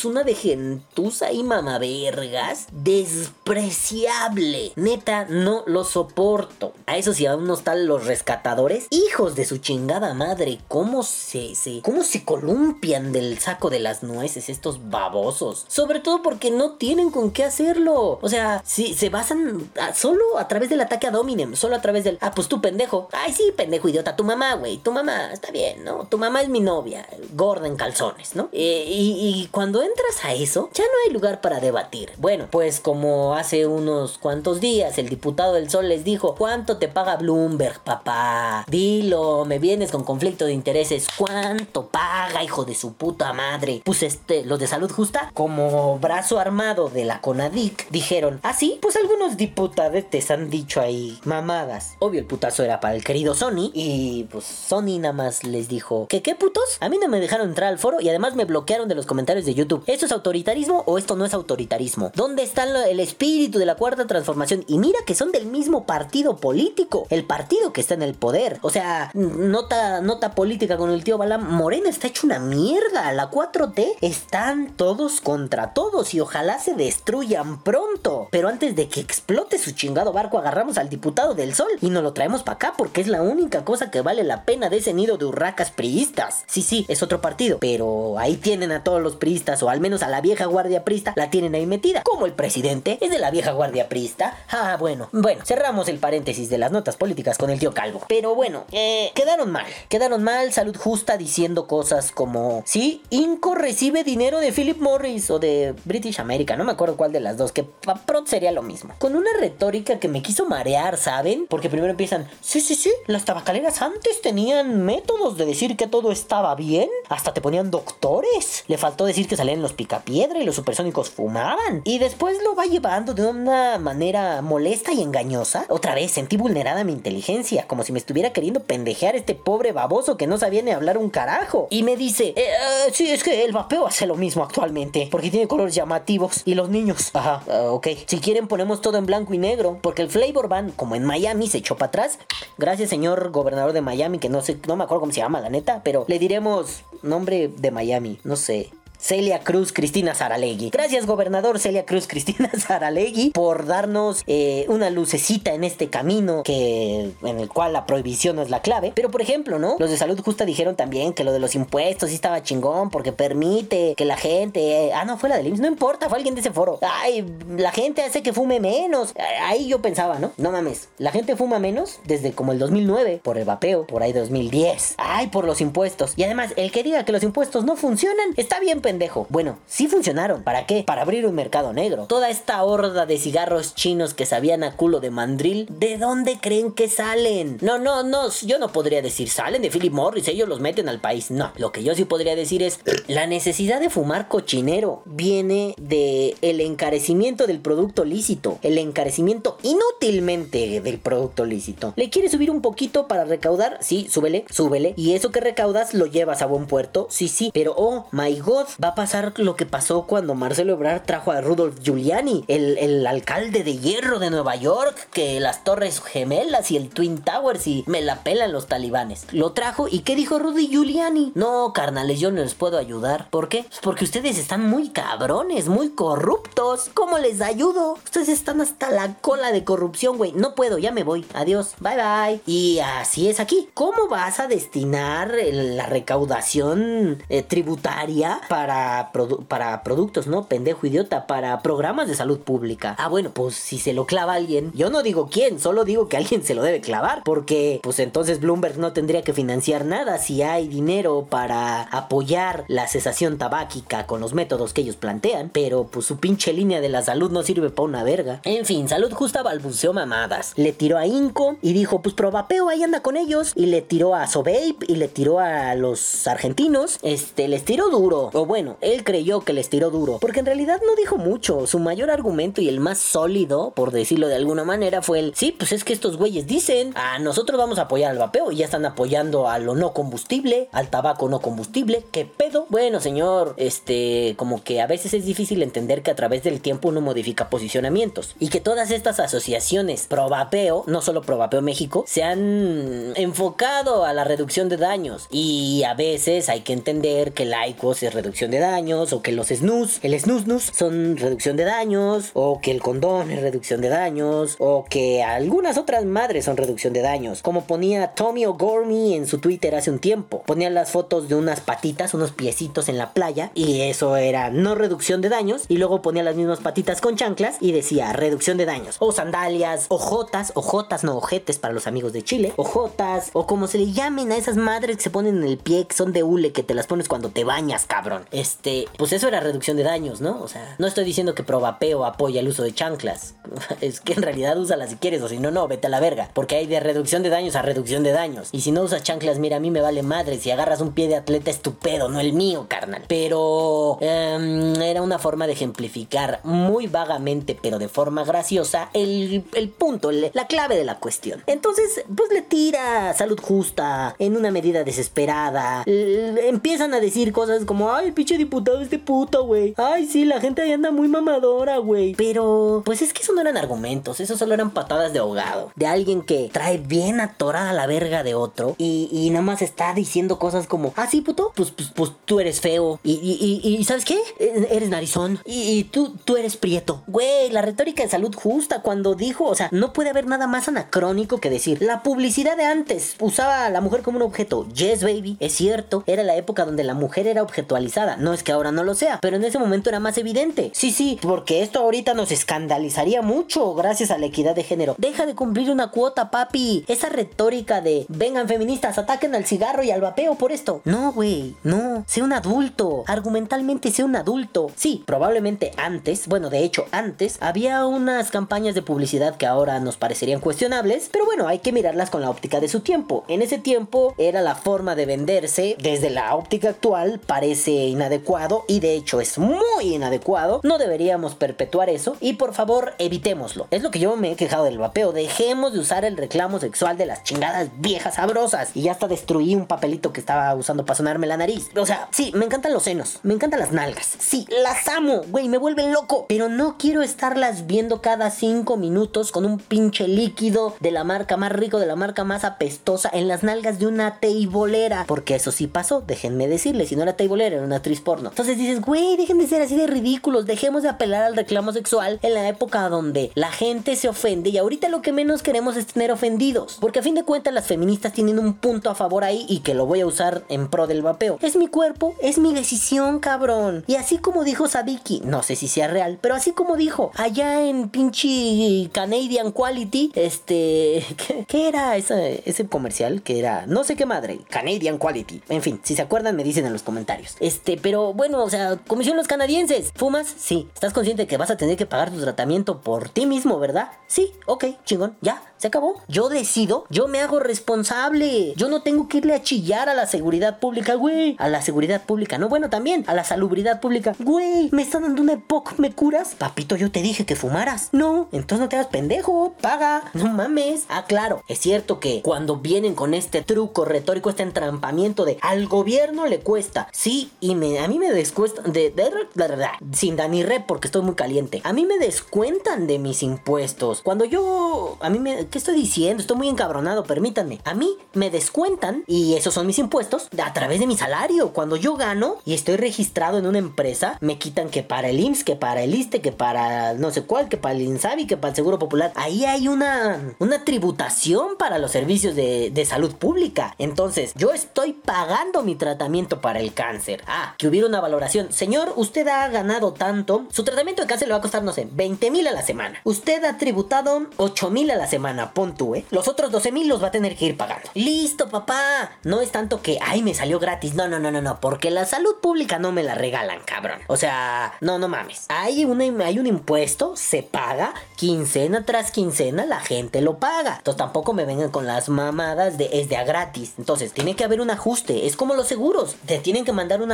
una 0.05 0.23
de 0.23 0.35
gentuza 0.35 1.31
y 1.31 1.43
mamavergas 1.43 2.67
despreciable. 2.71 4.71
Neta, 4.75 5.25
no 5.25 5.63
lo 5.65 5.83
soporto. 5.83 6.73
A 6.85 6.97
eso 6.97 7.13
si 7.13 7.25
aún 7.25 7.45
no 7.45 7.55
están 7.55 7.88
los 7.88 8.05
rescatadores, 8.05 8.88
hijos 8.89 9.35
de 9.35 9.45
su 9.45 9.57
chingada 9.57 10.13
madre, 10.13 10.59
cómo 10.67 11.03
se, 11.03 11.53
cómo 11.83 12.03
se 12.03 12.23
columpian 12.23 13.11
del 13.11 13.38
saco 13.39 13.69
de 13.69 13.79
las 13.79 14.01
nueces 14.01 14.49
estos 14.49 14.89
babosos. 14.89 15.65
Sobre 15.67 15.99
todo 15.99 16.21
porque 16.21 16.51
no 16.51 16.71
tienen 16.71 17.11
con 17.11 17.31
qué 17.31 17.43
hacerlo. 17.43 18.19
O 18.21 18.29
sea, 18.29 18.61
si 18.65 18.93
se 18.93 19.09
basan 19.09 19.69
solo 19.93 20.38
a 20.38 20.47
través 20.47 20.69
del 20.69 20.81
ataque 20.81 21.07
a 21.07 21.11
Dominem, 21.11 21.55
solo 21.55 21.75
a 21.75 21.81
través 21.81 22.03
del, 22.03 22.17
ah, 22.21 22.31
pues 22.33 22.47
tú 22.47 22.61
pendejo. 22.61 23.09
Ay, 23.11 23.33
sí, 23.33 23.51
pendejo 23.55 23.89
idiota, 23.89 24.15
tu 24.15 24.23
mamá, 24.23 24.55
güey, 24.55 24.77
tu 24.77 24.91
mamá, 24.91 25.31
está 25.33 25.51
bien, 25.51 25.83
¿no? 25.83 26.07
Tu 26.07 26.17
mamá 26.17 26.41
es 26.41 26.49
mi 26.49 26.61
novia, 26.61 27.07
gorda 27.33 27.67
en 27.67 27.75
calzones, 27.75 28.35
¿no? 28.35 28.49
Eh, 28.51 28.85
y, 28.88 29.47
cuando 29.51 29.64
entras 29.73 30.23
a 30.23 30.34
eso, 30.34 30.69
ya 30.73 30.84
no 30.84 30.91
hay 31.06 31.13
lugar 31.13 31.41
para 31.41 31.60
debatir. 31.60 32.12
Bueno, 32.17 32.47
pues 32.51 32.80
como 32.80 33.36
hace 33.36 33.67
unos 33.67 34.17
cuantos 34.17 34.60
días 34.60 34.97
el 34.97 35.10
diputado 35.10 35.54
del 35.54 35.69
Sol 35.69 35.89
les 35.89 36.04
dijo, 36.04 36.36
¿cuánto 36.36 36.78
te 36.78 36.88
paga 36.88 37.17
Bloomberg, 37.17 37.80
papá? 37.82 38.65
Dilo, 38.67 39.45
me 39.45 39.60
vienes 39.60 39.91
con 39.91 40.04
conflicto 40.04 40.45
de 40.45 40.54
intereses, 40.54 41.08
¿cuánto 41.17 41.88
paga, 41.88 42.43
hijo 42.43 42.65
de 42.65 42.75
su 42.75 42.93
puta 42.93 43.34
madre? 43.34 43.82
Pues 43.84 44.04
este, 44.04 44.45
los 44.45 44.60
de 44.60 44.67
salud 44.67 44.91
justa, 44.91 45.32
como 45.34 45.97
brazo 45.99 46.39
armado 46.39 46.89
de 46.89 47.06
la 47.06 47.21
CONADIC, 47.21 47.89
dijeron, 47.89 48.39
ah, 48.43 48.54
sí, 48.54 48.80
pues 48.82 48.95
algunos 48.95 49.38
diputadetes 49.38 50.32
han 50.32 50.49
dicho 50.49 50.82
ahí 50.82 51.19
mamadas. 51.23 51.95
Obvio, 51.99 52.19
el 52.19 52.25
putazo 52.28 52.63
era 52.63 52.80
para 52.80 52.95
el 52.95 53.04
querido 53.04 53.34
Sony 53.34 53.71
y 53.73 54.25
pues 54.32 54.45
Sony 54.45 54.99
nada 54.99 55.13
más 55.13 55.43
les 55.43 55.67
dijo, 55.67 56.08
¿que 56.08 56.21
qué 56.21 56.36
putos? 56.36 56.78
A 56.80 56.89
mí 56.89 56.97
no 56.97 57.08
me 57.08 57.19
dejaron 57.19 57.49
entrar 57.49 57.69
al 57.69 57.80
foro 57.80 58.01
y 58.01 58.10
además 58.10 58.36
me 58.36 58.45
bloquearon 58.45 58.88
de 58.88 58.95
los 58.95 59.06
comentarios 59.06 59.45
de 59.45 59.54
YouTube. 59.55 59.83
¿Esto 59.87 60.05
es 60.05 60.11
autoritarismo 60.11 60.83
o 60.85 60.97
esto 60.97 61.15
no 61.15 61.25
es 61.25 61.33
autoritarismo? 61.33 62.11
¿Dónde 62.15 62.43
está 62.43 62.63
el 62.63 62.99
espíritu 62.99 63.59
de 63.59 63.65
la 63.65 63.75
cuarta 63.75 64.05
transformación? 64.07 64.63
Y 64.67 64.77
mira 64.77 64.99
que 65.05 65.15
son 65.15 65.31
del 65.31 65.47
mismo 65.47 65.85
partido 65.85 66.37
político, 66.37 67.07
el 67.09 67.25
partido 67.25 67.73
que 67.73 67.81
está 67.81 67.93
en 67.93 68.03
el 68.03 68.13
poder. 68.13 68.59
O 68.61 68.69
sea, 68.69 69.11
nota, 69.13 70.01
nota 70.01 70.35
política 70.35 70.77
con 70.77 70.91
el 70.91 71.03
tío 71.03 71.17
Balam, 71.17 71.49
Morena 71.49 71.89
está 71.89 72.07
hecho 72.07 72.27
una 72.27 72.39
mierda. 72.39 73.11
La 73.13 73.31
4T 73.31 73.95
están 74.01 74.73
todos 74.75 75.21
contra 75.21 75.73
todos 75.73 76.13
y 76.13 76.19
ojalá 76.19 76.59
se 76.59 76.73
destruyan 76.73 77.63
pronto. 77.63 78.27
Pero 78.31 78.49
antes 78.49 78.75
de 78.75 78.89
que 78.89 78.99
explote 78.99 79.57
su 79.57 79.71
chingado 79.71 80.13
barco, 80.13 80.37
agarramos 80.37 80.77
al 80.77 80.89
diputado 80.89 81.33
del 81.33 81.55
sol 81.55 81.69
y 81.81 81.89
nos 81.89 82.03
lo 82.03 82.13
traemos 82.13 82.43
para 82.43 82.55
acá 82.55 82.73
porque 82.77 83.01
es 83.01 83.07
la 83.07 83.21
única 83.21 83.63
cosa 83.63 83.91
que 83.91 84.01
vale 84.01 84.23
la 84.23 84.45
pena 84.45 84.69
de 84.69 84.77
ese 84.77 84.93
nido 84.93 85.17
de 85.17 85.25
hurracas 85.25 85.71
priistas. 85.71 86.43
Sí, 86.47 86.61
sí, 86.61 86.85
es 86.87 87.03
otro 87.03 87.21
partido, 87.21 87.57
pero 87.59 88.17
ahí 88.17 88.37
tienen 88.37 88.71
a 88.71 88.83
todos 88.83 89.01
los 89.01 89.15
priistas 89.15 89.34
o 89.61 89.69
al 89.69 89.79
menos 89.79 90.03
a 90.03 90.09
la 90.09 90.21
vieja 90.21 90.45
guardia 90.45 90.83
prista 90.83 91.13
la 91.15 91.29
tienen 91.29 91.55
ahí 91.55 91.65
metida. 91.65 92.03
Como 92.03 92.25
el 92.25 92.33
presidente 92.33 92.97
es 93.01 93.09
de 93.09 93.19
la 93.19 93.31
vieja 93.31 93.51
guardia 93.51 93.89
prista. 93.89 94.37
Ah, 94.49 94.77
bueno, 94.79 95.09
bueno, 95.11 95.43
cerramos 95.45 95.87
el 95.87 95.99
paréntesis 95.99 96.49
de 96.49 96.57
las 96.57 96.71
notas 96.71 96.95
políticas 96.95 97.37
con 97.37 97.49
el 97.49 97.59
tío 97.59 97.73
Calvo. 97.73 98.01
Pero 98.07 98.35
bueno, 98.35 98.65
eh, 98.71 99.11
quedaron 99.13 99.51
mal. 99.51 99.65
Quedaron 99.89 100.23
mal, 100.23 100.53
salud 100.53 100.75
justa 100.75 101.17
diciendo 101.17 101.67
cosas 101.67 102.11
como, 102.11 102.63
sí, 102.65 103.01
Inco 103.09 103.55
recibe 103.55 104.03
dinero 104.03 104.39
de 104.39 104.51
Philip 104.51 104.79
Morris 104.79 105.29
o 105.29 105.39
de 105.39 105.75
British 105.85 106.19
America, 106.19 106.55
no 106.55 106.63
me 106.63 106.71
acuerdo 106.71 106.97
cuál 106.97 107.11
de 107.11 107.19
las 107.19 107.37
dos, 107.37 107.51
que 107.51 107.63
pronto 107.63 108.29
sería 108.29 108.51
lo 108.51 108.61
mismo. 108.61 108.93
Con 108.99 109.15
una 109.15 109.31
retórica 109.39 109.99
que 109.99 110.07
me 110.07 110.21
quiso 110.21 110.45
marear, 110.45 110.97
¿saben? 110.97 111.45
Porque 111.49 111.69
primero 111.69 111.91
empiezan, 111.91 112.27
sí, 112.41 112.61
sí, 112.61 112.75
sí, 112.75 112.91
las 113.07 113.25
tabacaleras 113.25 113.81
antes 113.81 114.21
tenían 114.21 114.83
métodos 114.83 115.37
de 115.37 115.45
decir 115.45 115.77
que 115.77 115.87
todo 115.87 116.11
estaba 116.11 116.55
bien, 116.55 116.89
hasta 117.09 117.33
te 117.33 117.41
ponían 117.41 117.71
doctores. 117.71 118.63
Le 118.67 118.77
faltó 118.77 119.05
decir 119.05 119.24
que 119.27 119.35
salían 119.35 119.61
los 119.61 119.73
picapiedra 119.73 120.39
y 120.39 120.45
los 120.45 120.55
supersónicos 120.55 121.09
fumaban. 121.09 121.81
Y 121.83 121.99
después 121.99 122.38
lo 122.43 122.55
va 122.55 122.65
llevando 122.65 123.13
de 123.13 123.25
una 123.25 123.77
manera 123.77 124.41
molesta 124.41 124.93
y 124.93 125.01
engañosa. 125.01 125.65
Otra 125.69 125.95
vez 125.95 126.11
sentí 126.11 126.38
vulnerada 126.38 126.83
mi 126.83 126.93
inteligencia, 126.93 127.67
como 127.67 127.83
si 127.83 127.91
me 127.91 127.99
estuviera 127.99 128.33
queriendo 128.33 128.63
pendejear 128.63 129.15
este 129.15 129.35
pobre 129.35 129.71
baboso 129.71 130.17
que 130.17 130.27
no 130.27 130.38
sabía 130.38 130.61
ni 130.61 130.71
hablar 130.71 130.97
un 130.97 131.09
carajo. 131.09 131.67
Y 131.69 131.83
me 131.83 131.95
dice, 131.95 132.33
eh, 132.35 132.35
eh, 132.38 132.91
sí, 132.93 133.09
es 133.11 133.23
que 133.23 133.43
el 133.43 133.51
vapeo 133.51 133.88
hace 133.88 134.05
lo 134.05 134.15
mismo 134.15 134.43
actualmente, 134.43 135.07
porque 135.11 135.29
tiene 135.29 135.47
colores 135.47 135.75
llamativos. 135.75 136.41
Y 136.45 136.55
los 136.55 136.69
niños, 136.69 137.11
ajá, 137.13 137.43
ah, 137.49 137.71
ok. 137.71 137.88
Si 138.05 138.19
quieren 138.19 138.47
ponemos 138.47 138.81
todo 138.81 138.97
en 138.97 139.05
blanco 139.05 139.33
y 139.33 139.38
negro, 139.38 139.79
porque 139.81 140.01
el 140.01 140.09
flavor 140.09 140.47
van, 140.47 140.71
como 140.71 140.95
en 140.95 141.03
Miami, 141.03 141.47
se 141.47 141.59
echó 141.59 141.75
para 141.75 141.88
atrás. 141.88 142.19
Gracias, 142.57 142.89
señor 142.89 143.31
gobernador 143.31 143.73
de 143.73 143.81
Miami, 143.81 144.19
que 144.19 144.29
no 144.29 144.41
sé, 144.41 144.57
no 144.67 144.75
me 144.75 144.83
acuerdo 144.83 145.01
cómo 145.01 145.11
se 145.11 145.19
llama, 145.19 145.41
la 145.41 145.49
neta, 145.49 145.81
pero 145.83 146.05
le 146.07 146.19
diremos 146.19 146.83
nombre 147.01 147.47
de 147.47 147.71
Miami, 147.71 148.19
no 148.23 148.35
sé. 148.35 148.71
Celia 148.97 149.39
Cruz 149.39 149.73
Cristina 149.73 150.15
Saralegui. 150.15 150.69
Gracias, 150.69 151.05
gobernador 151.05 151.60
Celia 151.60 151.86
Cruz 151.86 152.08
Cristina 152.08 152.49
Saralegui, 152.58 153.31
por 153.31 153.65
darnos 153.65 154.23
eh, 154.27 154.65
una 154.67 154.89
lucecita 154.89 155.53
en 155.53 155.63
este 155.63 155.89
camino 155.89 156.43
que 156.43 157.12
en 157.23 157.39
el 157.39 157.49
cual 157.49 157.73
la 157.73 157.86
prohibición 157.86 158.38
no 158.38 158.41
es 158.41 158.49
la 158.49 158.62
clave. 158.62 158.91
Pero 158.95 159.12
por 159.12 159.21
ejemplo, 159.21 159.60
¿no? 159.60 159.75
Los 159.79 159.89
de 159.89 159.97
salud 159.97 160.19
justa 160.21 160.45
dijeron 160.45 160.75
también 160.75 161.13
que 161.13 161.23
lo 161.23 161.31
de 161.31 161.39
los 161.39 161.55
impuestos 161.55 162.10
sí 162.10 162.15
estaba 162.15 162.43
chingón 162.43 162.89
porque 162.89 163.12
permite 163.12 163.93
que 163.95 164.05
la 164.05 164.17
gente. 164.17 164.91
ah, 164.93 165.05
no, 165.05 165.17
fue 165.17 165.29
la 165.29 165.38
del 165.38 165.47
IMSS. 165.47 165.60
No 165.60 165.67
importa, 165.67 166.10
fue 166.10 166.17
alguien 166.17 166.36
de 166.36 166.41
ese 166.41 166.51
foro. 166.51 166.79
Ay, 166.81 167.25
la 167.58 167.71
gente 167.71 168.01
hace 168.03 168.23
que 168.23 168.34
fume 168.34 168.60
menos. 168.60 169.13
Ahí 169.41 169.67
yo 169.67 169.81
pensaba, 169.81 170.19
¿no? 170.19 170.31
No 170.38 170.51
mames. 170.51 170.89
La 170.97 171.12
gente 171.12 171.36
fuma 171.36 171.60
menos 171.60 171.99
desde 172.05 172.31
como 172.31 172.51
el 172.51 172.60
2009 172.60 173.21
por 173.23 173.38
el 173.38 173.45
vapeo, 173.45 173.86
por 173.86 174.03
ahí 174.03 174.13
2010. 174.13 174.95
Ay, 174.97 175.27
por 175.27 175.45
los 175.45 175.62
impuestos. 175.62 176.13
Y 176.15 176.23
además, 176.23 176.53
el 176.55 176.71
que 176.71 176.84
diga 176.84 177.05
que 177.05 177.12
los 177.12 177.23
impuestos 177.23 177.65
no 177.65 177.75
funcionan 177.75 178.34
está 178.38 178.60
bien 178.60 178.81
pendejo. 178.95 179.27
Bueno, 179.29 179.60
sí 179.67 179.88
funcionaron. 179.88 180.43
¿Para 180.43 180.65
qué? 180.65 180.84
Para 180.86 181.01
abrir 181.01 181.25
un 181.25 181.36
mercado 181.36 181.73
negro. 181.73 182.05
Toda 182.05 182.29
esta 182.29 182.63
horda 182.63 183.05
de 183.05 183.17
cigarros 183.17 183.75
chinos 183.75 184.13
que 184.13 184.25
sabían 184.25 184.63
a 184.63 184.77
culo 184.77 185.01
de 185.01 185.12
mandril, 185.12 185.67
¿de 185.69 185.97
dónde 185.97 186.38
creen 186.39 186.71
que 186.71 186.88
salen? 186.88 187.58
No, 187.60 187.77
no, 187.77 188.03
no, 188.03 188.29
yo 188.29 188.58
no 188.58 188.71
podría 188.71 189.01
decir 189.01 189.29
salen 189.29 189.62
de 189.62 189.69
Philip 189.69 189.91
Morris, 189.91 190.29
ellos 190.29 190.47
los 190.47 190.62
meten 190.62 190.88
al 190.88 191.01
país. 191.01 191.29
No, 191.29 191.51
lo 191.58 191.73
que 191.73 191.84
yo 191.84 191.93
sí 191.93 192.05
podría 192.05 192.38
decir 192.38 192.63
es 192.63 192.79
la 193.08 193.27
necesidad 193.27 193.81
de 193.81 193.89
fumar 193.89 194.29
cochinero 194.29 195.03
viene 195.03 195.75
de 195.77 196.38
el 196.41 196.62
encarecimiento 196.62 197.47
del 197.47 197.60
producto 197.60 198.05
lícito, 198.05 198.60
el 198.62 198.77
encarecimiento 198.77 199.58
inútilmente 199.62 200.79
del 200.79 200.99
producto 200.99 201.43
lícito. 201.43 201.91
¿Le 201.97 202.10
quieres 202.10 202.31
subir 202.31 202.49
un 202.49 202.62
poquito 202.62 203.10
para 203.10 203.25
recaudar? 203.25 203.79
Sí, 203.81 204.08
súbele, 204.10 204.45
súbele. 204.49 204.93
Y 204.95 205.15
eso 205.15 205.31
que 205.31 205.41
recaudas 205.41 205.93
lo 205.93 206.05
llevas 206.05 206.41
a 206.41 206.45
buen 206.45 206.65
puerto. 206.65 207.08
Sí, 207.10 207.27
sí, 207.27 207.51
pero 207.53 207.73
oh 207.75 208.05
my 208.12 208.39
god, 208.39 208.67
va 208.83 208.89
a 208.89 208.95
pasar 208.95 209.33
lo 209.38 209.55
que 209.55 209.65
pasó 209.65 210.03
cuando 210.03 210.35
Marcelo 210.35 210.73
Ebrard 210.73 211.03
trajo 211.03 211.31
a 211.31 211.41
Rudolf 211.41 211.79
Giuliani, 211.81 212.43
el, 212.47 213.05
alcalde 213.05 213.63
de 213.63 213.77
hierro 213.77 214.19
de 214.19 214.29
Nueva 214.29 214.55
York, 214.55 215.09
que 215.11 215.39
las 215.39 215.63
torres 215.63 216.01
gemelas 216.01 216.71
y 216.71 216.77
el 216.77 216.89
Twin 216.89 217.19
Towers 217.19 217.67
y 217.67 217.83
me 217.88 218.01
la 218.01 218.23
pelan 218.23 218.51
los 218.51 218.67
talibanes. 218.67 219.27
Lo 219.31 219.51
trajo 219.51 219.88
y 219.89 219.99
¿qué 219.99 220.15
dijo 220.15 220.39
Rudy 220.39 220.67
Giuliani? 220.67 221.31
No, 221.35 221.71
carnales, 221.73 222.19
yo 222.19 222.31
no 222.31 222.41
les 222.41 222.55
puedo 222.55 222.77
ayudar. 222.77 223.29
¿Por 223.29 223.49
qué? 223.49 223.63
Pues 223.63 223.79
porque 223.81 224.05
ustedes 224.05 224.38
están 224.38 224.67
muy 224.67 224.89
cabrones, 224.89 225.67
muy 225.67 225.89
corruptos. 225.89 226.89
¿Cómo 226.93 227.17
les 227.17 227.41
ayudo? 227.41 227.93
Ustedes 227.93 228.29
están 228.29 228.61
hasta 228.61 228.89
la 228.89 229.15
cola 229.15 229.51
de 229.51 229.63
corrupción, 229.63 230.17
güey. 230.17 230.31
No 230.33 230.55
puedo, 230.55 230.77
ya 230.77 230.91
me 230.91 231.03
voy. 231.03 231.25
Adiós. 231.33 231.75
Bye 231.79 231.95
bye. 231.95 232.41
Y 232.45 232.79
así 232.79 233.29
es 233.29 233.39
aquí. 233.39 233.69
¿Cómo 233.73 234.07
vas 234.09 234.39
a 234.39 234.47
destinar 234.47 235.33
la 235.51 235.85
recaudación 235.85 237.23
eh, 237.29 237.43
tributaria 237.43 238.41
para, 238.49 238.64
para 238.67 239.84
productos, 239.84 240.28
¿no? 240.28 240.45
Pendejo 240.45 240.88
idiota, 240.88 241.28
para 241.28 241.62
programas 241.62 242.08
de 242.08 242.15
salud 242.15 242.39
pública. 242.39 242.95
Ah, 242.97 243.08
bueno, 243.08 243.32
pues 243.32 243.56
si 243.56 243.80
se 243.80 243.93
lo 243.93 244.06
clava 244.06 244.34
alguien, 244.34 244.71
yo 244.73 244.89
no 244.89 245.04
digo 245.04 245.30
quién, 245.32 245.60
solo 245.60 245.86
digo 245.86 246.08
que 246.08 246.17
alguien 246.17 246.43
se 246.43 246.56
lo 246.56 246.62
debe 246.62 246.82
clavar, 246.82 247.21
porque 247.23 247.80
pues 247.84 247.99
entonces 247.99 248.39
Bloomberg 248.39 248.78
no 248.78 248.93
tendría 248.93 249.23
que 249.23 249.34
financiar 249.34 249.86
nada 249.86 250.17
si 250.17 250.41
hay 250.41 250.67
dinero 250.67 251.28
para 251.30 251.84
apoyar 251.84 252.65
la 252.67 252.88
cesación 252.88 253.38
tabáquica 253.38 254.06
con 254.06 254.19
los 254.21 254.34
métodos 254.34 254.73
que 254.73 254.82
ellos 254.82 254.95
plantean, 254.95 255.49
pero 255.54 255.86
pues 255.86 256.06
su 256.06 256.17
pinche 256.17 256.54
línea 256.54 256.82
de 256.82 256.89
la 256.89 257.01
salud 257.01 257.32
no 257.32 257.43
sirve 257.43 257.69
para 257.69 257.86
una 257.86 258.04
verga. 258.04 258.41
En 258.43 258.65
fin, 258.65 258.88
salud 258.88 259.12
justa 259.12 259.43
balbuceó 259.43 259.93
mamadas. 259.93 260.54
Le 260.56 260.73
tiró 260.73 260.97
a 260.97 261.06
Inco 261.06 261.58
y 261.62 261.73
dijo, 261.73 262.01
pues 262.01 262.15
probapeo 262.15 262.69
ahí 262.69 262.84
anda 262.84 263.01
con 263.01 263.17
ellos. 263.17 263.54
Y 263.56 263.67
le 263.67 263.82
tiró 263.82 264.15
a 264.15 264.28
Sobape 264.28 264.78
y 264.88 264.95
le 264.95 265.08
tiró 265.08 265.39
a 265.39 265.75
los 265.75 266.28
argentinos. 266.28 266.99
Este, 267.01 267.47
les 267.47 267.65
tiró 267.65 267.89
duro. 267.89 268.30
O 268.34 268.45
bueno, 268.45 268.54
él 268.55 269.03
creyó 269.03 269.41
que 269.41 269.53
les 269.53 269.69
tiró 269.69 269.89
duro. 269.89 270.19
Porque 270.19 270.39
en 270.39 270.45
realidad 270.45 270.81
no 270.85 270.95
dijo 270.95 271.17
mucho. 271.17 271.67
Su 271.67 271.79
mayor 271.79 272.09
argumento 272.09 272.61
y 272.61 272.69
el 272.69 272.79
más 272.79 272.97
sólido, 272.97 273.71
por 273.75 273.91
decirlo 273.91 274.27
de 274.27 274.35
alguna 274.35 274.63
manera, 274.63 275.01
fue 275.01 275.19
el, 275.19 275.35
sí, 275.35 275.51
pues 275.51 275.71
es 275.71 275.83
que 275.83 275.93
estos 275.93 276.17
güeyes 276.17 276.47
dicen, 276.47 276.91
a 276.95 277.19
nosotros 277.19 277.57
vamos 277.57 277.79
a 277.79 277.83
apoyar 277.83 278.11
al 278.11 278.17
vapeo 278.17 278.51
y 278.51 278.57
ya 278.57 278.65
están 278.65 278.85
apoyando 278.85 279.49
a 279.49 279.59
lo 279.59 279.75
no 279.75 279.93
combustible, 279.93 280.69
al 280.71 280.89
tabaco 280.89 281.29
no 281.29 281.39
combustible. 281.39 282.05
¿Qué 282.11 282.25
pedo? 282.25 282.65
Bueno, 282.69 282.99
señor, 282.99 283.53
este, 283.57 284.35
como 284.37 284.63
que 284.63 284.81
a 284.81 284.87
veces 284.87 285.13
es 285.13 285.25
difícil 285.25 285.61
entender 285.61 286.01
que 286.01 286.11
a 286.11 286.15
través 286.15 286.43
del 286.43 286.61
tiempo 286.61 286.89
uno 286.89 287.01
modifica 287.01 287.49
posicionamientos. 287.49 288.36
Y 288.39 288.49
que 288.49 288.61
todas 288.61 288.91
estas 288.91 289.19
asociaciones 289.19 290.07
pro 290.07 290.30
vapeo, 290.30 290.84
no 290.88 291.01
solo 291.01 291.21
pro 291.21 291.38
vapeo 291.38 291.61
México, 291.61 292.03
se 292.07 292.23
han 292.23 293.13
enfocado 293.15 294.05
a 294.05 294.13
la 294.13 294.23
reducción 294.23 294.69
de 294.69 294.77
daños. 294.77 295.27
Y 295.30 295.84
a 295.84 295.93
veces 295.93 296.49
hay 296.49 296.61
que 296.61 296.73
entender 296.73 297.34
que 297.34 297.45
la 297.45 297.67
ICOS 297.67 298.03
es 298.03 298.13
reducción 298.13 298.44
de 298.51 298.59
daños, 298.59 299.13
o 299.13 299.21
que 299.21 299.31
los 299.31 299.47
snus, 299.47 299.99
el 300.03 300.19
snus 300.19 300.47
nus 300.47 300.71
son 300.73 301.17
reducción 301.17 301.57
de 301.57 301.63
daños, 301.63 302.31
o 302.33 302.59
que 302.61 302.71
el 302.71 302.81
condón 302.81 303.31
es 303.31 303.41
reducción 303.41 303.81
de 303.81 303.89
daños, 303.89 304.55
o 304.59 304.85
que 304.89 305.23
algunas 305.23 305.77
otras 305.77 306.05
madres 306.05 306.45
son 306.45 306.57
reducción 306.57 306.93
de 306.93 307.01
daños, 307.01 307.41
como 307.41 307.65
ponía 307.65 308.07
Tommy 308.09 308.45
O'Gormy 308.45 309.13
en 309.13 309.27
su 309.27 309.39
Twitter 309.39 309.75
hace 309.75 309.91
un 309.91 309.99
tiempo. 309.99 310.43
Ponía 310.45 310.69
las 310.69 310.91
fotos 310.91 311.27
de 311.29 311.35
unas 311.35 311.61
patitas, 311.61 312.13
unos 312.13 312.31
piecitos 312.31 312.89
en 312.89 312.97
la 312.97 313.13
playa, 313.13 313.51
y 313.55 313.81
eso 313.81 314.17
era 314.17 314.49
no 314.49 314.75
reducción 314.75 315.21
de 315.21 315.29
daños, 315.29 315.65
y 315.67 315.77
luego 315.77 316.01
ponía 316.01 316.23
las 316.23 316.35
mismas 316.35 316.59
patitas 316.59 317.01
con 317.01 317.15
chanclas 317.15 317.57
y 317.59 317.71
decía 317.71 318.13
reducción 318.13 318.57
de 318.57 318.65
daños, 318.65 318.97
o 318.99 319.11
sandalias, 319.11 319.85
ojotas, 319.89 320.51
ojotas, 320.55 321.03
no 321.03 321.17
ojetes 321.17 321.57
para 321.57 321.73
los 321.73 321.87
amigos 321.87 322.13
de 322.13 322.23
Chile, 322.23 322.53
ojotas, 322.55 323.29
o 323.33 323.45
como 323.45 323.67
se 323.67 323.77
le 323.77 323.91
llamen 323.91 324.31
a 324.31 324.37
esas 324.37 324.57
madres 324.57 324.97
que 324.97 325.03
se 325.03 325.09
ponen 325.09 325.37
en 325.37 325.43
el 325.43 325.57
pie, 325.57 325.85
que 325.87 325.95
son 325.95 326.13
de 326.13 326.23
hule, 326.23 326.51
que 326.51 326.63
te 326.63 326.73
las 326.73 326.87
pones 326.87 327.07
cuando 327.07 327.29
te 327.29 327.43
bañas, 327.43 327.85
cabrón. 327.85 328.25
Este, 328.36 328.86
pues 328.97 329.13
eso 329.13 329.29
era 329.29 329.39
reducción 329.39 329.77
de 329.77 329.83
daños, 329.83 330.19
¿no? 330.19 330.41
O 330.41 330.49
sea, 330.49 330.75
no 330.77 330.88
estoy 330.88 331.05
diciendo 331.05 331.36
que 331.36 331.43
Provapeo 331.43 332.03
apoya 332.03 332.41
el 332.41 332.49
uso 332.49 332.63
de 332.63 332.73
chanclas. 332.73 333.36
es 333.81 334.01
que 334.01 334.11
en 334.11 334.23
realidad 334.23 334.57
úsalas 334.57 334.89
si 334.89 334.97
quieres, 334.97 335.21
o 335.21 335.29
si 335.29 335.38
no, 335.39 335.51
no, 335.51 335.69
vete 335.69 335.88
a 335.88 335.89
la 335.89 336.01
verga. 336.01 336.29
Porque 336.33 336.57
hay 336.57 336.67
de 336.67 336.81
reducción 336.81 337.23
de 337.23 337.29
daños 337.29 337.55
a 337.55 337.61
reducción 337.61 338.03
de 338.03 338.11
daños. 338.11 338.49
Y 338.51 338.59
si 338.59 338.73
no 338.73 338.83
usas 338.83 339.03
chanclas, 339.03 339.39
mira, 339.39 339.55
a 339.57 339.59
mí 339.61 339.71
me 339.71 339.79
vale 339.79 340.03
madre. 340.03 340.38
Si 340.38 340.51
agarras 340.51 340.81
un 340.81 340.91
pie 340.91 341.07
de 341.07 341.15
atleta 341.15 341.49
estupendo, 341.49 342.09
no 342.09 342.19
el 342.19 342.33
mío, 342.33 342.65
carnal. 342.67 343.03
Pero 343.07 343.99
em, 344.01 344.75
era 344.81 345.01
una 345.01 345.17
forma 345.17 345.47
de 345.47 345.53
ejemplificar 345.53 346.41
muy 346.43 346.88
vagamente, 346.88 347.57
pero 347.61 347.79
de 347.79 347.88
forma 347.88 348.25
graciosa, 348.25 348.89
el, 348.91 349.45
el 349.53 349.69
punto, 349.69 350.11
la 350.11 350.47
clave 350.47 350.75
de 350.75 350.83
la 350.83 350.99
cuestión. 350.99 351.41
Entonces, 351.47 352.03
pues 352.13 352.31
le 352.33 352.41
tira 352.41 353.13
salud 353.13 353.39
justa 353.39 354.13
en 354.19 354.36
una 354.36 354.51
medida 354.51 354.83
desesperada. 354.83 355.83
empiezan 355.86 356.93
a 356.93 356.99
decir 356.99 357.31
cosas 357.31 357.63
como, 357.63 357.93
ay, 357.93 358.11
diputado 358.34 358.82
este 358.82 358.99
puto, 358.99 359.45
güey. 359.45 359.73
Ay, 359.78 360.07
sí, 360.07 360.26
la 360.26 360.41
gente 360.41 360.61
ahí 360.61 360.71
anda 360.71 360.91
muy 360.91 361.07
mamadora, 361.07 361.78
güey. 361.78 362.15
Pero, 362.15 362.82
pues 362.86 363.01
es 363.01 363.13
que 363.13 363.23
eso 363.23 363.34
no 363.34 363.41
eran 363.41 363.57
argumentos, 363.57 364.19
eso 364.19 364.38
solo 364.38 364.53
eran 364.53 364.71
patadas 364.71 365.13
de 365.13 365.19
ahogado. 365.19 365.71
De 365.76 365.88
alguien 365.88 366.21
que 366.21 366.49
trae 366.51 366.78
bien 366.78 367.19
atorada 367.19 367.73
la 367.73 367.88
verga 367.88 368.23
de 368.23 368.36
otro 368.36 368.76
y, 368.78 369.09
y 369.11 369.30
nada 369.30 369.43
más 369.43 369.61
está 369.61 369.93
diciendo 369.93 370.39
cosas 370.39 370.67
como, 370.67 370.93
ah, 370.95 371.07
sí, 371.09 371.21
puto, 371.21 371.53
pues, 371.55 371.71
pues, 371.71 371.91
pues 371.93 372.11
tú 372.26 372.39
eres 372.39 372.61
feo. 372.61 372.99
Y, 373.03 373.13
y, 373.13 373.61
y, 373.67 373.84
¿sabes 373.84 374.05
qué? 374.05 374.17
E, 374.39 374.67
eres 374.71 374.89
narizón. 374.89 375.39
Y, 375.45 375.86
tú, 375.86 376.15
tú 376.23 376.38
eres 376.38 376.57
prieto. 376.57 377.03
Güey, 377.07 377.49
la 377.51 377.61
retórica 377.61 378.03
de 378.03 378.09
salud 378.09 378.34
justa 378.36 378.82
cuando 378.82 379.15
dijo, 379.15 379.45
o 379.45 379.55
sea, 379.55 379.69
no 379.71 379.93
puede 379.93 380.09
haber 380.09 380.26
nada 380.26 380.47
más 380.47 380.67
anacrónico 380.67 381.39
que 381.39 381.49
decir, 381.49 381.82
la 381.82 382.03
publicidad 382.03 382.57
de 382.57 382.65
antes 382.65 383.15
usaba 383.19 383.65
a 383.65 383.69
la 383.69 383.82
mujer 383.82 384.01
como 384.01 384.17
un 384.17 384.23
objeto. 384.23 384.67
Yes, 384.69 385.03
baby, 385.03 385.38
es 385.39 385.53
cierto, 385.53 386.03
era 386.07 386.23
la 386.23 386.36
época 386.36 386.65
donde 386.65 386.84
la 386.84 386.93
mujer 386.93 387.28
era 387.28 387.43
objetualizada. 387.43 388.14
No 388.18 388.34
es 388.34 388.43
que 388.43 388.51
ahora 388.51 388.72
no 388.72 388.84
lo 388.84 388.95
sea, 388.95 389.20
pero 389.22 389.38
en 389.38 389.43
ese 389.43 389.59
momento 389.59 389.89
era 389.89 389.99
más 389.99 390.18
evidente. 390.18 390.72
Sí, 390.74 390.91
sí, 390.91 391.20
porque 391.22 391.61
esto 391.61 391.80
ahorita 391.80 392.13
nos 392.13 392.32
escandalizaría 392.32 393.22
mucho 393.22 393.74
gracias 393.76 394.11
a 394.11 394.18
la 394.18 394.26
equidad 394.26 394.55
de 394.55 394.63
género. 394.63 394.95
Deja 394.97 395.26
de 395.26 395.36
cumplir 395.36 395.70
una 395.72 395.91
cuota, 395.91 396.32
papi. 396.32 396.86
Esa 396.88 397.09
retórica 397.09 397.82
de 397.82 398.05
vengan 398.09 398.47
feministas, 398.47 398.97
ataquen 398.97 399.36
al 399.36 399.45
cigarro 399.45 399.84
y 399.84 399.91
al 399.91 400.01
vapeo 400.01 400.36
por 400.36 400.51
esto. 400.51 400.82
No, 400.86 401.13
güey, 401.13 401.55
no. 401.63 402.03
Sé 402.07 402.22
un 402.22 402.34
adulto. 402.34 403.03
Argumentalmente 403.07 403.91
sé 403.91 404.03
un 404.03 404.16
adulto. 404.16 404.72
Sí, 404.76 405.03
probablemente 405.05 405.72
antes, 405.78 406.28
bueno, 406.28 406.49
de 406.49 406.63
hecho 406.63 406.86
antes, 406.91 407.38
había 407.41 407.86
unas 407.86 408.32
campañas 408.32 408.76
de 408.76 408.82
publicidad 408.82 409.36
que 409.38 409.45
ahora 409.45 409.80
nos 409.80 409.97
parecerían 409.97 410.39
cuestionables, 410.39 411.09
pero 411.11 411.26
bueno, 411.26 411.47
hay 411.47 411.59
que 411.59 411.72
mirarlas 411.72 412.09
con 412.09 412.22
la 412.22 412.30
óptica 412.30 412.59
de 412.59 412.68
su 412.68 412.82
tiempo. 412.82 413.24
En 413.28 413.41
ese 413.41 413.57
tiempo 413.57 414.13
era 414.18 414.41
la 414.41 414.55
forma 414.55 414.95
de 414.95 415.05
venderse, 415.05 415.76
desde 415.80 416.09
la 416.09 416.36
óptica 416.36 416.70
actual 416.70 417.20
parece 417.26 417.88
inadecuado 418.06 418.66
y 418.68 418.80
de 418.82 418.93
hecho 418.93 419.20
es 419.20 419.39
muy 419.39 419.95
inadecuado. 419.95 420.62
No 420.64 420.78
deberíamos 420.78 421.34
perpetuar 421.34 421.89
eso 421.89 422.16
y 422.22 422.34
por 422.34 422.53
favor 422.53 422.93
evitémoslo. 422.99 423.68
Es 423.72 423.82
lo 423.82 423.89
que 423.89 423.99
yo 423.99 424.16
me 424.16 424.32
he 424.32 424.36
quejado 424.36 424.66
del 424.66 424.78
vapeo. 424.78 425.12
Dejemos 425.12 425.74
de 425.74 425.80
usar 425.80 426.06
el 426.06 426.18
reclamo 426.18 426.60
sexual 426.60 426.97
de 426.97 427.08
las 427.08 427.24
chingadas 427.24 427.70
viejas 427.78 428.16
sabrosas. 428.16 428.72
Y 428.76 428.84
ya 428.84 428.91
hasta 428.91 429.08
destruí 429.08 429.56
un 429.56 429.66
papelito 429.66 430.14
que 430.14 430.20
estaba 430.20 430.53
usando 430.53 430.86
para 430.86 430.97
sonarme 430.97 431.26
la 431.26 431.38
nariz. 431.38 431.70
O 431.76 431.86
sea, 431.86 432.08
sí, 432.12 432.32
me 432.36 432.45
encantan 432.45 432.74
los 432.74 432.84
senos, 432.84 433.20
me 433.24 433.34
encantan 433.34 433.60
las 433.60 433.72
nalgas. 433.72 434.16
Sí, 434.20 434.45
las 434.62 434.88
amo, 434.88 435.22
güey, 435.30 435.49
me 435.49 435.58
vuelven 435.58 435.91
loco. 435.91 436.26
Pero 436.30 436.47
no 436.47 436.78
quiero 436.78 437.01
estarlas 437.01 437.66
viendo 437.66 438.01
cada 438.01 438.30
cinco 438.30 438.78
minutos 438.78 439.32
con 439.32 439.45
un 439.45 439.58
pinche 439.58 440.08
líquido 440.08 440.76
de 440.80 440.91
la 440.91 441.03
marca 441.03 441.38
más 441.38 441.51
rico, 441.51 441.80
de 441.80 441.88
la 441.88 441.95
marca 441.95 442.24
más 442.24 442.43
apestosa 442.43 443.10
en 443.12 443.28
las 443.28 443.41
nalgas 443.41 443.80
de 443.80 443.88
una 443.88 444.20
teibolera. 444.20 445.06
Porque 445.08 445.36
eso 445.36 445.51
sí 445.51 445.66
pasó, 445.68 446.01
déjenme 446.01 446.47
decirles, 446.47 446.89
si 446.89 446.95
no 446.95 447.03
era 447.03 447.18
teibolera, 447.18 447.56
era 447.56 447.66
una 447.66 447.82
actriz 447.86 448.01
porno. 448.01 448.29
Entonces 448.29 448.57
dices, 448.57 448.81
güey, 448.81 449.15
dejen 449.15 449.38
de 449.38 449.47
ser 449.47 449.61
así 449.61 449.75
de 449.75 449.86
ridículos, 449.86 450.47
dejemos 450.47 450.81
de 450.81 450.89
apelar 450.89 451.21
al 451.21 451.36
reclamo 451.36 451.71
sexual 451.71 452.19
en 452.23 452.33
la 452.33 452.49
época 452.49 452.89
donde 452.89 453.31
la 453.36 453.51
gente 453.51 453.95
se 453.95 454.09
ofende 454.09 454.49
y 454.49 454.57
ahorita 454.57 454.89
lo 454.89 455.03
que 455.03 455.11
menos 455.11 455.43
queremos 455.43 455.77
es 455.77 455.86
tener 455.86 456.11
ofendidos. 456.11 456.77
Porque 456.81 456.99
a 456.99 457.03
fin 457.03 457.13
de 457.13 457.23
cuentas 457.23 457.53
las 457.53 457.67
feministas 457.67 458.11
tienen 458.11 458.39
un 458.39 458.55
punto 458.55 458.89
a 458.89 458.95
favor 458.95 459.23
ahí 459.23 459.45
y 459.47 459.59
que 459.59 459.75
lo 459.75 459.86
voy 459.86 460.01
a 460.01 460.07
usar 460.07 460.45
en 460.49 460.67
pro 460.67 460.88
del 460.88 461.03
vapeo. 461.03 461.38
Es 461.43 461.55
mi 461.55 461.67
cuerpo, 461.67 462.15
es 462.23 462.39
mi 462.39 462.55
decisión, 462.55 463.19
cabrón. 463.19 463.83
Y 463.86 463.97
así 463.97 464.17
como 464.17 464.43
dijo 464.43 464.67
Sadiki, 464.67 465.21
no 465.23 465.43
sé 465.43 465.55
si 465.55 465.67
sea 465.67 465.88
real, 465.88 466.17
pero 466.19 466.33
así 466.33 466.53
como 466.53 466.77
dijo 466.77 467.11
allá 467.13 467.61
en 467.61 467.89
pinche 467.89 468.89
Canadian 468.93 469.51
Quality, 469.51 470.11
este, 470.15 471.05
¿qué, 471.47 471.67
era 471.67 471.95
ese, 471.97 472.41
ese 472.47 472.65
comercial? 472.65 473.21
Que 473.21 473.38
era, 473.38 473.67
no 473.67 473.83
sé 473.83 473.95
qué 473.95 474.07
madre, 474.07 474.39
Canadian 474.49 474.97
Quality. 474.97 475.43
En 475.49 475.61
fin, 475.61 475.79
si 475.83 475.95
se 475.95 476.01
acuerdan 476.01 476.36
me 476.36 476.43
dicen 476.43 476.65
en 476.65 476.73
los 476.73 476.81
comentarios. 476.81 477.36
Este, 477.39 477.74
pero 477.82 478.13
bueno, 478.13 478.43
o 478.43 478.49
sea, 478.49 478.78
comisión 478.88 479.17
los 479.17 479.28
canadienses. 479.28 479.91
¿Fumas? 479.95 480.28
Sí. 480.38 480.67
¿Estás 480.73 480.93
consciente 480.93 481.28
que 481.28 481.38
vas 481.38 481.51
a 481.51 481.57
tener 481.57 481.78
que 481.78 481.86
pagar 481.86 482.11
tu 482.11 482.19
tratamiento 482.19 482.82
por 482.82 483.09
ti 483.09 483.26
mismo, 483.26 483.59
verdad? 483.59 483.91
Sí, 484.07 484.32
ok, 484.45 484.65
chingón, 484.86 485.17
ya, 485.21 485.41
se 485.57 485.67
acabó. 485.67 486.01
Yo 486.07 486.30
decido, 486.30 486.86
yo 486.89 487.07
me 487.07 487.21
hago 487.21 487.39
responsable. 487.39 488.53
Yo 488.55 488.69
no 488.69 488.82
tengo 488.82 489.07
que 489.07 489.17
irle 489.17 489.34
a 489.34 489.41
chillar 489.41 489.89
a 489.89 489.93
la 489.93 490.05
seguridad 490.05 490.59
pública, 490.59 490.95
güey. 490.95 491.36
A 491.39 491.49
la 491.49 491.61
seguridad 491.61 492.03
pública, 492.03 492.38
no, 492.38 492.49
bueno, 492.49 492.69
también 492.69 493.03
a 493.07 493.13
la 493.13 493.23
salubridad 493.23 493.82
pública. 493.82 494.15
Güey, 494.19 494.69
me 494.71 494.82
está 494.82 494.99
dando 494.99 495.21
una 495.21 495.34
EPOC, 495.34 495.80
¿me 495.80 495.91
curas? 495.91 496.36
Papito, 496.36 496.76
yo 496.76 496.91
te 496.91 497.01
dije 497.01 497.26
que 497.26 497.36
fumaras. 497.36 497.89
No, 497.91 498.28
entonces 498.32 498.59
no 498.59 498.69
te 498.69 498.76
hagas 498.76 498.88
pendejo, 498.88 499.53
paga. 499.61 500.03
No 500.13 500.28
mames. 500.28 500.86
Ah, 500.89 501.05
claro, 501.07 501.43
es 501.47 501.59
cierto 501.59 501.99
que 501.99 502.21
cuando 502.21 502.57
vienen 502.57 502.95
con 502.95 503.13
este 503.13 503.41
truco 503.41 503.86
retórico, 503.86 504.30
este 504.30 504.43
entrampamiento 504.43 505.26
de 505.26 505.38
al 505.41 505.67
gobierno 505.67 506.26
le 506.28 506.39
cuesta. 506.39 506.88
Sí, 506.91 507.32
y 507.39 507.55
me, 507.55 507.64
a 507.80 507.88
mí 507.88 507.99
me 507.99 508.11
descuesta 508.11 508.61
de, 508.63 508.91
de, 508.91 509.11
de, 509.34 509.68
sin 509.93 510.16
Dani 510.16 510.43
Rep 510.43 510.66
porque 510.66 510.88
estoy 510.88 511.01
muy 511.01 511.16
caliente. 511.16 511.61
A 511.63 511.74
mí 511.74 511.86
me 511.86 511.97
descuentan 511.97 512.88
de 512.88 512.99
mis 512.99 513.24
impuestos. 513.24 514.01
Cuando 514.01 514.26
yo, 514.26 514.97
a 514.99 515.09
mí 515.09 515.20
me, 515.20 515.47
¿qué 515.47 515.57
estoy 515.57 515.76
diciendo? 515.76 516.22
Estoy 516.22 516.38
muy 516.38 516.49
encabronado, 516.49 517.03
permítanme. 517.03 517.59
A 517.63 517.74
mí 517.74 517.97
me 518.13 518.30
descuentan 518.30 519.03
y 519.07 519.36
esos 519.36 519.53
son 519.53 519.68
mis 519.68 519.80
impuestos 519.80 520.30
a 520.43 520.53
través 520.53 520.80
de 520.80 520.88
mi 520.88 520.97
salario. 520.97 521.53
Cuando 521.53 521.76
yo 521.76 521.95
gano 521.95 522.38
y 522.45 522.53
estoy 522.53 522.78
registrado 522.78 523.38
en 523.38 523.47
una 523.47 523.57
empresa, 523.57 524.18
me 524.22 524.38
quitan 524.38 524.70
que 524.70 524.84
para 524.84 525.09
el 525.09 525.20
IMSS, 525.20 525.43
que 525.43 525.55
para 525.55 525.82
el 525.84 525.95
ISTE, 525.95 526.22
que 526.22 526.32
para 526.32 526.93
no 526.93 527.11
sé 527.11 527.24
cuál, 527.24 527.49
que 527.49 527.57
para 527.57 527.76
el 527.76 527.82
INSABI, 527.82 528.28
que 528.28 528.38
para 528.38 528.49
el 528.49 528.55
Seguro 528.55 528.80
Popular. 528.80 529.11
Ahí 529.16 529.45
hay 529.45 529.68
una, 529.68 530.36
una 530.39 530.63
tributación 530.63 531.57
para 531.57 531.78
los 531.78 531.91
servicios 531.91 532.36
de, 532.36 532.72
de 532.72 532.86
salud 532.86 533.16
pública. 533.16 533.76
Entonces, 533.78 534.34
yo 534.36 534.51
estoy 534.51 534.93
pagando 534.93 535.63
mi 535.63 535.76
tratamiento 535.76 536.41
para 536.41 536.59
el 536.59 536.74
cáncer. 536.74 537.24
Ah, 537.28 537.55
que 537.58 537.68
hubiera 537.68 537.88
una 537.88 538.01
valoración. 538.01 538.51
Señor, 538.51 538.93
usted 538.95 539.28
ha 539.28 539.47
ganado 539.47 539.93
tanto. 539.93 540.45
Su 540.51 540.64
tratamiento 540.64 541.01
de 541.01 541.08
cáncer 541.08 541.28
le 541.28 541.34
va 541.34 541.39
a 541.39 541.41
costar, 541.41 541.64
no 541.64 541.74
sé, 541.74 541.88
20 541.91 542.32
mil 542.32 542.47
a 542.47 542.51
la 542.51 542.62
semana. 542.62 542.99
Usted 543.03 543.43
ha 543.45 543.58
tributado 543.58 544.28
8 544.38 544.70
mil 544.70 544.91
a 544.91 544.95
la 544.95 545.08
semana, 545.08 545.53
pon 545.53 545.76
tú, 545.76 545.95
¿eh? 545.95 546.06
Los 546.12 546.28
otros 546.28 546.51
12 546.51 546.72
mil 546.72 546.88
los 546.88 547.03
va 547.03 547.08
a 547.08 547.12
tener 547.12 547.36
que 547.36 547.45
ir 547.45 547.58
pagando. 547.58 547.89
Listo, 547.93 548.49
papá. 548.49 549.12
No 549.24 549.41
es 549.41 549.51
tanto 549.51 549.82
que, 549.82 549.99
ay, 550.01 550.22
me 550.22 550.34
salió 550.34 550.60
gratis. 550.60 550.93
No, 550.95 551.08
no, 551.08 551.20
no, 551.20 551.32
no, 551.32 551.41
no. 551.41 551.60
Porque 551.60 551.91
la 551.91 552.06
salud 552.06 552.36
pública 552.41 552.80
no 552.80 552.91
me 552.91 553.03
la 553.03 553.16
regalan, 553.16 553.60
cabrón. 553.66 553.99
O 554.08 554.18
sea, 554.18 554.74
no, 554.82 554.99
no 554.99 555.08
mames. 555.08 555.45
Hay, 555.49 555.86
una, 555.86 556.26
hay 556.26 556.39
un 556.39 556.47
impuesto, 556.47 557.16
se 557.16 557.43
paga, 557.43 557.93
quincena 558.16 558.86
tras 558.86 559.12
quincena, 559.12 559.66
la 559.66 559.80
gente 559.80 560.22
lo 560.22 560.38
paga. 560.39 560.76
Entonces 560.78 560.97
tampoco 560.97 561.34
me 561.34 561.45
vengan 561.45 561.72
con 561.72 561.86
las 561.86 562.10
mamadas 562.10 562.78
de 562.78 562.89
es 562.93 563.10
de 563.10 563.18
a 563.18 563.24
gratis. 563.24 563.74
Entonces, 563.78 564.14
tiene 564.14 564.36
que 564.36 564.43
haber 564.43 564.62
un 564.62 564.70
ajuste. 564.70 565.28
Es 565.28 565.36
como 565.36 565.53
los 565.53 565.68
seguros. 565.68 566.16
Te 566.26 566.39
tienen 566.39 566.66
que 566.66 566.74
mandar 566.74 567.01
un 567.01 567.12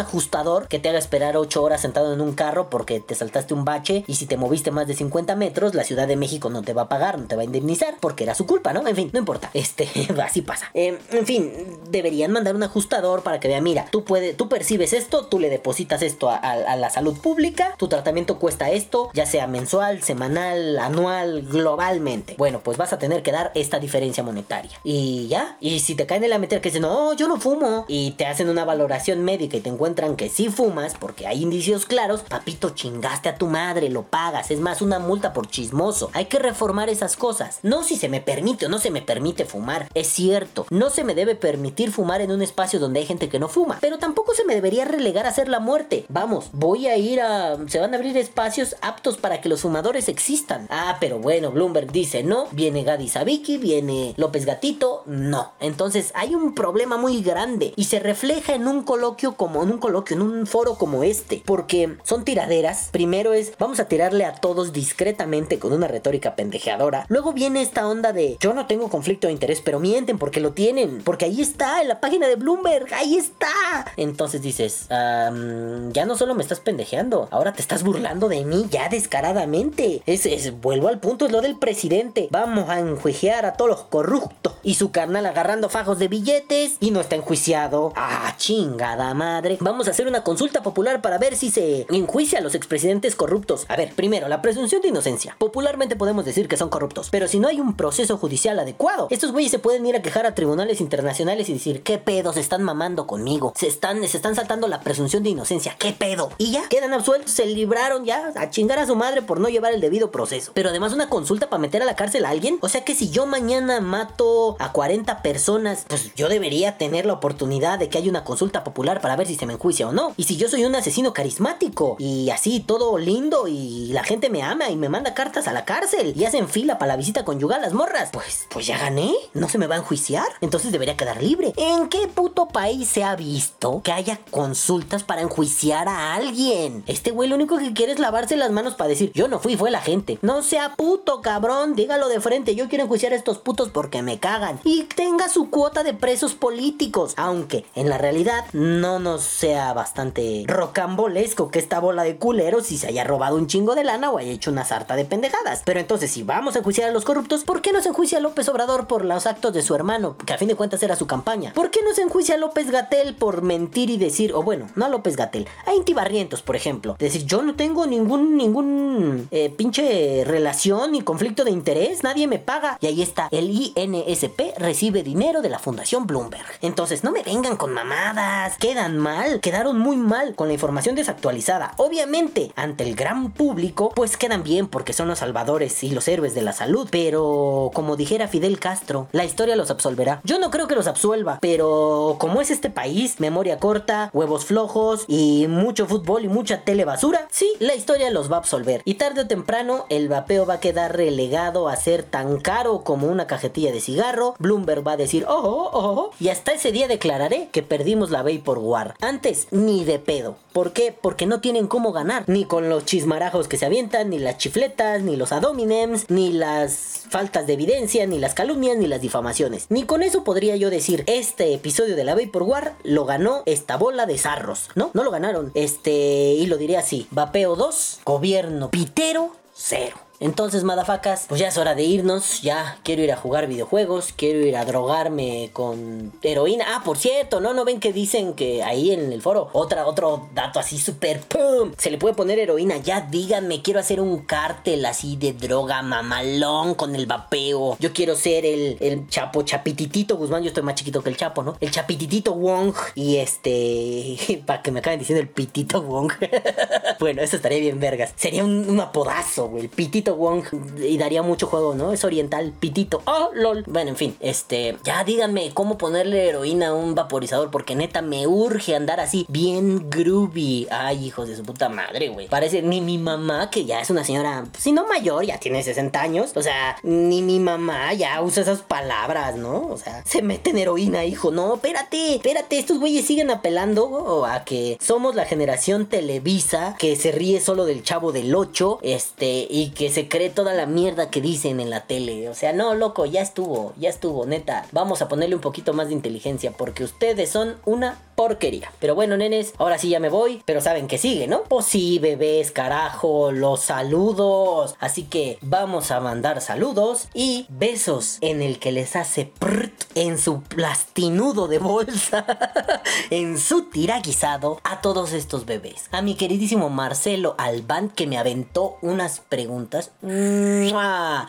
que 0.69 0.79
te 0.79 0.87
haga 0.87 0.97
esperar 0.97 1.35
8 1.35 1.61
horas 1.61 1.81
sentado 1.81 2.13
en 2.13 2.21
un 2.21 2.33
carro 2.33 2.69
porque 2.69 3.01
te 3.01 3.15
saltaste 3.15 3.53
un 3.53 3.65
bache 3.65 4.05
y 4.07 4.15
si 4.15 4.25
te 4.25 4.37
moviste 4.37 4.71
más 4.71 4.87
de 4.87 4.93
50 4.93 5.35
metros, 5.35 5.75
la 5.75 5.83
Ciudad 5.83 6.07
de 6.07 6.15
México 6.15 6.49
no 6.49 6.61
te 6.61 6.73
va 6.73 6.83
a 6.83 6.89
pagar, 6.89 7.19
no 7.19 7.27
te 7.27 7.35
va 7.35 7.41
a 7.41 7.45
indemnizar 7.45 7.95
porque 7.99 8.23
era 8.23 8.33
su 8.33 8.45
culpa, 8.45 8.71
¿no? 8.71 8.87
En 8.87 8.95
fin, 8.95 9.09
no 9.13 9.19
importa. 9.19 9.49
Este, 9.61 9.87
así 10.23 10.41
pasa. 10.41 10.71
Eh, 10.73 10.97
en 11.11 11.25
fin, 11.25 11.51
deberían 11.91 12.31
mandar 12.31 12.55
un 12.55 12.63
ajustador 12.63 13.21
para 13.21 13.39
que 13.39 13.47
vea, 13.47 13.61
mira, 13.61 13.85
tú 13.91 14.03
puedes, 14.03 14.35
tú 14.35 14.49
percibes 14.49 14.93
esto, 14.93 15.27
tú 15.27 15.37
le 15.37 15.49
depositas 15.49 16.01
esto 16.01 16.29
a, 16.29 16.75
la 16.75 16.89
salud 16.89 17.19
pública, 17.19 17.75
tu 17.77 17.87
tratamiento 17.87 18.39
cuesta 18.39 18.71
esto, 18.71 19.11
ya 19.13 19.25
sea 19.25 19.45
mensual, 19.45 20.01
semanal, 20.01 20.79
anual, 20.79 21.43
globalmente. 21.43 22.35
Bueno, 22.37 22.61
pues 22.63 22.77
vas 22.77 22.91
a 22.93 22.97
tener 22.97 23.21
que 23.21 23.31
dar 23.31 23.51
esta 23.53 23.79
diferencia 23.79 24.23
monetaria. 24.23 24.71
Y 24.83 25.27
ya, 25.27 25.57
y 25.59 25.81
si 25.81 25.93
te 25.95 26.07
caen 26.07 26.23
en 26.23 26.31
la 26.31 26.39
meter 26.39 26.61
que 26.61 26.69
dicen, 26.69 26.83
no, 26.83 27.13
yo 27.13 27.27
no 27.27 27.39
fumo, 27.39 27.85
y 27.87 28.11
te 28.11 28.25
hacen 28.25 28.49
una 28.49 28.65
valoración 28.65 29.23
médica 29.23 29.57
y 29.57 29.61
te 29.61 29.69
encuentran 29.69 30.15
que 30.21 30.29
si 30.29 30.49
fumas, 30.49 30.93
porque 30.99 31.25
hay 31.25 31.41
indicios 31.41 31.87
claros, 31.87 32.21
papito, 32.21 32.69
chingaste 32.69 33.27
a 33.27 33.39
tu 33.39 33.47
madre, 33.47 33.89
lo 33.89 34.03
pagas. 34.03 34.51
Es 34.51 34.59
más, 34.59 34.83
una 34.83 34.99
multa 34.99 35.33
por 35.33 35.47
chismoso. 35.47 36.11
Hay 36.13 36.25
que 36.25 36.37
reformar 36.37 36.89
esas 36.89 37.17
cosas. 37.17 37.57
No 37.63 37.81
si 37.81 37.95
se 37.95 38.07
me 38.07 38.21
permite 38.21 38.67
o 38.67 38.69
no 38.69 38.77
se 38.77 38.91
me 38.91 39.01
permite 39.01 39.45
fumar. 39.45 39.89
Es 39.95 40.09
cierto, 40.09 40.67
no 40.69 40.91
se 40.91 41.03
me 41.03 41.15
debe 41.15 41.33
permitir 41.33 41.91
fumar 41.91 42.21
en 42.21 42.29
un 42.29 42.43
espacio 42.43 42.79
donde 42.79 42.99
hay 42.99 43.07
gente 43.07 43.29
que 43.29 43.39
no 43.39 43.47
fuma. 43.47 43.79
Pero 43.81 43.97
tampoco 43.97 44.35
se 44.35 44.45
me 44.45 44.53
debería 44.53 44.85
relegar 44.85 45.25
a 45.25 45.29
hacer 45.29 45.47
la 45.47 45.59
muerte. 45.59 46.05
Vamos, 46.07 46.49
voy 46.53 46.85
a 46.85 46.97
ir 46.97 47.19
a... 47.19 47.57
Se 47.67 47.79
van 47.79 47.95
a 47.95 47.97
abrir 47.97 48.15
espacios 48.15 48.75
aptos 48.83 49.17
para 49.17 49.41
que 49.41 49.49
los 49.49 49.61
fumadores 49.61 50.07
existan. 50.07 50.67
Ah, 50.69 50.97
pero 50.99 51.17
bueno, 51.17 51.49
Bloomberg 51.49 51.91
dice 51.91 52.21
no. 52.21 52.45
Viene 52.51 52.83
Gadi 52.83 53.09
Sabiki, 53.09 53.57
viene 53.57 54.13
López 54.17 54.45
Gatito. 54.45 55.01
No. 55.07 55.53
Entonces 55.59 56.11
hay 56.13 56.35
un 56.35 56.53
problema 56.53 56.97
muy 56.97 57.23
grande. 57.23 57.73
Y 57.75 57.85
se 57.85 57.99
refleja 57.99 58.53
en 58.53 58.67
un 58.67 58.83
coloquio 58.83 59.35
como 59.35 59.63
en 59.63 59.71
un 59.71 59.79
coloquio, 59.79 60.10
en 60.11 60.21
un 60.21 60.47
foro 60.47 60.75
como 60.75 61.03
este. 61.03 61.41
Porque 61.45 61.97
son 62.03 62.23
tiraderas. 62.23 62.89
Primero 62.91 63.33
es, 63.33 63.53
vamos 63.57 63.79
a 63.79 63.85
tirarle 63.85 64.25
a 64.25 64.35
todos 64.35 64.73
discretamente 64.73 65.59
con 65.59 65.73
una 65.73 65.87
retórica 65.87 66.35
pendejeadora. 66.35 67.05
Luego 67.09 67.33
viene 67.33 67.61
esta 67.61 67.87
onda 67.87 68.13
de, 68.13 68.37
yo 68.39 68.53
no 68.53 68.67
tengo 68.67 68.89
conflicto 68.89 69.27
de 69.27 69.33
interés, 69.33 69.61
pero 69.61 69.79
mienten 69.79 70.17
porque 70.17 70.39
lo 70.39 70.53
tienen. 70.53 71.01
Porque 71.03 71.25
ahí 71.25 71.41
está, 71.41 71.81
en 71.81 71.87
la 71.87 71.99
página 71.99 72.27
de 72.27 72.35
Bloomberg. 72.35 72.93
Ahí 72.93 73.17
está. 73.17 73.85
Entonces 73.97 74.41
dices, 74.41 74.87
ya 74.89 76.05
no 76.05 76.17
solo 76.17 76.35
me 76.35 76.43
estás 76.43 76.59
pendejeando, 76.59 77.27
ahora 77.31 77.53
te 77.53 77.61
estás 77.61 77.83
burlando 77.83 78.29
de 78.29 78.45
mí 78.45 78.67
ya 78.69 78.89
descaradamente. 78.89 80.01
Es, 80.05 80.25
es, 80.25 80.59
vuelvo 80.59 80.87
al 80.87 80.99
punto, 80.99 81.25
es 81.25 81.31
lo 81.31 81.41
del 81.41 81.57
presidente. 81.57 82.27
Vamos 82.31 82.69
a 82.69 82.79
enjuiciar 82.79 83.45
a 83.45 83.53
todos 83.53 83.69
los 83.69 83.83
corruptos. 83.83 84.53
Y 84.63 84.75
su 84.75 84.91
carnal 84.91 85.25
agarrando 85.25 85.69
fajos 85.69 85.99
de 85.99 86.07
billetes 86.07 86.77
y 86.79 86.91
no 86.91 87.01
está 87.01 87.15
enjuiciado. 87.15 87.93
Ah, 87.95 88.35
chingada 88.37 89.13
madre. 89.13 89.57
Vamos 89.59 89.87
a 89.87 89.91
hacer 89.91 90.00
una 90.07 90.23
consulta 90.23 90.63
popular 90.63 91.01
para 91.01 91.17
ver 91.17 91.35
si 91.35 91.51
se 91.51 91.85
enjuicia 91.89 92.39
a 92.39 92.41
los 92.41 92.55
expresidentes 92.55 93.15
corruptos. 93.15 93.65
A 93.67 93.75
ver, 93.75 93.93
primero, 93.93 94.27
la 94.27 94.41
presunción 94.41 94.81
de 94.81 94.89
inocencia. 94.89 95.35
Popularmente 95.37 95.95
podemos 95.95 96.25
decir 96.25 96.47
que 96.47 96.57
son 96.57 96.69
corruptos, 96.69 97.09
pero 97.09 97.27
si 97.27 97.39
no 97.39 97.47
hay 97.47 97.59
un 97.59 97.75
proceso 97.75 98.17
judicial 98.17 98.59
adecuado, 98.59 99.07
estos 99.09 99.31
güeyes 99.31 99.51
se 99.51 99.59
pueden 99.59 99.85
ir 99.85 99.95
a 99.95 100.01
quejar 100.01 100.25
a 100.25 100.35
tribunales 100.35 100.81
internacionales 100.81 101.49
y 101.49 101.53
decir, 101.53 101.83
¿qué 101.83 101.97
pedo? 101.97 102.33
Se 102.33 102.39
están 102.39 102.63
mamando 102.63 103.07
conmigo. 103.07 103.53
Se 103.55 103.67
están, 103.67 104.07
se 104.07 104.17
están 104.17 104.35
saltando 104.35 104.67
la 104.67 104.81
presunción 104.81 105.23
de 105.23 105.29
inocencia. 105.29 105.75
¿Qué 105.77 105.93
pedo? 105.93 106.31
Y 106.37 106.51
ya, 106.51 106.67
quedan 106.69 106.93
absueltos, 106.93 107.31
se 107.31 107.45
libraron 107.45 108.05
ya 108.05 108.31
a 108.35 108.49
chingar 108.49 108.79
a 108.79 108.85
su 108.85 108.95
madre 108.95 109.21
por 109.21 109.39
no 109.39 109.49
llevar 109.49 109.73
el 109.73 109.81
debido 109.81 110.11
proceso. 110.11 110.51
Pero 110.53 110.69
además 110.69 110.93
una 110.93 111.09
consulta 111.09 111.49
para 111.49 111.61
meter 111.61 111.81
a 111.81 111.85
la 111.85 111.95
cárcel 111.95 112.25
a 112.25 112.29
alguien. 112.29 112.57
O 112.61 112.69
sea 112.69 112.83
que 112.83 112.95
si 112.95 113.09
yo 113.09 113.25
mañana 113.25 113.79
mato 113.79 114.55
a 114.59 114.71
40 114.71 115.21
personas, 115.21 115.85
pues 115.87 116.13
yo 116.15 116.29
debería 116.29 116.77
tener 116.77 117.05
la 117.05 117.13
oportunidad 117.13 117.79
de 117.79 117.89
que 117.89 117.97
haya 117.97 118.09
una 118.09 118.23
consulta 118.23 118.63
popular 118.63 119.01
para 119.01 119.15
ver 119.15 119.27
si 119.27 119.35
se 119.35 119.45
me 119.45 119.53
enjuicia 119.53 119.80
o 119.83 119.91
no. 119.91 120.13
Y 120.17 120.23
si 120.23 120.37
yo 120.37 120.47
soy 120.47 120.65
un 120.65 120.75
asesino 120.75 121.13
carismático 121.13 121.95
y 121.99 122.29
así 122.29 122.59
todo 122.59 122.97
lindo 122.97 123.47
y 123.47 123.87
la 123.91 124.03
gente 124.03 124.29
me 124.29 124.43
ama 124.43 124.69
y 124.69 124.75
me 124.75 124.89
manda 124.89 125.13
cartas 125.13 125.47
a 125.47 125.53
la 125.53 125.65
cárcel 125.65 126.13
y 126.15 126.25
hacen 126.25 126.49
fila 126.49 126.77
para 126.77 126.93
la 126.93 126.97
visita 126.97 127.25
conyugal 127.25 127.61
las 127.61 127.73
morras, 127.73 128.09
pues, 128.11 128.47
pues 128.49 128.67
ya 128.67 128.77
gané. 128.77 129.13
No 129.33 129.49
se 129.49 129.57
me 129.57 129.67
va 129.67 129.75
a 129.75 129.79
enjuiciar. 129.79 130.27
Entonces 130.41 130.71
debería 130.71 130.97
quedar 130.97 131.21
libre. 131.21 131.53
¿En 131.57 131.89
qué 131.89 132.07
puto 132.07 132.47
país 132.47 132.87
se 132.87 133.03
ha 133.03 133.15
visto 133.15 133.81
que 133.83 133.91
haya 133.91 134.19
consultas 134.29 135.03
para 135.03 135.21
enjuiciar 135.21 135.87
a 135.87 136.13
alguien? 136.13 136.83
Este 136.87 137.11
güey 137.11 137.29
lo 137.29 137.35
único 137.35 137.57
que 137.57 137.73
quiere 137.73 137.93
es 137.93 137.99
lavarse 137.99 138.35
las 138.35 138.51
manos 138.51 138.75
para 138.75 138.89
decir, 138.89 139.11
yo 139.13 139.27
no 139.27 139.39
fui, 139.39 139.55
fue 139.57 139.71
la 139.71 139.81
gente. 139.81 140.19
No 140.21 140.43
sea 140.43 140.75
puto, 140.75 141.21
cabrón. 141.21 141.75
Dígalo 141.75 142.09
de 142.09 142.19
frente. 142.19 142.55
Yo 142.55 142.69
quiero 142.69 142.83
enjuiciar 142.83 143.13
a 143.13 143.15
estos 143.15 143.37
putos 143.37 143.69
porque 143.69 144.01
me 144.01 144.19
cagan. 144.19 144.59
Y 144.63 144.83
tenga 144.83 145.29
su 145.29 145.49
cuota 145.49 145.83
de 145.83 145.93
presos 145.93 146.33
políticos. 146.33 147.13
Aunque 147.17 147.65
en 147.75 147.89
la 147.89 147.97
realidad 147.97 148.45
no 148.53 148.99
nos 148.99 149.23
sea 149.23 149.70
bastante 149.73 150.43
rocambolesco 150.47 151.49
que 151.49 151.59
esta 151.59 151.79
bola 151.79 152.03
de 152.03 152.17
culeros 152.17 152.67
si 152.67 152.77
se 152.77 152.87
haya 152.87 153.03
robado 153.03 153.35
un 153.35 153.47
chingo 153.47 153.75
de 153.75 153.83
lana 153.83 154.09
o 154.09 154.17
haya 154.17 154.31
hecho 154.31 154.51
una 154.51 154.65
sarta 154.65 154.95
de 154.95 155.05
pendejadas. 155.05 155.61
Pero 155.65 155.79
entonces, 155.79 156.11
si 156.11 156.23
vamos 156.23 156.55
a 156.55 156.59
enjuiciar 156.59 156.89
a 156.89 156.93
los 156.93 157.05
corruptos, 157.05 157.43
¿por 157.43 157.61
qué 157.61 157.71
no 157.71 157.81
se 157.81 157.89
enjuicia 157.89 158.17
a 158.17 158.21
López 158.21 158.47
Obrador 158.49 158.87
por 158.87 159.05
los 159.05 159.25
actos 159.27 159.53
de 159.53 159.61
su 159.61 159.75
hermano? 159.75 160.15
Que 160.17 160.33
a 160.33 160.37
fin 160.37 160.47
de 160.47 160.55
cuentas 160.55 160.81
era 160.83 160.95
su 160.95 161.07
campaña. 161.07 161.53
¿Por 161.53 161.71
qué 161.71 161.81
no 161.83 161.93
se 161.93 162.01
enjuicia 162.01 162.35
a 162.35 162.37
López 162.37 162.71
Gatel 162.71 163.15
por 163.15 163.41
mentir 163.41 163.89
y 163.89 163.97
decir, 163.97 164.33
o 164.33 164.43
bueno, 164.43 164.67
no 164.75 164.85
a 164.85 164.89
López 164.89 165.15
Gatel, 165.15 165.47
a 165.65 165.73
Inti 165.73 165.93
Barrientos, 165.93 166.41
por 166.41 166.55
ejemplo? 166.55 166.95
Decir, 166.99 167.25
yo 167.25 167.41
no 167.41 167.55
tengo 167.55 167.85
ningún, 167.85 168.37
ningún 168.37 169.27
eh, 169.31 169.49
pinche 169.49 170.23
relación 170.25 170.91
ni 170.91 171.01
conflicto 171.01 171.43
de 171.43 171.51
interés, 171.51 172.03
nadie 172.03 172.27
me 172.27 172.39
paga. 172.39 172.77
Y 172.81 172.87
ahí 172.87 173.01
está, 173.01 173.27
el 173.31 173.49
INSP 173.49 174.57
recibe 174.57 175.03
dinero 175.03 175.41
de 175.41 175.49
la 175.49 175.59
Fundación 175.59 176.07
Bloomberg. 176.07 176.45
Entonces, 176.61 177.03
no 177.03 177.11
me 177.11 177.23
vengan 177.23 177.57
con 177.57 177.73
mamadas, 177.73 178.57
quedan 178.57 178.97
mal, 178.97 179.39
muy 179.69 179.95
mal 179.95 180.35
con 180.35 180.47
la 180.47 180.53
información 180.53 180.95
desactualizada. 180.95 181.73
Obviamente, 181.77 182.51
ante 182.55 182.83
el 182.83 182.95
gran 182.95 183.31
público, 183.31 183.91
pues 183.95 184.17
quedan 184.17 184.43
bien 184.43 184.67
porque 184.67 184.93
son 184.93 185.07
los 185.07 185.19
salvadores 185.19 185.83
y 185.83 185.91
los 185.91 186.07
héroes 186.07 186.33
de 186.33 186.41
la 186.41 186.53
salud. 186.53 186.87
Pero, 186.91 187.71
como 187.73 187.95
dijera 187.95 188.27
Fidel 188.27 188.59
Castro, 188.59 189.07
la 189.11 189.23
historia 189.23 189.55
los 189.55 189.71
absolverá. 189.71 190.21
Yo 190.23 190.39
no 190.39 190.51
creo 190.51 190.67
que 190.67 190.75
los 190.75 190.87
absuelva, 190.87 191.39
pero 191.41 192.17
como 192.19 192.41
es 192.41 192.51
este 192.51 192.69
país, 192.69 193.19
memoria 193.19 193.59
corta, 193.59 194.09
huevos 194.13 194.45
flojos 194.45 195.05
y 195.07 195.45
mucho 195.47 195.85
fútbol 195.85 196.25
y 196.25 196.27
mucha 196.27 196.61
tele 196.61 196.85
basura, 196.85 197.27
sí, 197.31 197.53
la 197.59 197.75
historia 197.75 198.09
los 198.09 198.31
va 198.31 198.37
a 198.37 198.39
absolver. 198.39 198.81
Y 198.85 198.95
tarde 198.95 199.21
o 199.21 199.27
temprano, 199.27 199.85
el 199.89 200.09
vapeo 200.09 200.45
va 200.45 200.55
a 200.55 200.59
quedar 200.59 200.95
relegado 200.97 201.69
a 201.69 201.75
ser 201.75 202.03
tan 202.03 202.39
caro 202.39 202.83
como 202.83 203.07
una 203.07 203.27
cajetilla 203.27 203.71
de 203.71 203.81
cigarro. 203.81 204.35
Bloomberg 204.39 204.85
va 204.85 204.93
a 204.93 204.97
decir, 204.97 205.25
oh, 205.27 205.33
oh, 205.33 205.69
oh, 205.71 205.91
oh" 205.99 206.11
y 206.19 206.29
hasta 206.29 206.53
ese 206.53 206.71
día 206.71 206.87
declararé 206.87 207.49
que 207.51 207.63
perdimos 207.63 208.09
la 208.09 208.23
Vapor 208.23 208.59
War. 208.59 208.95
Antes, 209.01 209.47
ni 209.51 209.85
de 209.85 209.99
pedo. 209.99 210.37
¿Por 210.53 210.73
qué? 210.73 210.95
Porque 210.99 211.25
no 211.25 211.41
tienen 211.41 211.67
cómo 211.67 211.91
ganar. 211.91 212.23
Ni 212.27 212.45
con 212.45 212.69
los 212.69 212.85
chismarajos 212.85 213.47
que 213.47 213.57
se 213.57 213.65
avientan, 213.65 214.09
ni 214.09 214.19
las 214.19 214.37
chifletas, 214.37 215.01
ni 215.01 215.15
los 215.15 215.31
adominems, 215.31 216.09
ni 216.09 216.31
las 216.31 217.03
faltas 217.09 217.45
de 217.45 217.53
evidencia, 217.53 218.07
ni 218.07 218.17
las 218.17 218.33
calumnias, 218.33 218.77
ni 218.77 218.87
las 218.87 219.01
difamaciones. 219.01 219.67
Ni 219.69 219.83
con 219.83 220.01
eso 220.01 220.23
podría 220.23 220.55
yo 220.55 220.69
decir, 220.69 221.03
este 221.07 221.53
episodio 221.53 221.95
de 221.95 222.03
la 222.03 222.15
Vapor 222.15 222.43
War 222.43 222.75
lo 222.83 223.05
ganó 223.05 223.43
esta 223.45 223.77
bola 223.77 224.05
de 224.05 224.17
zarros. 224.17 224.69
No, 224.75 224.91
no 224.93 225.03
lo 225.03 225.11
ganaron. 225.11 225.51
Este, 225.53 225.91
y 225.91 226.45
lo 226.47 226.57
diré 226.57 226.77
así, 226.77 227.07
Vapeo 227.11 227.55
2, 227.55 228.01
gobierno 228.05 228.71
pitero 228.71 229.35
0. 229.53 230.10
Entonces, 230.21 230.63
madafacas, 230.63 231.25
pues 231.27 231.41
ya 231.41 231.47
es 231.47 231.57
hora 231.57 231.73
de 231.73 231.81
irnos. 231.81 232.43
Ya 232.43 232.77
quiero 232.83 233.01
ir 233.01 233.11
a 233.11 233.17
jugar 233.17 233.47
videojuegos. 233.47 234.13
Quiero 234.15 234.39
ir 234.39 234.55
a 234.55 234.65
drogarme 234.65 235.49
con 235.51 236.13
heroína. 236.21 236.65
Ah, 236.75 236.83
por 236.85 236.97
cierto, 236.97 237.41
¿no? 237.41 237.55
¿No 237.55 237.65
ven 237.65 237.79
que 237.79 237.91
dicen 237.91 238.35
que 238.35 238.61
ahí 238.61 238.91
en 238.91 239.11
el 239.11 239.23
foro? 239.23 239.49
Otra, 239.53 239.87
otro 239.87 240.29
dato 240.35 240.59
así 240.59 240.77
súper 240.77 241.21
¡pum! 241.21 241.71
Se 241.75 241.89
le 241.89 241.97
puede 241.97 242.13
poner 242.13 242.37
heroína. 242.37 242.77
Ya 242.77 243.01
díganme, 243.01 243.63
quiero 243.63 243.79
hacer 243.79 243.99
un 243.99 244.19
cártel 244.19 244.85
así 244.85 245.15
de 245.15 245.33
droga 245.33 245.81
mamalón 245.81 246.75
con 246.75 246.95
el 246.95 247.07
vapeo. 247.07 247.75
Yo 247.79 247.91
quiero 247.91 248.15
ser 248.15 248.45
el, 248.45 248.77
el 248.79 249.07
chapo 249.07 249.41
chapititito 249.41 250.17
Guzmán. 250.17 250.43
Yo 250.43 250.49
estoy 250.49 250.61
más 250.61 250.75
chiquito 250.75 251.01
que 251.01 251.09
el 251.09 251.17
chapo, 251.17 251.41
¿no? 251.41 251.57
El 251.59 251.71
chapititito 251.71 252.35
Wong. 252.35 252.75
Y 252.93 253.17
este. 253.17 254.43
para 254.45 254.61
que 254.61 254.69
me 254.69 254.81
acaben 254.81 254.99
diciendo 254.99 255.19
el 255.19 255.29
pitito 255.29 255.81
Wong. 255.81 256.11
bueno, 256.99 257.23
eso 257.23 257.37
estaría 257.37 257.57
bien 257.57 257.79
vergas. 257.79 258.13
Sería 258.15 258.45
un, 258.45 258.69
un 258.69 258.79
apodazo, 258.79 259.47
güey. 259.47 259.63
El 259.63 259.69
pitito 259.69 260.10
Wong 260.15 260.43
y 260.77 260.97
daría 260.97 261.21
mucho 261.21 261.47
juego, 261.47 261.75
¿no? 261.75 261.93
Es 261.93 262.03
oriental, 262.03 262.53
pitito. 262.59 263.01
Oh, 263.05 263.29
lol. 263.33 263.63
Bueno, 263.67 263.91
en 263.91 263.95
fin, 263.95 264.15
este, 264.19 264.77
ya 264.83 265.03
díganme 265.03 265.51
cómo 265.53 265.77
ponerle 265.77 266.27
heroína 266.29 266.69
a 266.69 266.73
un 266.73 266.95
vaporizador 266.95 267.51
porque 267.51 267.75
neta 267.75 268.01
me 268.01 268.27
urge 268.27 268.75
andar 268.75 268.99
así 268.99 269.25
bien 269.29 269.89
groovy. 269.89 270.67
Ay, 270.69 271.05
hijos 271.05 271.27
de 271.27 271.35
su 271.35 271.43
puta 271.43 271.69
madre, 271.69 272.09
güey. 272.09 272.27
Parece 272.27 272.61
ni 272.61 272.81
mi 272.81 272.97
mamá 272.97 273.49
que 273.49 273.65
ya 273.65 273.81
es 273.81 273.89
una 273.89 274.03
señora, 274.03 274.45
si 274.57 274.71
no 274.71 274.87
mayor, 274.87 275.25
ya 275.25 275.37
tiene 275.37 275.63
60 275.63 276.01
años, 276.01 276.31
o 276.35 276.41
sea, 276.41 276.77
ni 276.83 277.21
mi 277.21 277.39
mamá 277.39 277.93
ya 277.93 278.21
usa 278.21 278.43
esas 278.43 278.61
palabras, 278.61 279.35
¿no? 279.35 279.67
O 279.67 279.77
sea, 279.77 280.03
se 280.05 280.21
meten 280.21 280.57
heroína, 280.57 281.05
hijo. 281.05 281.31
No, 281.31 281.55
espérate, 281.55 282.15
espérate, 282.15 282.57
estos 282.57 282.79
güeyes 282.79 283.05
siguen 283.05 283.31
apelando 283.31 284.25
a 284.25 284.43
que 284.43 284.77
somos 284.81 285.15
la 285.15 285.25
generación 285.25 285.85
Televisa 285.85 286.75
que 286.77 286.95
se 286.95 287.11
ríe 287.11 287.39
solo 287.39 287.65
del 287.65 287.83
chavo 287.83 288.11
del 288.11 288.33
8, 288.33 288.79
este, 288.81 289.47
y 289.49 289.71
que 289.71 289.89
se 289.89 290.00
cree 290.07 290.29
toda 290.29 290.53
la 290.53 290.65
mierda 290.65 291.09
que 291.09 291.21
dicen 291.21 291.59
en 291.59 291.69
la 291.69 291.81
tele. 291.81 292.29
O 292.29 292.33
sea, 292.33 292.53
no, 292.53 292.75
loco, 292.75 293.05
ya 293.05 293.21
estuvo, 293.21 293.73
ya 293.77 293.89
estuvo, 293.89 294.25
neta. 294.25 294.65
Vamos 294.71 295.01
a 295.01 295.07
ponerle 295.07 295.35
un 295.35 295.41
poquito 295.41 295.73
más 295.73 295.87
de 295.87 295.93
inteligencia 295.93 296.51
porque 296.51 296.83
ustedes 296.83 297.29
son 297.29 297.57
una 297.65 297.97
porquería. 298.21 298.71
Pero 298.79 298.93
bueno, 298.93 299.17
nenes, 299.17 299.55
ahora 299.57 299.79
sí 299.79 299.89
ya 299.89 299.99
me 299.99 300.09
voy, 300.09 300.43
pero 300.45 300.61
saben 300.61 300.87
que 300.87 300.99
sigue, 300.99 301.25
¿no? 301.25 301.41
Pues 301.41 301.65
sí, 301.65 301.97
bebés, 301.97 302.51
carajo, 302.51 303.31
los 303.31 303.61
saludos. 303.61 304.75
Así 304.79 305.05
que 305.05 305.39
vamos 305.41 305.89
a 305.89 305.99
mandar 306.01 306.39
saludos 306.39 307.07
y 307.15 307.47
besos 307.49 308.19
en 308.21 308.43
el 308.43 308.59
que 308.59 308.71
les 308.71 308.95
hace 308.95 309.25
prrt 309.25 309.73
en 309.95 310.19
su 310.19 310.43
plastinudo 310.43 311.47
de 311.47 311.57
bolsa, 311.57 312.27
en 313.09 313.39
su 313.39 313.63
tiraguisado 313.63 314.59
a 314.63 314.81
todos 314.81 315.13
estos 315.13 315.47
bebés. 315.47 315.85
A 315.91 316.03
mi 316.03 316.13
queridísimo 316.13 316.69
Marcelo 316.69 317.33
Albán 317.39 317.89
que 317.89 318.05
me 318.05 318.19
aventó 318.19 318.77
unas 318.83 319.19
preguntas. 319.19 319.89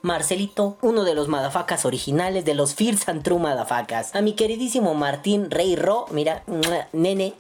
Marcelito, 0.03 0.77
uno 0.83 1.05
de 1.05 1.15
los 1.15 1.29
madafacas 1.29 1.87
originales 1.87 2.45
de 2.45 2.53
los 2.53 2.75
Fears 2.75 3.09
and 3.09 3.23
True 3.23 3.39
madafacas. 3.39 4.15
A 4.15 4.21
mi 4.21 4.35
queridísimo 4.35 4.93
Martín 4.93 5.51
Rey 5.51 5.75
Ro, 5.75 6.05
mira. 6.11 6.43
Nene, 6.93 7.35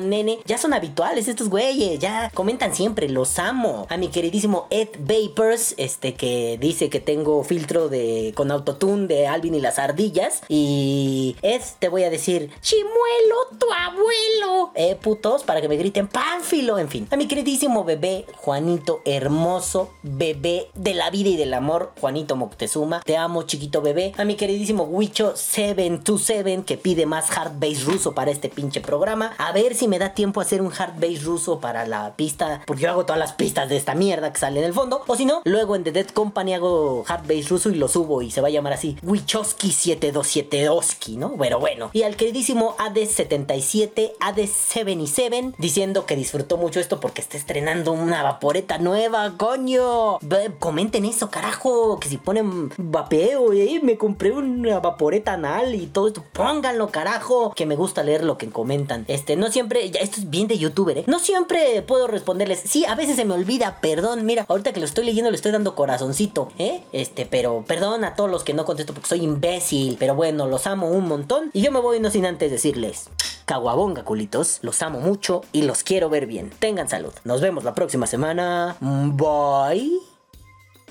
nene, 0.00 0.38
ya 0.44 0.58
son 0.58 0.74
habituales 0.74 1.28
estos 1.28 1.48
güeyes, 1.48 1.98
ya 1.98 2.30
comentan 2.34 2.74
siempre, 2.74 3.08
los 3.08 3.38
amo. 3.38 3.86
A 3.90 3.96
mi 3.96 4.08
queridísimo 4.08 4.66
Ed 4.70 4.88
Vapors, 4.98 5.74
este 5.76 6.14
que 6.14 6.58
dice 6.60 6.90
que 6.90 7.00
tengo 7.00 7.42
filtro 7.44 7.88
de 7.88 8.32
con 8.34 8.50
autotune 8.50 9.06
de 9.06 9.26
Alvin 9.26 9.54
y 9.54 9.60
las 9.60 9.78
ardillas. 9.78 10.42
Y 10.48 11.36
Ed, 11.42 11.62
te 11.78 11.88
voy 11.88 12.04
a 12.04 12.10
decir, 12.10 12.50
Chimuelo, 12.60 13.58
tu 13.58 13.66
abuelo. 13.72 14.72
Eh, 14.74 14.96
putos, 15.00 15.42
para 15.42 15.60
que 15.60 15.68
me 15.68 15.76
griten 15.76 16.08
Pánfilo, 16.08 16.78
en 16.78 16.88
fin. 16.88 17.08
A 17.10 17.16
mi 17.16 17.26
queridísimo 17.26 17.84
bebé, 17.84 18.26
Juanito, 18.36 19.00
hermoso 19.04 19.90
bebé 20.02 20.68
de 20.74 20.94
la 20.94 21.10
vida 21.10 21.30
y 21.30 21.36
del 21.36 21.54
amor, 21.54 21.92
Juanito 22.00 22.36
Moctezuma. 22.36 23.00
Te 23.04 23.16
amo, 23.16 23.42
chiquito 23.44 23.82
bebé. 23.82 24.12
A 24.16 24.24
mi 24.24 24.36
queridísimo 24.36 24.84
Wicho 24.84 25.34
727 25.36 26.64
que 26.64 26.76
pide 26.76 27.06
más 27.06 27.30
hard 27.36 27.58
bass 27.58 27.84
ruso 27.84 28.14
para 28.14 28.30
este 28.30 28.48
pinche 28.62 28.80
programa. 28.80 29.32
A 29.38 29.50
ver 29.50 29.74
si 29.74 29.88
me 29.88 29.98
da 29.98 30.14
tiempo 30.14 30.40
a 30.40 30.44
hacer 30.44 30.62
un 30.62 30.72
hard 30.72 31.00
bass 31.00 31.24
ruso 31.24 31.58
para 31.58 31.84
la 31.84 32.14
pista, 32.14 32.62
porque 32.64 32.84
yo 32.84 32.90
hago 32.90 33.04
todas 33.04 33.18
las 33.18 33.32
pistas 33.32 33.68
de 33.68 33.76
esta 33.76 33.96
mierda 33.96 34.32
que 34.32 34.38
sale 34.38 34.60
en 34.60 34.66
el 34.66 34.72
fondo. 34.72 35.02
O 35.08 35.16
si 35.16 35.24
no, 35.24 35.42
luego 35.44 35.74
en 35.74 35.82
The 35.82 35.90
Dead 35.90 36.06
Company 36.10 36.54
hago 36.54 37.04
hard 37.08 37.26
bass 37.26 37.48
ruso 37.48 37.70
y 37.70 37.74
lo 37.74 37.88
subo 37.88 38.22
y 38.22 38.30
se 38.30 38.40
va 38.40 38.48
a 38.48 38.50
llamar 38.52 38.72
así 38.72 38.96
Wichowski 39.02 39.72
727 39.72 40.68
¿no? 41.16 41.34
Pero 41.38 41.58
bueno. 41.58 41.90
Y 41.92 42.04
al 42.04 42.14
queridísimo 42.14 42.76
AD77, 42.76 44.12
AD77, 44.20 45.54
diciendo 45.58 46.06
que 46.06 46.14
disfrutó 46.14 46.56
mucho 46.56 46.78
esto 46.78 47.00
porque 47.00 47.20
está 47.20 47.36
estrenando 47.36 47.90
una 47.92 48.22
vaporeta 48.22 48.78
nueva, 48.78 49.34
coño. 49.36 50.18
comenten 50.60 51.04
eso, 51.04 51.30
carajo. 51.30 51.98
Que 51.98 52.08
si 52.08 52.16
ponen 52.16 52.70
vapeo, 52.76 53.52
eh, 53.52 53.80
me 53.82 53.98
compré 53.98 54.30
una 54.30 54.78
vaporeta 54.78 55.32
anal 55.32 55.74
y 55.74 55.86
todo 55.86 56.06
esto. 56.06 56.22
Pónganlo, 56.32 56.90
carajo. 56.90 57.52
Que 57.56 57.66
me 57.66 57.74
gusta 57.74 58.02
leer 58.04 58.22
lo 58.22 58.38
que 58.38 58.41
comentan. 58.50 59.04
Este, 59.08 59.36
no 59.36 59.50
siempre, 59.50 59.90
ya 59.90 60.00
esto 60.00 60.20
es 60.20 60.30
bien 60.30 60.48
de 60.48 60.58
youtuber, 60.58 60.98
¿eh? 60.98 61.04
No 61.06 61.18
siempre 61.18 61.82
puedo 61.82 62.06
responderles. 62.06 62.60
Sí, 62.64 62.84
a 62.84 62.94
veces 62.94 63.16
se 63.16 63.24
me 63.24 63.34
olvida, 63.34 63.78
perdón. 63.80 64.24
Mira, 64.24 64.44
ahorita 64.48 64.72
que 64.72 64.80
lo 64.80 64.86
estoy 64.86 65.04
leyendo 65.04 65.30
le 65.30 65.36
estoy 65.36 65.52
dando 65.52 65.74
corazoncito, 65.74 66.50
¿eh? 66.58 66.82
Este, 66.92 67.26
pero 67.26 67.64
perdón 67.66 68.04
a 68.04 68.14
todos 68.14 68.30
los 68.30 68.44
que 68.44 68.54
no 68.54 68.64
contesto 68.64 68.92
porque 68.94 69.08
soy 69.08 69.22
imbécil. 69.22 69.96
Pero 69.98 70.14
bueno, 70.14 70.46
los 70.46 70.66
amo 70.66 70.88
un 70.88 71.08
montón. 71.08 71.50
Y 71.52 71.62
yo 71.62 71.72
me 71.72 71.80
voy 71.80 72.00
no 72.00 72.10
sin 72.10 72.26
antes 72.26 72.50
decirles. 72.50 73.08
Caguabonga, 73.44 74.04
culitos. 74.04 74.58
Los 74.62 74.82
amo 74.82 75.00
mucho 75.00 75.42
y 75.52 75.62
los 75.62 75.82
quiero 75.82 76.08
ver 76.08 76.26
bien. 76.26 76.50
Tengan 76.58 76.88
salud. 76.88 77.12
Nos 77.24 77.40
vemos 77.40 77.64
la 77.64 77.74
próxima 77.74 78.06
semana. 78.06 78.76
Bye. 78.80 79.92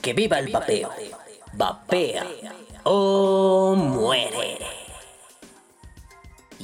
Que 0.01 0.13
viva 0.13 0.39
el 0.39 0.51
vapeo. 0.51 0.89
Vapea 1.53 2.25
o 2.83 3.75
muere. 3.75 4.80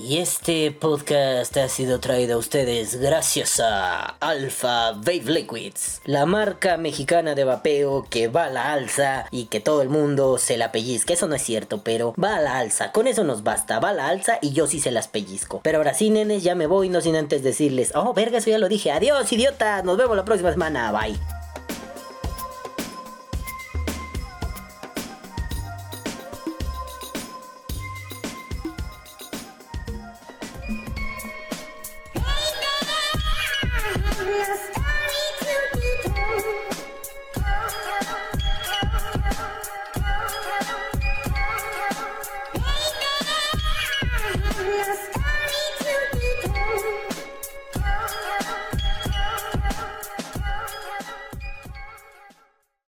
Y 0.03 0.19
este 0.19 0.71
podcast 0.71 1.57
ha 1.57 1.67
sido 1.69 1.99
traído 1.99 2.35
a 2.35 2.37
ustedes 2.37 3.01
gracias 3.01 3.59
a 3.59 4.05
Alpha 4.19 4.91
Vape 4.91 5.23
Liquids, 5.25 6.01
la 6.05 6.25
marca 6.25 6.77
mexicana 6.77 7.33
de 7.33 7.43
vapeo 7.43 8.05
que 8.07 8.27
va 8.27 8.45
a 8.45 8.49
la 8.49 8.73
alza 8.73 9.25
y 9.31 9.45
que 9.45 9.59
todo 9.59 9.81
el 9.81 9.89
mundo 9.89 10.37
se 10.37 10.57
la 10.57 10.71
pellizca. 10.71 11.13
Eso 11.13 11.27
no 11.27 11.35
es 11.35 11.41
cierto, 11.41 11.81
pero 11.83 12.13
va 12.21 12.35
a 12.35 12.41
la 12.41 12.59
alza. 12.59 12.91
Con 12.91 13.07
eso 13.07 13.23
nos 13.23 13.43
basta. 13.43 13.79
Va 13.79 13.89
a 13.89 13.93
la 13.93 14.07
alza 14.07 14.37
y 14.41 14.51
yo 14.51 14.67
sí 14.67 14.79
se 14.79 14.91
las 14.91 15.07
pellizco. 15.07 15.61
Pero 15.63 15.79
ahora 15.79 15.95
sí, 15.95 16.11
nenes, 16.11 16.43
ya 16.43 16.53
me 16.53 16.67
voy, 16.67 16.89
no 16.89 17.01
sin 17.01 17.15
antes 17.15 17.41
decirles, 17.41 17.91
oh, 17.95 18.13
verga, 18.13 18.37
eso 18.37 18.51
ya 18.51 18.59
lo 18.59 18.69
dije. 18.69 18.91
Adiós, 18.91 19.31
idiota. 19.31 19.81
Nos 19.81 19.97
vemos 19.97 20.15
la 20.15 20.25
próxima 20.25 20.51
semana. 20.51 20.91
Bye. 20.91 21.36